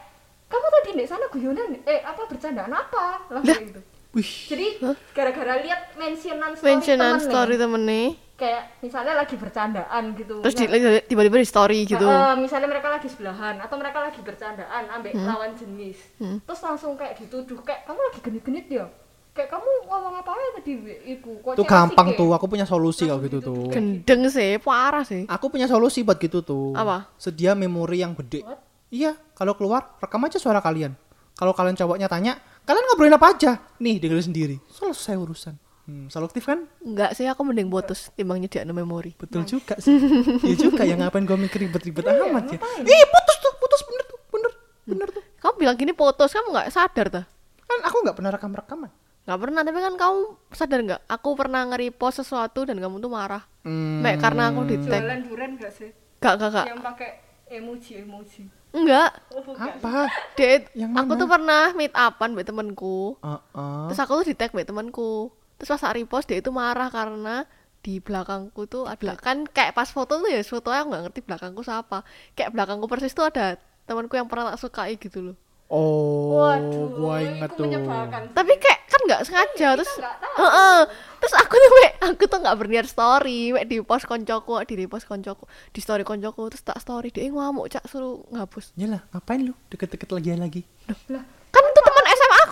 kamu 0.50 0.66
tadi 0.66 0.90
di 0.98 1.06
sana 1.06 1.30
guyonan 1.30 1.86
eh 1.86 2.02
apa 2.02 2.26
bercandaan 2.26 2.74
apa 2.74 3.22
langsung 3.30 3.70
gitu. 3.70 3.82
Wih, 4.18 4.32
Jadi 4.50 4.66
gara-gara 5.14 5.60
lihat 5.60 5.94
mentionan 6.00 6.56
story 6.56 6.66
Mentionan 6.74 7.20
temen 7.20 7.26
story 7.30 7.54
temen 7.54 7.82
nih. 7.86 8.08
Kayak 8.36 8.78
misalnya 8.78 9.16
lagi 9.16 9.34
bercandaan 9.34 10.12
gitu. 10.12 10.40
Terus 10.40 10.54
Nah, 10.54 10.68
di- 10.68 11.04
tiba-tiba 11.06 11.36
di 11.36 11.48
story 11.48 11.78
gitu. 11.84 12.04
eh, 12.04 12.34
misalnya 12.36 12.68
mereka 12.68 12.88
lagi 12.88 13.08
sebelahan 13.08 13.56
atau 13.58 13.74
mereka 13.74 13.98
lagi 13.98 14.20
bercandaan 14.20 14.84
ambek 14.90 15.12
Hmm. 15.12 15.24
lawan 15.26 15.52
jenis. 15.52 15.96
Terus 16.20 16.60
langsung 16.60 16.94
kayak 16.94 17.16
dituduh 17.18 17.60
kayak 17.60 17.84
kamu 17.84 18.00
lagi 18.02 18.18
genit-genit 18.20 18.66
ya. 18.68 18.86
Kayak 19.32 19.52
kamu 19.52 19.68
ngomong 19.84 20.14
apa 20.16 20.32
aja 20.32 20.48
tadi 20.54 20.72
iku 21.06 21.40
kok 21.40 21.52
itu 21.54 21.64
gampang 21.64 22.08
sih, 22.08 22.16
tuh. 22.16 22.30
Aku 22.32 22.46
punya 22.46 22.64
solusi 22.64 23.04
kalau 23.04 23.20
gitu 23.20 23.38
tuh. 23.40 23.68
Gendeng 23.68 24.28
sih, 24.28 24.56
parah 24.56 25.04
sih. 25.04 25.24
Aku 25.26 25.48
punya 25.48 25.64
solusi 25.64 26.00
buat 26.00 26.16
gitu 26.16 26.40
tuh. 26.40 26.72
Apa? 26.72 27.12
Sedia 27.16 27.52
memori 27.52 28.00
yang 28.00 28.12
gede. 28.14 28.40
What? 28.40 28.60
Iya, 28.88 29.12
kalau 29.32 29.52
keluar 29.52 29.96
rekam 29.98 30.20
aja 30.22 30.36
suara 30.36 30.60
kalian. 30.60 30.92
Kalau 31.32 31.52
kalian 31.52 31.76
cowoknya 31.76 32.08
tanya, 32.08 32.32
kalian 32.64 32.84
ngobrolin 32.86 33.12
apa 33.12 33.28
aja? 33.28 33.60
Nih, 33.76 34.00
dengerin 34.00 34.24
sendiri. 34.24 34.56
Selesai 34.70 35.12
urusan. 35.14 35.52
Hmm, 35.86 36.10
selektif 36.10 36.42
kan? 36.42 36.66
Enggak 36.82 37.14
sih, 37.14 37.30
aku 37.30 37.46
mending 37.46 37.70
putus 37.70 38.10
timbang 38.18 38.42
nyediakno 38.42 38.74
memori. 38.74 39.14
Betul 39.14 39.46
juga 39.46 39.78
sih. 39.78 39.94
Iya 40.42 40.54
juga 40.66 40.82
ya 40.82 40.98
ngapain 40.98 41.22
gue 41.22 41.38
mikir 41.38 41.62
ribet-ribet 41.62 42.02
Iya, 42.02 42.26
amat 42.26 42.44
ya. 42.50 42.58
Ih, 42.82 43.04
putus 43.06 43.36
tuh, 43.38 43.52
putus 43.62 43.80
bener 43.86 44.04
tuh, 44.10 44.18
bener. 44.34 44.52
Bener 44.82 45.08
tuh. 45.14 45.22
Kamu 45.38 45.54
bilang 45.62 45.76
gini 45.78 45.94
putus, 45.94 46.34
kamu 46.34 46.50
nggak 46.50 46.68
sadar 46.74 47.06
tuh? 47.06 47.24
Kan 47.70 47.78
aku 47.86 47.96
nggak 48.02 48.16
pernah 48.18 48.30
rekam-rekaman. 48.34 48.90
Nggak 49.26 49.38
pernah, 49.42 49.60
tapi 49.62 49.78
kan 49.78 49.94
kamu 49.94 50.18
sadar 50.50 50.78
nggak? 50.82 51.00
Aku 51.06 51.28
pernah 51.38 51.60
nge-repost 51.70 52.26
sesuatu 52.26 52.66
dan 52.66 52.82
kamu 52.82 52.98
tuh 52.98 53.10
marah. 53.10 53.42
Hmm. 53.62 54.02
Mek 54.02 54.18
karena 54.18 54.50
aku 54.50 54.66
di 54.66 54.82
tag. 54.90 55.06
Jualan 55.06 55.22
duren 55.22 55.50
gak 55.54 55.70
sih? 55.70 55.90
Gak, 56.18 56.34
gak, 56.42 56.50
gak. 56.50 56.66
Yang 56.66 56.82
pakai 56.82 57.10
emoji-emoji. 57.46 58.42
Enggak. 58.74 59.10
Oh. 59.30 59.54
Apa? 59.54 60.10
Dia, 60.34 60.66
Yang 60.74 60.92
aku 60.98 61.12
mana? 61.14 61.20
tuh 61.22 61.28
pernah 61.30 61.64
meet 61.78 61.94
upan 61.94 62.30
sama 62.34 62.42
temenku. 62.42 62.98
Heeh. 63.22 63.82
Terus 63.90 64.00
aku 64.02 64.12
tuh 64.22 64.26
di 64.26 64.34
tag 64.34 64.50
sama 64.50 64.66
temenku. 64.66 65.30
Terus 65.56 65.68
pas 65.68 65.80
saat 65.80 65.94
repost 65.94 66.26
dia 66.26 66.38
itu 66.38 66.50
marah 66.50 66.88
karena 66.88 67.44
di 67.80 67.98
belakangku 67.98 68.66
tuh 68.66 68.84
ada 68.84 69.14
kan 69.14 69.46
kayak 69.46 69.70
pas 69.70 69.86
foto 69.86 70.18
tuh 70.18 70.26
ya 70.26 70.42
fotonya 70.42 70.82
aku 70.82 70.88
nggak 70.90 71.02
ngerti 71.06 71.20
belakangku 71.22 71.62
siapa 71.62 72.02
kayak 72.34 72.50
belakangku 72.50 72.86
persis 72.86 73.14
tuh 73.14 73.30
ada 73.30 73.54
temanku 73.84 74.12
yang 74.12 74.26
pernah 74.26 74.50
tak 74.50 74.60
sukai 74.60 74.94
gitu 74.96 75.22
loh 75.22 75.36
Oh, 75.66 76.46
Waduh, 76.46 76.94
gua 76.94 77.18
inget 77.18 77.50
tuh. 77.58 77.66
tapi 78.30 78.54
kayak 78.54 78.80
kan 78.86 79.00
nggak 79.02 79.22
sengaja 79.22 79.68
terus 79.74 79.90
tahu. 79.98 80.38
Heeh. 80.38 80.78
terus 81.18 81.34
aku 81.34 81.54
tuh 81.54 81.70
mek 81.74 81.92
aku 82.00 82.22
tuh 82.24 82.38
nggak 82.38 82.54
berniat 82.54 82.86
story 82.86 83.50
mek 83.50 83.66
di 83.66 83.82
post 83.82 84.06
koncoku 84.06 84.62
di 84.62 84.74
repost 84.78 85.10
koncoku 85.10 85.42
di 85.74 85.82
story 85.82 86.06
koncoku 86.06 86.54
terus 86.54 86.62
tak 86.62 86.78
story 86.78 87.10
dia 87.10 87.26
ngamuk 87.26 87.66
cak 87.66 87.82
suruh 87.82 88.22
ngapus 88.30 88.78
Yalah, 88.78 89.02
ngapain 89.10 89.42
lu 89.42 89.58
deket-deket 89.66 90.06
lagi 90.08 90.38
lagi? 90.38 90.62
Lah, 91.10 91.22
kan 91.50 91.62
itu 91.62 91.80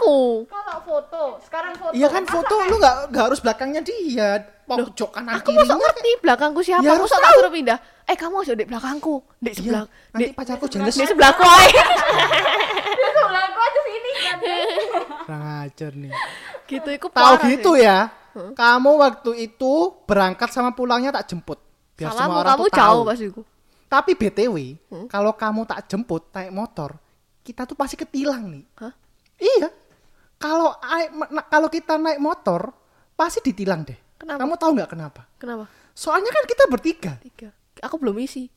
aku 0.04 0.16
kalau 0.46 0.76
foto, 0.80 1.22
sekarang 1.40 1.72
foto. 1.74 1.92
Iya 1.92 2.08
kan 2.08 2.22
masa 2.22 2.32
foto 2.34 2.54
kayak- 2.54 2.68
lu 2.68 2.76
nggak 2.76 2.96
nggak 3.08 3.24
harus 3.24 3.40
belakangnya 3.40 3.80
dia, 3.80 4.28
pojok 4.64 5.10
kanan 5.10 5.32
aku 5.34 5.50
kirinya. 5.50 5.74
ngerti 5.74 6.10
belakangku 6.18 6.60
siapa 6.60 6.82
Ya, 6.82 6.90
aku 6.92 7.04
harus 7.04 7.12
tahu. 7.14 7.36
suruh 7.36 7.52
pindah 7.52 7.78
eh 8.04 8.14
kamu 8.14 8.34
masuk 8.38 8.54
di 8.54 8.64
belakangku 8.64 9.14
di 9.38 9.50
sebelah 9.50 9.82
nanti 10.10 10.22
di, 10.22 10.32
pacarku 10.32 10.66
jelas. 10.68 10.92
di 10.92 11.04
sebelahku 11.04 11.40
ae. 11.40 11.68
Dia 12.98 13.08
sebelah 13.10 13.44
gua 13.46 13.64
aja 13.64 13.80
sini 13.82 14.10
kan. 14.14 14.36
Kurang 15.24 15.44
ajar 15.62 15.92
nih. 15.94 16.12
gitu 16.64 16.88
iku 16.90 17.06
Tahu 17.08 17.34
gitu 17.46 17.70
ya. 17.74 17.98
Kamu 18.34 18.90
waktu 18.98 19.30
itu 19.42 19.72
berangkat 20.04 20.50
sama 20.50 20.70
pulangnya 20.70 21.12
tak 21.12 21.28
jemput. 21.28 21.56
Biar 21.94 22.10
salahmu 22.10 22.20
semua 22.26 22.40
orang 22.42 22.54
kamu 22.54 22.64
tuh 22.64 22.72
jauh 22.74 23.02
pas 23.04 23.20
iku 23.20 23.40
Tapi 23.86 24.10
BTW, 24.12 24.56
kalau 25.06 25.32
kamu 25.32 25.60
tak 25.64 25.86
jemput 25.86 26.26
naik 26.28 26.50
motor, 26.50 26.98
kita 27.40 27.62
tuh 27.62 27.72
pasti 27.72 27.94
ketilang 27.94 28.50
nih. 28.50 28.64
Hah? 28.74 28.90
Iya. 29.36 29.68
Kalau 30.44 30.76
kalau 31.48 31.68
kita 31.72 31.96
naik 31.96 32.20
motor, 32.20 32.68
pasti 33.16 33.40
ditilang 33.40 33.80
deh. 33.88 33.96
Kenapa? 34.20 34.44
Kamu 34.44 34.54
tahu 34.60 34.70
nggak 34.76 34.90
kenapa? 34.92 35.24
kenapa 35.40 35.64
Soalnya 35.96 36.28
kan 36.28 36.44
kita 36.44 36.68
bertiga. 36.68 37.12
tiga 37.24 37.48
aku 37.80 37.96
belum 37.96 38.16
isi 38.20 38.52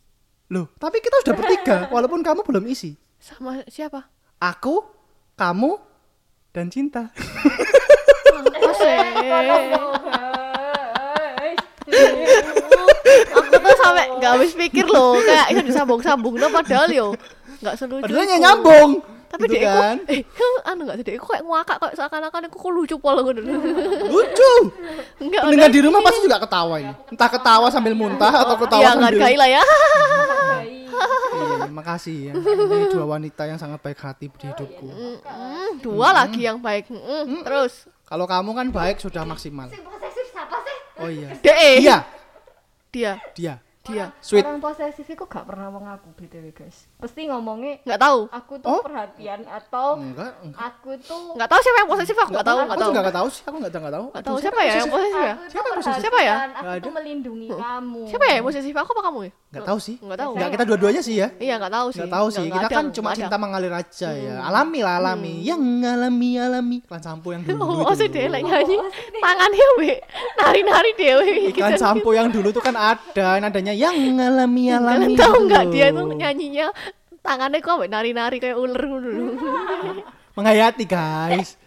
Loh, 0.47 0.71
tapi 0.79 1.03
kita 1.03 1.23
sudah 1.23 1.35
bertiga 1.35 1.77
walaupun 1.95 2.23
kamu 2.23 2.43
belum 2.43 2.63
isi. 2.71 2.95
Sama 3.19 3.63
siapa? 3.67 4.07
Aku, 4.39 4.79
kamu, 5.35 5.75
dan 6.55 6.71
cinta. 6.71 7.11
Aku 13.27 13.47
tuh 13.51 13.75
sampai 13.75 14.07
nggak 14.19 14.31
habis 14.39 14.53
pikir 14.55 14.87
loh, 14.87 15.19
kayak 15.19 15.51
itu 15.51 15.61
disambung-sambung 15.67 16.39
no, 16.39 16.47
padahal 16.47 16.87
yo 16.91 17.07
nggak 17.59 17.75
selucu. 17.75 18.07
Padahal 18.07 18.39
nyambung. 18.39 19.16
Tapi 19.27 19.43
gitu 19.45 19.59
dia 19.59 19.71
kan. 19.75 19.97
eh 20.07 20.21
anu 20.63 20.87
nggak 20.87 20.97
sih 20.99 21.05
dia 21.05 21.19
kayak 21.19 21.43
ngakak 21.43 21.77
kayak 21.83 21.93
seakan-akan 21.99 22.41
aku 22.47 22.57
kok 22.57 22.71
lucu 22.71 22.95
pola 22.95 23.19
ngono. 23.21 23.41
Lucu. 24.13 24.51
Enggak. 25.19 25.41
Pendengar 25.47 25.69
di 25.69 25.81
rumah 25.83 25.99
pasti 25.99 26.19
juga 26.23 26.37
ketawa 26.39 26.75
ini. 26.79 26.93
Entah 27.11 27.29
ketawa 27.29 27.67
sambil 27.67 27.93
muntah 27.93 28.31
atau 28.31 28.55
ketawa 28.55 28.81
Iya, 28.81 28.89
sambil 28.95 29.03
ngargai 29.03 29.35
lah 29.35 29.49
ya. 29.51 29.63
Iya, 31.37 31.69
makasih 31.69 32.17
ya. 32.31 32.33
Ini 32.33 32.85
dua 32.89 33.05
wanita 33.05 33.43
yang 33.45 33.59
sangat 33.61 33.79
baik 33.83 33.99
hati 34.01 34.31
di 34.31 34.45
hidupku. 34.49 34.87
Mm, 34.89 35.83
dua 35.83 36.09
lagi 36.15 36.41
yang 36.41 36.57
baik. 36.57 36.89
Mm, 36.89 37.45
Terus 37.45 37.85
Kalau 38.07 38.23
kamu 38.23 38.55
kan 38.55 38.67
baik 38.71 38.97
sudah 38.97 39.27
maksimal. 39.27 39.67
Oh 40.97 41.11
iya. 41.11 41.29
DE. 41.43 41.71
Iya, 41.85 41.97
Dia, 42.89 43.13
dia. 43.37 43.61
Dia. 43.87 44.05
Sweet. 44.19 44.43
Orang 44.43 44.59
posesif 44.59 45.05
itu 45.05 45.23
gak 45.23 45.43
pernah 45.43 45.67
mau 45.67 45.81
ngaku 45.81 46.09
BTW 46.13 46.45
guys. 46.51 46.77
Pasti 46.95 47.25
ngomongnya 47.25 47.79
Nggak 47.81 47.99
tahu. 47.99 48.19
aku 48.29 48.53
tuh 48.57 48.67
Oh? 48.69 48.81
perhatian 48.81 49.41
atau 49.43 49.87
Enggak, 49.97 50.31
enggak. 50.41 50.59
aku 50.61 50.91
tuh 50.99 51.23
Nggak 51.33 51.47
tahu 51.47 51.59
siapa 51.61 51.77
yang 51.77 51.89
posesif 51.89 52.15
aku 52.15 52.29
nggak 52.29 52.43
tahu, 52.43 52.57
nggak 52.59 52.77
tahu. 52.77 52.89
juga 52.89 52.99
enggak 52.99 53.17
tahu 53.17 53.27
sih, 53.27 53.41
aku 53.41 53.55
enggak 53.57 53.71
enggak 53.73 53.93
tahu. 53.93 54.05
Nggak 54.07 54.25
tahu 54.25 54.37
siapa 54.37 54.59
ya 54.59 54.73
yang 54.73 54.89
posesif 54.89 55.17
ya? 55.17 55.33
Siapa 55.47 55.65
yang 55.65 55.77
posesif? 55.77 56.01
Siapa 56.01 56.19
ya? 56.19 56.35
Nggak 56.37 56.63
Aku 56.67 56.83
tuh 56.83 56.93
melindungi 56.93 57.47
kamu. 57.49 58.01
Siapa 58.07 58.25
ya 58.25 58.33
yang 58.35 58.45
posesif 58.45 58.73
aku 58.73 58.89
apa 58.91 59.03
kamu 59.03 59.19
ya? 59.23 59.31
Enggak 59.47 59.65
tahu 59.65 59.79
sih. 59.79 59.95
Nggak 59.97 60.19
tahu. 60.19 60.31
Enggak 60.35 60.49
kita 60.51 60.63
dua-duanya 60.65 61.01
sih 61.01 61.15
ya. 61.15 61.27
Iya 61.37 61.53
nggak 61.57 61.73
tahu 61.73 61.87
sih. 61.89 61.99
Enggak 61.99 62.13
tahu 62.13 62.27
sih. 62.27 62.43
Nggak 62.43 62.55
Kita 62.57 62.67
kan 62.69 62.83
nggak 62.83 62.95
cuma 62.95 63.09
cinta 63.13 63.35
mengalir 63.37 63.73
aja 63.73 64.09
ya. 64.11 64.35
Alami 64.43 64.79
lah, 64.81 64.95
alami. 64.97 65.33
Yang 65.41 65.61
alami, 65.85 66.31
alami. 66.35 66.77
Iklan 66.79 67.01
sampo 67.01 67.27
yang 67.29 67.41
dulu 67.41 67.79
Oh, 67.79 67.93
sih 67.93 68.07
dia 68.07 68.27
lagi 68.27 68.43
nyanyi 68.43 68.75
tangannya 69.17 69.67
we 69.77 69.93
nari-nari 70.35 70.91
dewe 70.93 71.27
Iklan 71.49 71.77
sampo 71.77 72.09
yang 72.11 72.27
dulu 72.27 72.49
tuh 72.49 72.59
kan 72.59 72.73
ada 72.73 73.39
nadanya 73.39 73.71
yang 73.77 74.17
alami, 74.17 74.73
alami. 74.73 75.13
Kalian 75.13 75.13
tahu 75.13 75.35
nggak 75.45 75.65
dia 75.69 75.87
tuh 75.93 76.05
nyanyinya 76.09 76.67
tangannya 77.21 77.59
kok 77.59 77.85
nari-nari 77.85 78.37
kayak 78.39 78.57
ular 78.57 78.81
dulu. 78.81 79.35
menghayati 80.37 80.85
guys. 80.85 81.57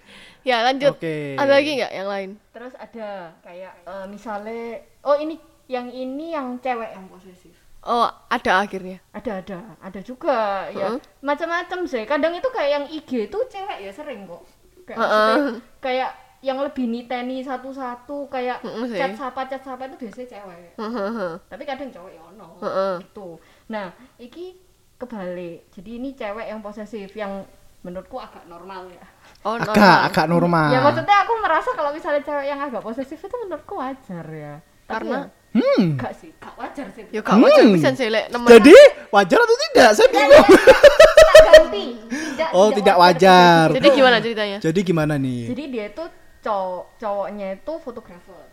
ya 0.47 0.63
lanjut. 0.65 0.97
Oke. 0.97 1.37
Ada 1.37 1.53
lagi 1.59 1.71
nggak 1.83 1.93
yang 1.93 2.09
lain? 2.09 2.31
Terus 2.55 2.73
ada 2.79 3.35
kayak 3.43 3.73
eh, 3.85 4.07
misalnya 4.07 4.81
oh 5.05 5.19
ini 5.19 5.37
yang 5.67 5.91
ini 5.91 6.33
yang 6.33 6.57
cewek 6.63 6.91
yang 6.95 7.05
posesif. 7.11 7.55
Oh 7.85 8.07
ada 8.31 8.53
akhirnya. 8.63 9.03
Ada 9.11 9.43
ada, 9.43 9.59
ada 9.83 10.01
juga 10.01 10.71
ya. 10.71 10.97
Heeh. 10.97 11.03
Macam-macam 11.21 11.79
sih. 11.91 12.07
Kadang 12.07 12.33
itu 12.39 12.49
kayak 12.49 12.71
yang 12.71 12.87
IG 12.89 13.11
itu 13.29 13.39
cewek 13.51 13.79
ya 13.85 13.93
sering 13.93 14.25
kok. 14.25 14.47
Kayak 14.87 14.99
Heeh. 15.03 15.11
maksudnya 15.11 15.61
kayak 15.83 16.11
yang 16.41 16.57
lebih 16.59 16.85
niteni 16.85 17.41
satu-satu 17.41 18.27
kayak 18.27 18.61
Heeh 18.61 18.85
sih. 18.87 18.97
chat 18.97 19.13
sapa 19.13 19.45
chat 19.45 19.61
sapa 19.61 19.85
itu 19.85 19.97
biasanya 19.99 20.29
cewek. 20.31 20.73
Hehehe. 20.75 21.29
Tapi 21.47 21.63
kadang 21.63 21.89
cowok 21.91 22.11
ya 22.11 22.23
ono. 22.27 22.49
Heeh. 22.59 22.95
Gitu. 23.03 23.29
Nah, 23.69 23.87
iki 24.17 24.57
kebalik. 24.97 25.69
Jadi 25.71 25.91
ini 25.95 26.13
cewek 26.13 26.47
yang 26.47 26.61
posesif 26.61 27.13
yang 27.15 27.45
menurutku 27.81 28.17
agak 28.17 28.45
normal 28.45 28.89
ya. 28.89 29.05
Oh 29.43 29.57
Agak, 29.57 29.73
normal. 29.73 29.99
agak 30.05 30.27
normal. 30.29 30.69
Ya 30.69 30.81
maksudnya 30.81 31.17
aku 31.19 31.33
merasa 31.39 31.71
kalau 31.73 31.91
misalnya 31.91 32.21
cewek 32.21 32.47
yang 32.47 32.61
agak 32.61 32.81
posesif 32.81 33.17
itu 33.17 33.37
menurutku 33.39 33.75
wajar 33.75 34.25
ya. 34.27 34.55
Tapi 34.85 34.93
Karena 34.99 35.19
ya, 35.21 35.39
Hmm. 35.51 35.99
enggak 35.99 36.13
sih, 36.15 36.31
enggak 36.31 36.55
wajar 36.57 36.87
sih. 36.91 37.03
ya 37.11 37.21
gak 37.21 37.37
wajar 37.37 37.65
Hmm. 37.65 37.75
bisa 37.75 37.89
sih 37.91 38.07
lek 38.07 38.29
nemen. 38.29 38.49
Jadi 38.49 38.77
wajar 39.09 39.39
atau 39.41 39.57
tidak? 39.59 39.91
Saya 39.93 40.09
bingung. 40.09 40.47
Tak 40.47 41.45
ganti. 41.51 41.85
Tidak, 42.41 42.51
Oh, 42.53 42.73
tidak 42.73 42.97
wajar. 42.97 43.67
Jadi 43.71 43.89
gimana 43.91 44.17
ceritanya? 44.19 44.59
Jadi 44.59 44.81
gimana 44.81 45.15
nih? 45.15 45.53
Jadi 45.53 45.65
dia 45.69 45.85
itu 45.89 46.05
cowok 46.41 46.97
cowoknya 46.97 47.47
itu 47.57 47.73
fotografer. 47.81 48.45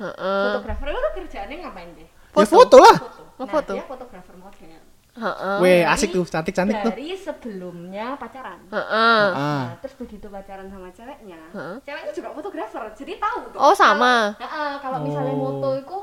Heeh. 0.00 0.44
Fotografer 0.50 0.86
itu 0.90 1.10
kerjaannya 1.22 1.56
ngapain 1.62 1.90
deh? 1.94 2.08
Ya 2.34 2.46
foto 2.50 2.76
lah. 2.82 2.96
Foto. 2.98 3.22
Nah, 3.22 3.38
Ngefoto. 3.46 3.72
dia 3.78 3.84
fotografer 3.86 4.34
model. 4.34 4.82
Heeh. 5.14 5.56
Weh, 5.62 5.82
asik 5.86 6.10
tuh, 6.10 6.26
cantik-cantik 6.26 6.74
tuh. 6.82 6.90
Dari 6.90 7.14
sebelumnya 7.14 8.18
pacaran. 8.18 8.58
Heeh. 8.66 9.24
Ah. 9.30 9.70
Nah, 9.70 9.78
terus 9.78 9.94
begitu 9.94 10.26
pacaran 10.26 10.66
sama 10.66 10.90
ceweknya, 10.90 11.38
Heeh. 11.54 11.76
ceweknya 11.86 12.10
juga 12.10 12.34
fotografer, 12.34 12.82
jadi 12.98 13.22
tahu 13.22 13.54
tuh. 13.54 13.58
Oh, 13.62 13.70
sama. 13.70 14.34
Kalau, 14.34 14.50
Heeh, 14.50 14.72
kalau 14.82 14.98
misalnya 15.06 15.34
Oh. 15.38 15.42
moto 15.46 15.70
itu 15.78 15.98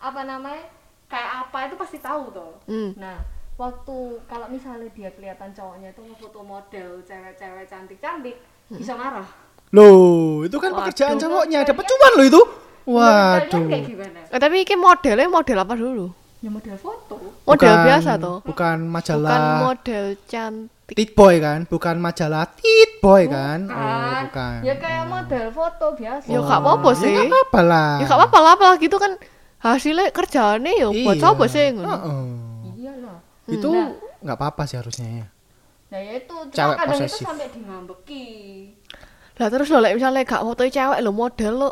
apa 0.00 0.20
namanya 0.24 0.64
kayak 1.12 1.30
apa 1.44 1.58
itu 1.68 1.76
pasti 1.76 2.00
tahu 2.00 2.32
tuh. 2.32 2.52
Hmm. 2.64 2.96
Nah, 2.96 3.20
waktu 3.60 3.96
kalau 4.24 4.48
misalnya 4.48 4.88
dia 4.96 5.12
kelihatan 5.12 5.52
cowoknya 5.52 5.92
itu 5.92 6.00
ngefoto 6.00 6.40
model 6.40 6.88
cewek-cewek 7.04 7.68
cantik-cantik, 7.68 8.36
bisa 8.72 8.96
marah. 8.96 9.28
Loh, 9.74 9.92
itu 10.42 10.54
kan 10.54 10.70
Waduh. 10.70 10.78
pekerjaan 10.80 11.14
cowoknya. 11.18 11.60
Dapat 11.64 11.84
cuan 11.84 12.12
loh 12.14 12.24
itu. 12.24 12.42
Waduh. 12.86 13.66
Eh, 14.30 14.38
tapi 14.38 14.56
ini 14.60 14.74
modelnya 14.76 15.26
model 15.26 15.58
apa 15.58 15.74
dulu? 15.74 16.06
Ya 16.38 16.48
model 16.48 16.76
foto. 16.76 17.16
Model 17.42 17.56
Bukan- 17.66 17.84
biasa 17.84 18.10
toh. 18.16 18.38
Bukan 18.42 18.76
majalah 18.84 19.30
Bukan 19.32 19.44
model 19.64 20.04
cantik. 20.24 20.94
Tit 20.94 21.10
Boy 21.12 21.40
kan? 21.40 21.64
Bukan 21.64 21.96
majalah 21.96 22.44
Tit 22.52 23.00
Boy 23.00 23.24
kan? 23.26 23.64
Oh, 23.64 23.72
Kan? 23.72 24.22
bukan. 24.28 24.58
Ya 24.62 24.74
kayak 24.76 25.04
model 25.06 25.46
foto 25.50 25.86
biasa. 25.94 26.28
Ya 26.28 26.38
gak 26.38 26.60
apa-apa 26.60 26.90
Ya 26.90 27.00
sih. 27.00 27.14
nggak 27.16 27.32
apa-apa 27.32 27.60
lah. 27.62 27.90
Ya 27.96 28.04
gak 28.04 28.18
apa-apa 28.20 28.38
lah 28.38 28.52
apalagi 28.54 28.84
itu 28.84 28.98
kan 28.98 29.12
hasilnya 29.58 30.06
kerjaannya 30.10 30.72
ya 30.76 30.88
buat 30.92 31.16
Iya. 31.16 31.24
coba 31.24 31.44
sih 31.46 31.64
ngono. 31.72 31.88
Heeh. 31.88 32.24
Iyalah. 32.76 33.16
Itu 33.48 33.70
Nah. 33.72 33.88
nggak 34.20 34.36
apa-apa 34.36 34.62
sih 34.64 34.76
harusnya 34.76 35.08
ya. 35.08 35.26
Nah 35.86 35.98
ya 35.98 36.12
itu, 36.18 36.34
cuma 36.34 36.52
Cewek 36.52 36.76
kadang 36.76 36.92
posesif. 36.92 37.16
itu 37.16 37.24
sampai 37.24 37.46
ngambeki. 37.56 38.26
Lah 39.34 39.48
terus 39.50 39.66
lo 39.68 39.82
lek 39.82 39.98
misalnya 39.98 40.22
gak 40.22 40.42
fotoin 40.42 40.70
cewek 40.70 40.98
lo 41.02 41.10
model 41.10 41.52
lo 41.58 41.70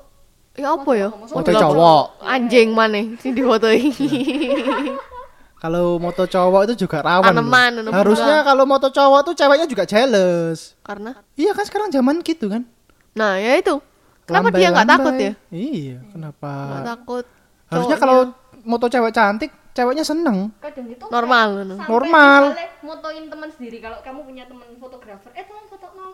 ya 0.53 0.75
apa 0.75 0.91
ya? 0.93 1.09
Model 1.11 1.55
cowok. 1.55 2.05
Anjing 2.21 2.69
mana 2.75 3.01
sing 3.19 3.33
difotoi. 3.33 3.89
Kalau 5.63 5.95
moto 6.03 6.27
cowok 6.27 6.67
itu 6.67 6.75
juga 6.87 7.07
rawan. 7.07 7.23
loh. 7.23 7.39
Tanaman, 7.39 7.71
tanaman. 7.79 7.95
Harusnya 7.95 8.43
kalau 8.43 8.67
moto 8.67 8.91
cowok 8.91 9.31
tuh 9.31 9.35
ceweknya 9.39 9.71
juga 9.71 9.87
jealous. 9.87 10.75
Karena 10.83 11.15
Iya 11.39 11.55
kan 11.55 11.63
sekarang 11.63 11.95
zaman 11.95 12.19
gitu 12.27 12.51
kan. 12.51 12.67
nah 13.15 13.39
ya 13.39 13.63
itu. 13.63 13.79
Kenapa 14.27 14.51
dia 14.51 14.75
nggak 14.75 14.89
takut 14.91 15.15
ya? 15.15 15.33
Iya, 15.55 16.03
kenapa? 16.11 16.51
Nggak 16.51 16.87
takut. 16.99 17.25
Harusnya 17.71 17.95
kalau 17.95 18.19
moto 18.67 18.87
cewek 18.91 19.15
cantik, 19.15 19.55
ceweknya 19.71 20.03
seneng. 20.03 20.51
Kadang 20.59 20.87
itu 20.91 21.05
Normal, 21.07 21.49
Normal. 21.87 22.43
motoin 22.83 23.31
teman 23.31 23.47
sendiri 23.55 23.79
kalau 23.79 24.03
kamu 24.03 24.27
punya 24.27 24.45
teman 24.51 24.67
fotografer, 24.83 25.31
eh 25.33 25.47
teman 25.47 25.63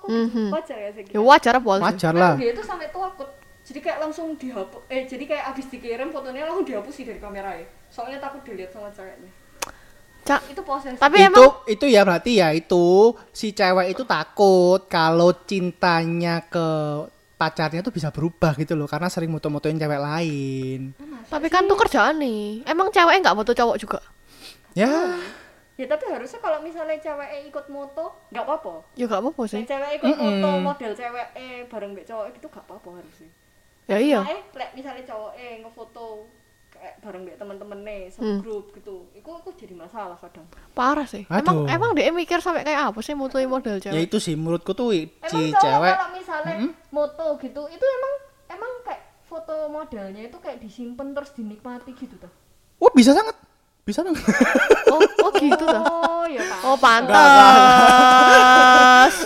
aku 0.08 0.16
Mhm. 0.24 0.48
wajar 0.50 0.78
ya 0.78 0.90
sih. 0.90 1.04
ya 1.04 1.20
wajar 1.20 1.52
apa 1.54 1.70
sih? 1.70 1.84
Wajar 1.84 2.12
lah. 2.12 2.34
dia 2.34 2.50
itu 2.50 2.62
sampai 2.64 2.88
takut. 2.88 3.28
Jadi 3.62 3.78
kayak 3.78 3.98
langsung 4.00 4.32
dihapus. 4.34 4.80
Eh 4.88 5.04
jadi 5.04 5.24
kayak 5.28 5.44
abis 5.52 5.68
dikirim 5.68 6.08
fotonya 6.08 6.48
langsung 6.48 6.64
dihapus 6.64 6.94
sih 6.94 7.04
dari 7.04 7.20
kamera 7.20 7.52
ya. 7.52 7.68
Soalnya 7.86 8.16
takut 8.18 8.40
dilihat 8.40 8.72
sama 8.72 8.88
ceweknya. 8.88 9.28
Cak. 10.24 10.40
Itu 10.48 10.60
posesif. 10.60 10.96
Tapi 10.96 11.16
itu 11.18 11.28
emang 11.28 11.52
itu 11.64 11.84
ya 11.84 12.00
berarti 12.02 12.32
ya 12.36 12.48
itu 12.50 12.86
si 13.28 13.52
cewek 13.52 13.92
itu 13.92 14.02
takut 14.04 14.88
kalau 14.88 15.36
cintanya 15.44 16.40
ke 16.42 16.68
pacarnya 17.36 17.80
tuh 17.80 17.92
bisa 17.92 18.08
berubah 18.10 18.56
gitu 18.56 18.74
loh 18.74 18.84
karena 18.84 19.06
sering 19.06 19.30
moto-motoin 19.30 19.78
cewek 19.78 20.00
lain. 20.00 20.80
tapi 21.28 21.52
kan 21.52 21.68
tuh 21.68 21.76
kerjaan 21.76 22.16
nih. 22.18 22.64
Emang 22.64 22.88
cewek 22.88 23.20
nggak 23.20 23.36
foto 23.36 23.52
cowok 23.52 23.76
juga? 23.76 24.00
Ya, 24.72 25.16
Ya 25.78 25.86
tapi 25.86 26.10
harusnya 26.10 26.42
kalau 26.42 26.58
misalnya 26.58 26.98
cewek 26.98 27.46
ikut 27.46 27.66
moto 27.70 28.10
nggak 28.34 28.42
apa-apa. 28.42 28.82
Ya 28.98 29.06
nggak 29.06 29.22
apa-apa 29.22 29.42
sih. 29.46 29.62
Yang 29.62 29.70
cewek 29.70 29.90
ikut 29.94 30.08
Mm-mm. 30.10 30.26
moto 30.26 30.48
model 30.58 30.92
cewek 30.92 31.26
eh 31.38 31.58
bareng 31.70 31.90
mbak 31.94 32.04
cowok 32.04 32.24
itu 32.34 32.46
gak 32.50 32.64
apa-apa 32.66 32.88
harusnya. 32.98 33.30
Ya 33.86 33.96
iya. 33.96 34.18
Nah, 34.20 34.34
eh, 34.34 34.40
lek 34.52 34.70
misalnya 34.74 35.04
cowok 35.06 35.32
eh 35.38 35.62
ngefoto 35.62 36.26
kayak 36.68 36.94
bareng 36.98 37.22
mbak 37.22 37.36
temen-temen 37.38 37.78
nih 37.80 38.02
Hmm. 38.18 38.38
grup 38.42 38.74
gitu, 38.74 39.06
itu 39.14 39.30
aku 39.30 39.54
jadi 39.54 39.74
masalah 39.74 40.18
kadang. 40.18 40.50
Parah 40.74 41.06
sih. 41.06 41.22
Emang 41.30 41.62
Aduh. 41.62 41.70
emang 41.70 41.90
dia 41.94 42.10
mikir 42.10 42.42
sampai 42.42 42.66
kayak 42.66 42.90
apa 42.90 42.98
sih 42.98 43.14
mutuin 43.14 43.46
model 43.46 43.78
ya 43.78 43.94
cewek? 43.94 44.02
itu 44.04 44.18
sih 44.18 44.34
menurutku 44.34 44.74
tuh 44.74 44.90
Emang 44.90 45.30
si 45.30 45.54
cowok 45.54 45.62
cewek 45.62 45.94
kalau 45.94 46.10
misalnya 46.10 46.54
moto 46.90 47.26
gitu, 47.38 47.62
itu 47.70 47.84
emang 47.86 48.12
emang 48.50 48.72
kayak 48.82 49.02
foto 49.22 49.70
modelnya 49.70 50.26
itu 50.26 50.36
kayak 50.36 50.58
disimpan 50.58 51.14
terus 51.14 51.30
dinikmati 51.32 51.94
gitu 51.94 52.18
tuh. 52.18 52.32
Oh 52.78 52.90
bisa 52.90 53.14
sangat, 53.14 53.38
bisa 53.88 54.04
banget. 54.04 54.20
Oh, 54.92 55.00
oh 55.00 55.30
gitu 55.32 55.64
tuh. 55.64 55.80
Oh, 55.80 56.28
ya 56.28 56.44
kan. 56.44 56.60
Oh 56.62 56.76
pantas. 56.76 57.24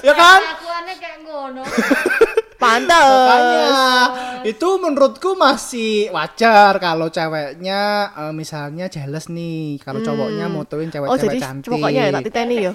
ya 0.06 0.14
kan? 0.14 0.38
Kelakuannya 0.38 0.94
kayak 1.02 1.18
ngono. 1.26 1.62
Pantas. 2.62 3.02
Makanya 3.02 3.66
itu 4.46 4.68
menurutku 4.78 5.34
masih 5.34 6.14
wajar 6.14 6.78
kalau 6.78 7.10
ceweknya 7.10 7.80
eh, 8.14 8.30
misalnya 8.30 8.86
jealous 8.86 9.26
nih 9.26 9.82
kalau 9.82 9.98
cowoknya 9.98 10.46
motoin 10.46 10.86
Oh 10.86 10.94
cewek-cewek 10.94 11.26
jadi 11.26 11.38
cantik. 11.42 11.70
pokoknya 11.74 12.02
ya 12.06 12.14
tak 12.14 12.22
titeni 12.30 12.56
ya. 12.62 12.72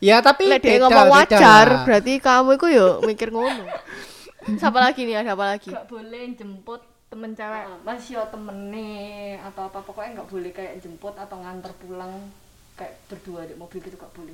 Ya 0.00 0.16
tapi 0.20 0.44
Lek 0.48 0.60
dia 0.60 0.76
beda, 0.76 0.84
ngomong 0.84 1.08
beda 1.08 1.16
wajar, 1.24 1.66
lah. 1.72 1.84
berarti 1.88 2.12
kamu 2.20 2.50
itu 2.56 2.66
ya 2.68 2.88
mikir 3.00 3.28
ngono. 3.32 3.64
Siapa 4.60 4.78
lagi 4.80 5.04
nih? 5.04 5.24
Ada 5.24 5.32
apa 5.36 5.44
lagi? 5.56 5.68
Gak 5.72 5.88
boleh 5.88 6.20
jemput 6.36 6.80
temen 7.10 7.34
cewek 7.34 7.64
masih 7.82 8.16
yo 8.16 8.22
temene 8.30 9.34
atau 9.42 9.66
apa 9.66 9.82
pokoknya 9.82 10.22
nggak 10.22 10.30
boleh 10.30 10.50
kayak 10.54 10.78
jemput 10.78 11.18
atau 11.18 11.42
nganter 11.42 11.74
pulang 11.82 12.30
kayak 12.78 12.94
berdua 13.10 13.44
di 13.50 13.58
mobil 13.58 13.82
gitu 13.82 13.98
gak 13.98 14.14
boleh 14.14 14.32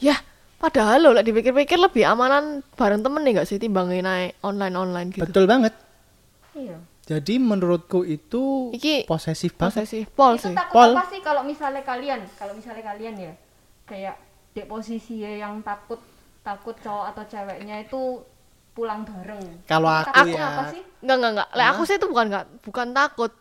Ya, 0.00 0.16
padahal 0.56 1.04
lo 1.04 1.12
lek 1.12 1.28
dipikir-pikir 1.28 1.76
lebih 1.76 2.08
amanan 2.08 2.64
bareng 2.72 3.04
temen 3.04 3.20
nih 3.20 3.36
gak 3.36 3.48
sih 3.52 3.60
timbangin 3.60 4.08
naik 4.08 4.32
online-online 4.40 5.12
gitu. 5.12 5.28
Betul 5.28 5.44
banget. 5.44 5.76
iya 6.56 6.80
Jadi 7.04 7.36
menurutku 7.36 8.08
itu 8.08 8.72
Iki 8.72 9.04
posesif 9.04 9.60
banget. 9.60 9.84
Posesif 9.84 10.08
pol 10.16 10.40
itu 10.40 10.48
sih. 10.48 10.56
Pol. 10.72 10.96
apa 10.96 11.04
sih 11.12 11.20
kalau 11.20 11.44
misalnya 11.44 11.84
kalian 11.84 12.24
kalau 12.40 12.56
misalnya 12.56 12.80
kalian 12.80 13.14
ya 13.20 13.32
kayak 13.84 14.16
di 14.56 14.64
posisi 14.64 15.20
yang 15.20 15.60
takut 15.60 16.00
takut 16.40 16.72
cowok 16.80 17.12
atau 17.12 17.24
ceweknya 17.28 17.84
itu 17.84 18.24
pulang 18.80 19.04
bareng 19.04 19.44
Kalau 19.64 19.92
aku 19.92 20.08
takutnya 20.08 20.32
ya- 20.34 20.48
apa 20.50 20.62
sih 20.70 20.82
Enggak, 21.00 21.16
enggak, 21.16 21.32
enggak. 21.32 21.48
Lek 21.52 21.66
aku 21.66 21.82
sih 21.82 21.96
itu 21.96 22.06
bukan 22.06 22.24
enggak 22.26 22.44
bukan 22.60 22.88
takut. 22.90 23.32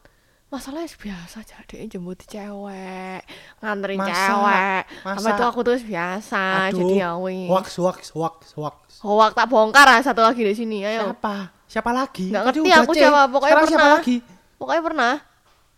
Masalahnya 0.49 0.89
biasa 0.89 1.35
aja 1.39 1.55
dia 1.63 1.85
jemput 1.85 2.19
cewek, 2.23 3.21
nganterin 3.59 3.99
Masa? 3.99 4.09
cewek. 4.09 4.81
Masa? 4.99 5.15
Sama 5.15 5.29
itu 5.29 5.43
aku 5.45 5.59
tuh 5.61 5.75
biasa, 5.77 6.43
jadi 6.73 6.95
ya 6.97 7.11
wis. 7.15 7.45
Wax, 7.47 7.67
wax, 7.77 7.99
wax, 8.11 8.35
wax. 8.55 8.77
Hoak 8.99 9.31
tak 9.31 9.45
bongkar 9.45 9.85
ah, 9.85 10.01
satu 10.01 10.19
lagi 10.19 10.41
di 10.41 10.51
sini. 10.51 10.81
Ayo. 10.81 11.05
Siapa? 11.05 11.53
Siapa 11.63 11.91
lagi? 11.91 12.27
Nggak 12.27 12.41
Tadi 12.41 12.57
ngerti 12.57 12.59
udah 12.65 12.79
aku 12.81 12.93
siapa, 12.95 13.21
pokoknya 13.29 13.51
Sekarang 13.53 13.67
siapa 13.67 13.77
pernah. 13.79 13.95
lagi? 13.95 14.15
Pokoknya 14.57 14.81
pernah 14.81 15.13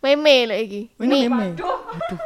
meme 0.00 0.36
lagi. 0.48 0.82
Ini 0.90 1.04
Nih, 1.04 1.22
meme. 1.28 1.46
Aduh, 1.52 2.18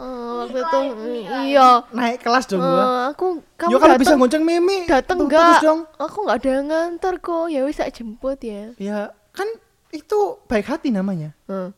waktu 0.00 0.50
Ini 0.50 0.62
itu 0.62 0.78
live, 0.78 0.98
ini 0.98 1.20
live. 1.20 1.44
iya. 1.46 1.68
Naik 1.90 2.18
kelas 2.20 2.44
dong 2.46 2.58
gua. 2.58 2.80
Eh, 2.80 3.02
aku 3.10 3.26
kamu 3.54 3.70
Yo 3.70 3.76
kalau 3.76 3.96
bisa 3.96 4.14
ngonceng 4.14 4.42
meme. 4.42 4.84
dateng 4.84 5.18
enggak? 5.20 5.60
Aku 5.96 6.16
enggak 6.22 6.36
ada 6.36 6.50
yang 6.50 6.66
nganter 6.66 7.14
kok. 7.18 7.46
Ya 7.46 7.60
wis 7.62 7.76
tak 7.76 7.92
jemput 7.92 8.40
ya. 8.40 8.72
Ya, 8.76 8.98
kan 9.30 9.48
itu 9.90 10.18
baik 10.46 10.66
hati 10.66 10.88
namanya. 10.88 11.36
Hmm. 11.44 11.70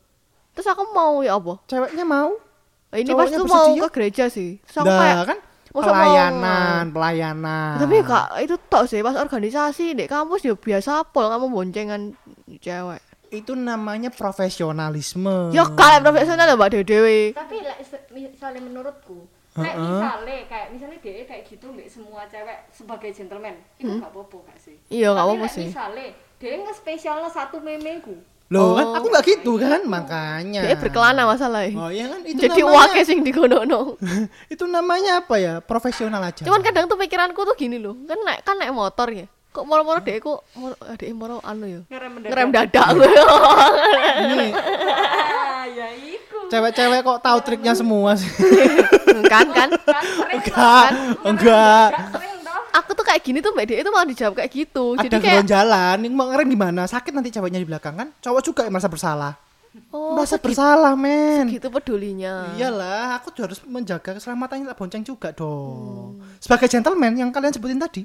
Terus 0.53 0.67
aku 0.67 0.89
mau 0.89 1.19
ya 1.19 1.33
apa? 1.33 1.59
Ceweknya 1.65 2.03
mau. 2.03 2.37
Eh, 2.89 3.01
Ini 3.01 3.11
pas 3.11 3.25
tuh 3.27 3.43
mau 3.43 3.73
bersedia? 3.73 3.81
ke 3.81 3.89
gereja 3.91 4.25
sih. 4.27 4.61
Terus 4.61 4.77
aku 4.77 4.87
Nah, 4.87 4.99
kayak 4.99 5.17
kan 5.25 5.39
mau- 5.73 5.81
pelayanan, 5.83 6.83
pelayanan. 6.89 7.73
Tapi 7.75 7.95
kak 8.01 8.27
itu 8.39 8.55
tok 8.63 8.85
sih 8.85 9.01
pas 9.01 9.17
organisasi 9.17 9.93
di 9.93 10.05
kampus 10.05 10.41
ya 10.41 10.53
biasa 10.53 11.01
pol 11.05 11.25
kamu 11.25 11.49
boncengan 11.49 12.13
cewek. 12.55 13.01
Itu 13.33 13.51
namanya 13.51 14.13
profesionalisme. 14.63 15.49
Ya 15.49 15.65
kalian 15.65 16.01
profesional 16.01 16.45
ya 16.45 16.53
mbak 16.53 16.69
Dewi. 16.79 17.33
tapi 17.33 17.55
like, 17.59 17.81
misalnya 18.29 18.61
menurutku 18.61 19.25
kayak 19.53 19.73
Heeh. 19.73 19.85
misalnya 19.87 20.37
kayak 20.45 20.67
misalnya 20.69 20.97
dia 20.99 21.23
kayak 21.23 21.43
gitu 21.45 21.65
mbak 21.67 21.85
semua 21.87 22.21
cewek 22.25 22.57
sebagai 22.69 23.09
gentleman 23.11 23.53
itu 23.75 23.85
Hmm. 23.87 23.99
gak 23.99 24.09
apa-apa 24.09 24.37
gak 24.47 24.59
sih 24.59 24.75
Iya 24.87 25.13
nggak 25.13 25.25
apa-apa 25.25 25.47
sih. 25.47 25.65
misalnya 25.67 26.07
dia 26.35 26.53
nge 26.55 26.73
spesialnya 26.75 27.29
satu 27.29 27.57
memeku 27.57 28.17
Loh, 28.47 28.75
kan 28.75 28.85
Oh. 28.85 28.93
aku 28.93 29.07
nggak 29.09 29.25
gitu 29.25 29.57
kan, 29.57 29.81
makanya. 29.83 30.61
Dia 30.61 30.77
berkelana 30.77 31.25
masalahnya. 31.25 31.73
Oh 31.73 31.89
iya 31.89 32.05
kan 32.05 32.21
itu 32.21 32.37
Jadi 32.37 32.61
namanya, 32.61 32.85
wake 32.85 33.01
sing 33.01 33.25
digonono. 33.25 33.97
itu 34.53 34.65
namanya 34.67 35.25
apa 35.25 35.35
ya? 35.35 35.53
Profesional 35.57 36.21
aja. 36.21 36.45
Cuman 36.45 36.61
kadang 36.61 36.85
tuh 36.85 36.93
pikiranku 36.93 37.39
tuh 37.39 37.55
gini 37.55 37.81
loh, 37.81 37.97
kan 38.05 38.13
naik 38.19 38.45
kan 38.45 38.53
naik 38.53 38.69
motor 38.71 39.09
ya. 39.09 39.25
Kok 39.53 39.69
moro-moro 39.69 40.01
dek 40.01 40.17
kok 40.17 40.41
moro 40.57 40.73
adek 40.81 41.13
moro 41.13 41.37
anu 41.45 41.69
ya. 41.69 41.81
ngerem 42.25 42.49
dadak 42.49 42.87
gue. 42.97 43.05
ini 44.25 44.49
ah 45.53 45.61
ya 45.69 45.93
iku 45.93 46.49
cewek-cewek 46.49 47.05
kok 47.05 47.19
tahu 47.21 47.37
triknya 47.45 47.77
semua 47.77 48.17
sih. 48.17 48.25
kan 49.31 49.45
kan. 49.53 49.69
kan 49.85 50.03
enggak, 50.33 50.87
enggak. 51.21 51.89
Gak 51.93 52.09
sering 52.17 52.37
toh 52.41 52.61
Aku 52.81 52.89
tuh 52.97 53.05
kayak 53.05 53.21
gini 53.21 53.45
tuh 53.45 53.53
Mbak 53.53 53.65
Dek 53.69 53.79
itu 53.85 53.89
malah 53.93 54.07
dijawab 54.09 54.33
kayak 54.41 54.49
gitu. 54.49 54.97
Ada 54.97 55.05
Jadi 55.05 55.15
kayak 55.21 55.45
jalan, 55.45 55.95
ini 56.01 56.09
mau 56.09 56.25
ngerem 56.33 56.49
di 56.49 56.57
mana? 56.57 56.89
Sakit 56.89 57.13
nanti 57.13 57.29
ceweknya 57.29 57.61
di 57.61 57.69
belakang 57.69 57.93
kan? 57.93 58.09
Cowok 58.25 58.41
juga 58.41 58.65
yang 58.65 58.73
merasa 58.73 58.89
bersalah. 58.89 59.37
oh 59.93 60.17
merasa 60.17 60.37
segitu, 60.37 60.45
bersalah, 60.49 60.93
men. 60.97 61.45
gitu 61.49 61.69
pedulinya. 61.69 62.57
Iyalah, 62.57 63.21
aku 63.21 63.29
juga 63.33 63.53
harus 63.53 63.61
menjaga 63.65 64.17
keselamatannya 64.17 64.65
tak 64.69 64.77
bonceng 64.81 65.05
juga 65.05 65.29
dong. 65.29 66.17
Hmm. 66.17 66.41
Sebagai 66.41 66.69
gentleman 66.69 67.13
yang 67.13 67.29
kalian 67.29 67.53
sebutin 67.53 67.77
tadi. 67.77 68.01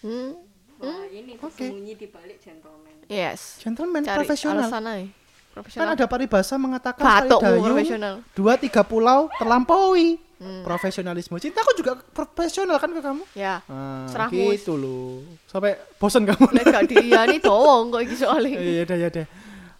Hmm. 0.00 0.45
Wah, 0.78 1.04
ini 1.08 1.34
tersembunyi 1.34 1.94
di 1.94 2.06
balik 2.06 2.38
gentleman 2.38 2.92
Yes. 3.06 3.58
Gentleman 3.58 4.02
Cari 4.02 4.18
profesional. 4.18 4.66
alasan 4.66 4.84
aja. 4.84 5.06
Kan 5.06 5.54
Profesional. 5.54 5.88
ada 5.94 6.04
paribasa 6.04 6.54
mengatakan 6.56 7.00
dayung, 7.32 7.64
profesional. 7.64 8.14
dua 8.32 8.54
tiga 8.56 8.82
pulau 8.82 9.32
terlampaui. 9.34 10.20
Hmm. 10.36 10.60
Profesionalisme. 10.60 11.32
Cintaku 11.34 11.72
juga 11.74 11.96
profesional 12.12 12.76
kan 12.76 12.92
ke 12.92 13.00
kamu? 13.00 13.24
Ya. 13.32 13.64
Ah, 13.64 14.04
Serahmu. 14.04 14.52
gitu 14.52 14.76
loh. 14.76 15.24
Sampai 15.46 15.80
bosan 15.96 16.28
kamu. 16.28 16.52
Lek 16.52 16.64
gak 16.66 16.84
diiyani 16.86 17.40
dowong 17.40 17.88
kok 17.88 18.04
iki 18.04 18.14
soalnya. 18.14 18.60
Iya 18.76 18.84
deh, 18.84 18.96
ya 18.98 19.08
deh. 19.08 19.24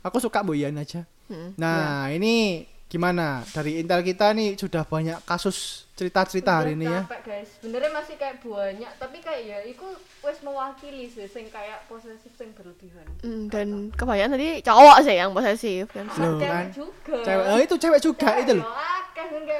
Aku 0.00 0.16
suka 0.16 0.40
Bu 0.40 0.56
Ian 0.56 0.80
aja. 0.80 1.04
Hmm, 1.28 1.52
Nah, 1.60 2.08
ini 2.08 2.64
gimana? 2.86 3.42
Dari 3.46 3.78
Intel 3.78 4.00
kita 4.00 4.30
nih 4.30 4.54
sudah 4.54 4.82
banyak 4.82 5.18
kasus 5.22 5.86
cerita-cerita 5.92 6.60
hari 6.60 6.76
ini 6.76 6.84
ya. 6.84 7.02
capek 7.02 7.20
guys 7.24 7.48
sebenarnya 7.56 7.88
masih 7.90 8.14
kayak 8.14 8.36
banyak 8.38 8.92
tapi 8.94 9.16
kayak 9.16 9.42
ya 9.42 9.58
itu 9.64 9.86
wes 10.20 10.36
mewakili 10.40 11.08
sih 11.08 11.24
sing 11.24 11.48
kayak 11.48 11.88
posesif 11.88 12.28
sing 12.30 12.52
berlebihan 12.52 13.08
Hmm, 13.18 13.48
dan 13.48 13.88
kebanyakan 13.90 14.36
tadi 14.36 14.60
cowok 14.60 14.96
sih 15.00 15.16
yang 15.16 15.32
posesif 15.32 15.88
kan. 15.88 16.04
Loh, 16.14 16.36
cewek 16.36 16.44
kan. 16.46 16.64
juga 16.70 17.16
Cewek, 17.24 17.44
oh, 17.48 17.58
itu 17.58 17.74
cewek 17.78 18.00
juga 18.02 18.28
itu 18.36 18.52
loh. 18.54 18.68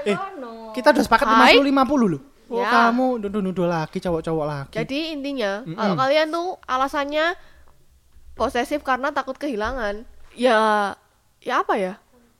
Ya, 0.04 0.12
Eh. 0.12 0.18
Kita 0.70 0.92
udah 0.92 1.02
sepakat 1.02 1.26
Hai. 1.26 1.56
50 1.56 1.66
50 1.66 2.06
loh. 2.06 2.22
Oh, 2.46 2.60
Ya. 2.60 2.68
kamu 2.70 3.06
nuduh-nuduh 3.18 3.66
lagi 3.66 3.98
cowok-cowok 3.98 4.46
lagi. 4.46 4.76
Jadi 4.76 5.10
intinya 5.10 5.64
Mm-mm. 5.64 5.74
kalau 5.74 5.94
kalian 5.96 6.28
tuh 6.30 6.48
alasannya 6.62 7.34
posesif 8.34 8.84
karena 8.84 9.10
takut 9.10 9.34
kehilangan, 9.34 10.04
ya 10.32 10.92
ya 11.40 11.54
apa 11.58 11.74
ya? 11.74 11.96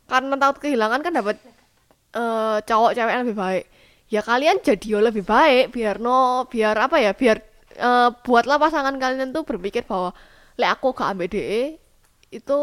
Karena 0.06 0.34
takut 0.38 0.58
kehilangan 0.62 1.00
kan 1.02 1.12
dapat 1.12 1.36
eh, 2.14 2.58
cowok 2.62 2.92
cewek 2.94 3.12
yang 3.12 3.24
lebih 3.26 3.38
baik. 3.38 3.64
Ya 4.06 4.22
kalian 4.22 4.62
jadi 4.62 5.02
lebih 5.02 5.26
baik 5.26 5.74
biar 5.74 5.98
no 5.98 6.46
biar 6.46 6.78
apa 6.78 6.96
ya? 7.02 7.12
Biar 7.12 7.42
eh, 7.74 8.08
buatlah 8.22 8.56
pasangan 8.58 8.94
kalian 8.96 9.34
tuh 9.34 9.42
berpikir 9.42 9.82
bahwa 9.84 10.14
lek 10.56 10.70
aku 10.72 10.96
gak 10.96 11.12
ambil 11.12 11.28
DE 11.28 11.76
itu 12.32 12.58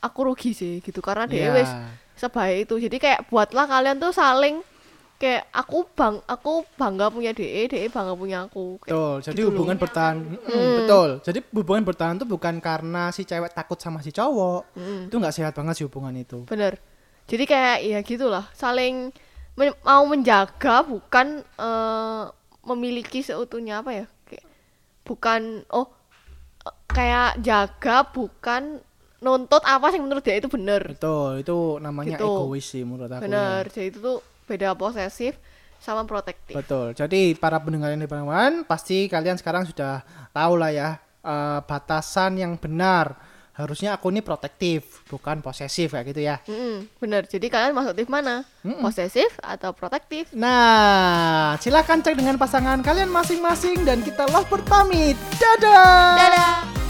aku 0.00 0.20
rugi 0.26 0.52
sih 0.52 0.84
gitu 0.84 1.00
karena 1.00 1.24
DE 1.30 1.48
wis 1.54 1.70
sebaik 2.18 2.68
itu. 2.68 2.74
Jadi 2.88 2.96
kayak 2.98 3.30
buatlah 3.30 3.64
kalian 3.70 3.96
tuh 3.96 4.12
saling 4.12 4.60
kayak 5.20 5.52
aku 5.52 5.84
bang 5.90 6.16
aku 6.24 6.64
bangga 6.74 7.06
punya 7.08 7.30
DE, 7.30 7.68
DE 7.68 7.86
bangga 7.86 8.14
punya 8.14 8.38
aku. 8.42 8.80
Kayak 8.80 8.88
Betul. 8.88 9.14
Jadi 9.20 9.30
gitu 9.30 9.44
loh. 9.44 9.50
hubungan 9.52 9.76
bertahan. 9.76 10.16
Mm, 10.40 10.74
Betul. 10.80 11.08
Jadi 11.20 11.38
hubungan 11.52 11.84
bertahan 11.84 12.14
tuh 12.16 12.24
bukan 12.26 12.54
karena 12.58 13.02
si 13.10 13.22
cewek 13.22 13.52
takut 13.52 13.76
sama 13.76 14.00
si 14.00 14.10
cowok. 14.10 14.72
Mm. 14.72 15.00
Itu 15.06 15.16
nggak 15.16 15.34
sehat 15.34 15.52
banget 15.52 15.74
sih 15.76 15.84
hubungan 15.84 16.16
itu. 16.16 16.48
Bener. 16.48 16.80
Jadi 17.28 17.44
kayak 17.44 17.76
ya 17.84 17.98
gitulah, 18.00 18.48
saling 18.52 19.12
men- 19.54 19.76
mau 19.80 20.02
menjaga 20.02 20.82
bukan 20.82 21.26
eh, 21.44 22.24
memiliki 22.62 23.20
seutuhnya 23.20 23.84
apa 23.84 23.90
ya? 23.94 24.06
Kayak 24.24 24.46
bukan 25.02 25.40
oh 25.68 25.86
kayak 26.86 27.38
jaga 27.40 28.02
bukan 28.06 28.82
nuntut 29.20 29.60
apa 29.62 29.92
sih 29.92 30.00
menurut 30.00 30.24
dia 30.24 30.36
itu 30.36 30.48
bener. 30.48 30.82
Betul. 30.90 31.44
Itu 31.44 31.76
namanya 31.78 32.16
Gitu. 32.16 32.24
egois 32.26 32.64
sih 32.64 32.82
menurut 32.82 33.12
aku. 33.12 33.20
ya. 33.20 33.24
Bener. 33.28 33.62
Jadi 33.68 33.86
itu 33.86 33.98
tuh 34.00 34.18
beda 34.50 34.74
posesif 34.74 35.38
sama 35.78 36.02
protektif. 36.02 36.58
Betul. 36.58 36.92
Jadi 36.92 37.38
para 37.38 37.62
pendengar 37.62 37.94
yang 37.94 38.02
diperlukan 38.02 38.66
pasti 38.66 39.06
kalian 39.06 39.38
sekarang 39.38 39.64
sudah 39.64 40.02
tahu 40.34 40.58
lah 40.58 40.74
ya 40.74 40.88
eh, 41.22 41.60
batasan 41.62 42.42
yang 42.42 42.58
benar. 42.58 43.14
Harusnya 43.50 43.92
aku 43.92 44.08
ini 44.08 44.24
protektif, 44.24 45.04
bukan 45.12 45.44
posesif 45.44 45.92
kayak 45.92 46.06
gitu 46.08 46.20
ya. 46.24 46.40
Mm-mm, 46.48 46.88
bener. 46.96 47.28
Jadi 47.28 47.52
kalian 47.52 47.76
masuk 47.76 47.92
tip 47.92 48.08
mana? 48.08 48.40
Posesif 48.64 49.36
atau 49.36 49.76
protektif? 49.76 50.32
Nah, 50.32 51.60
silakan 51.60 52.00
cek 52.00 52.16
dengan 52.16 52.40
pasangan 52.40 52.80
kalian 52.80 53.12
masing-masing 53.12 53.84
dan 53.84 54.00
kita 54.00 54.24
love 54.32 54.48
pamit. 54.64 55.18
Dadah. 55.36 56.16
Dadah. 56.16 56.89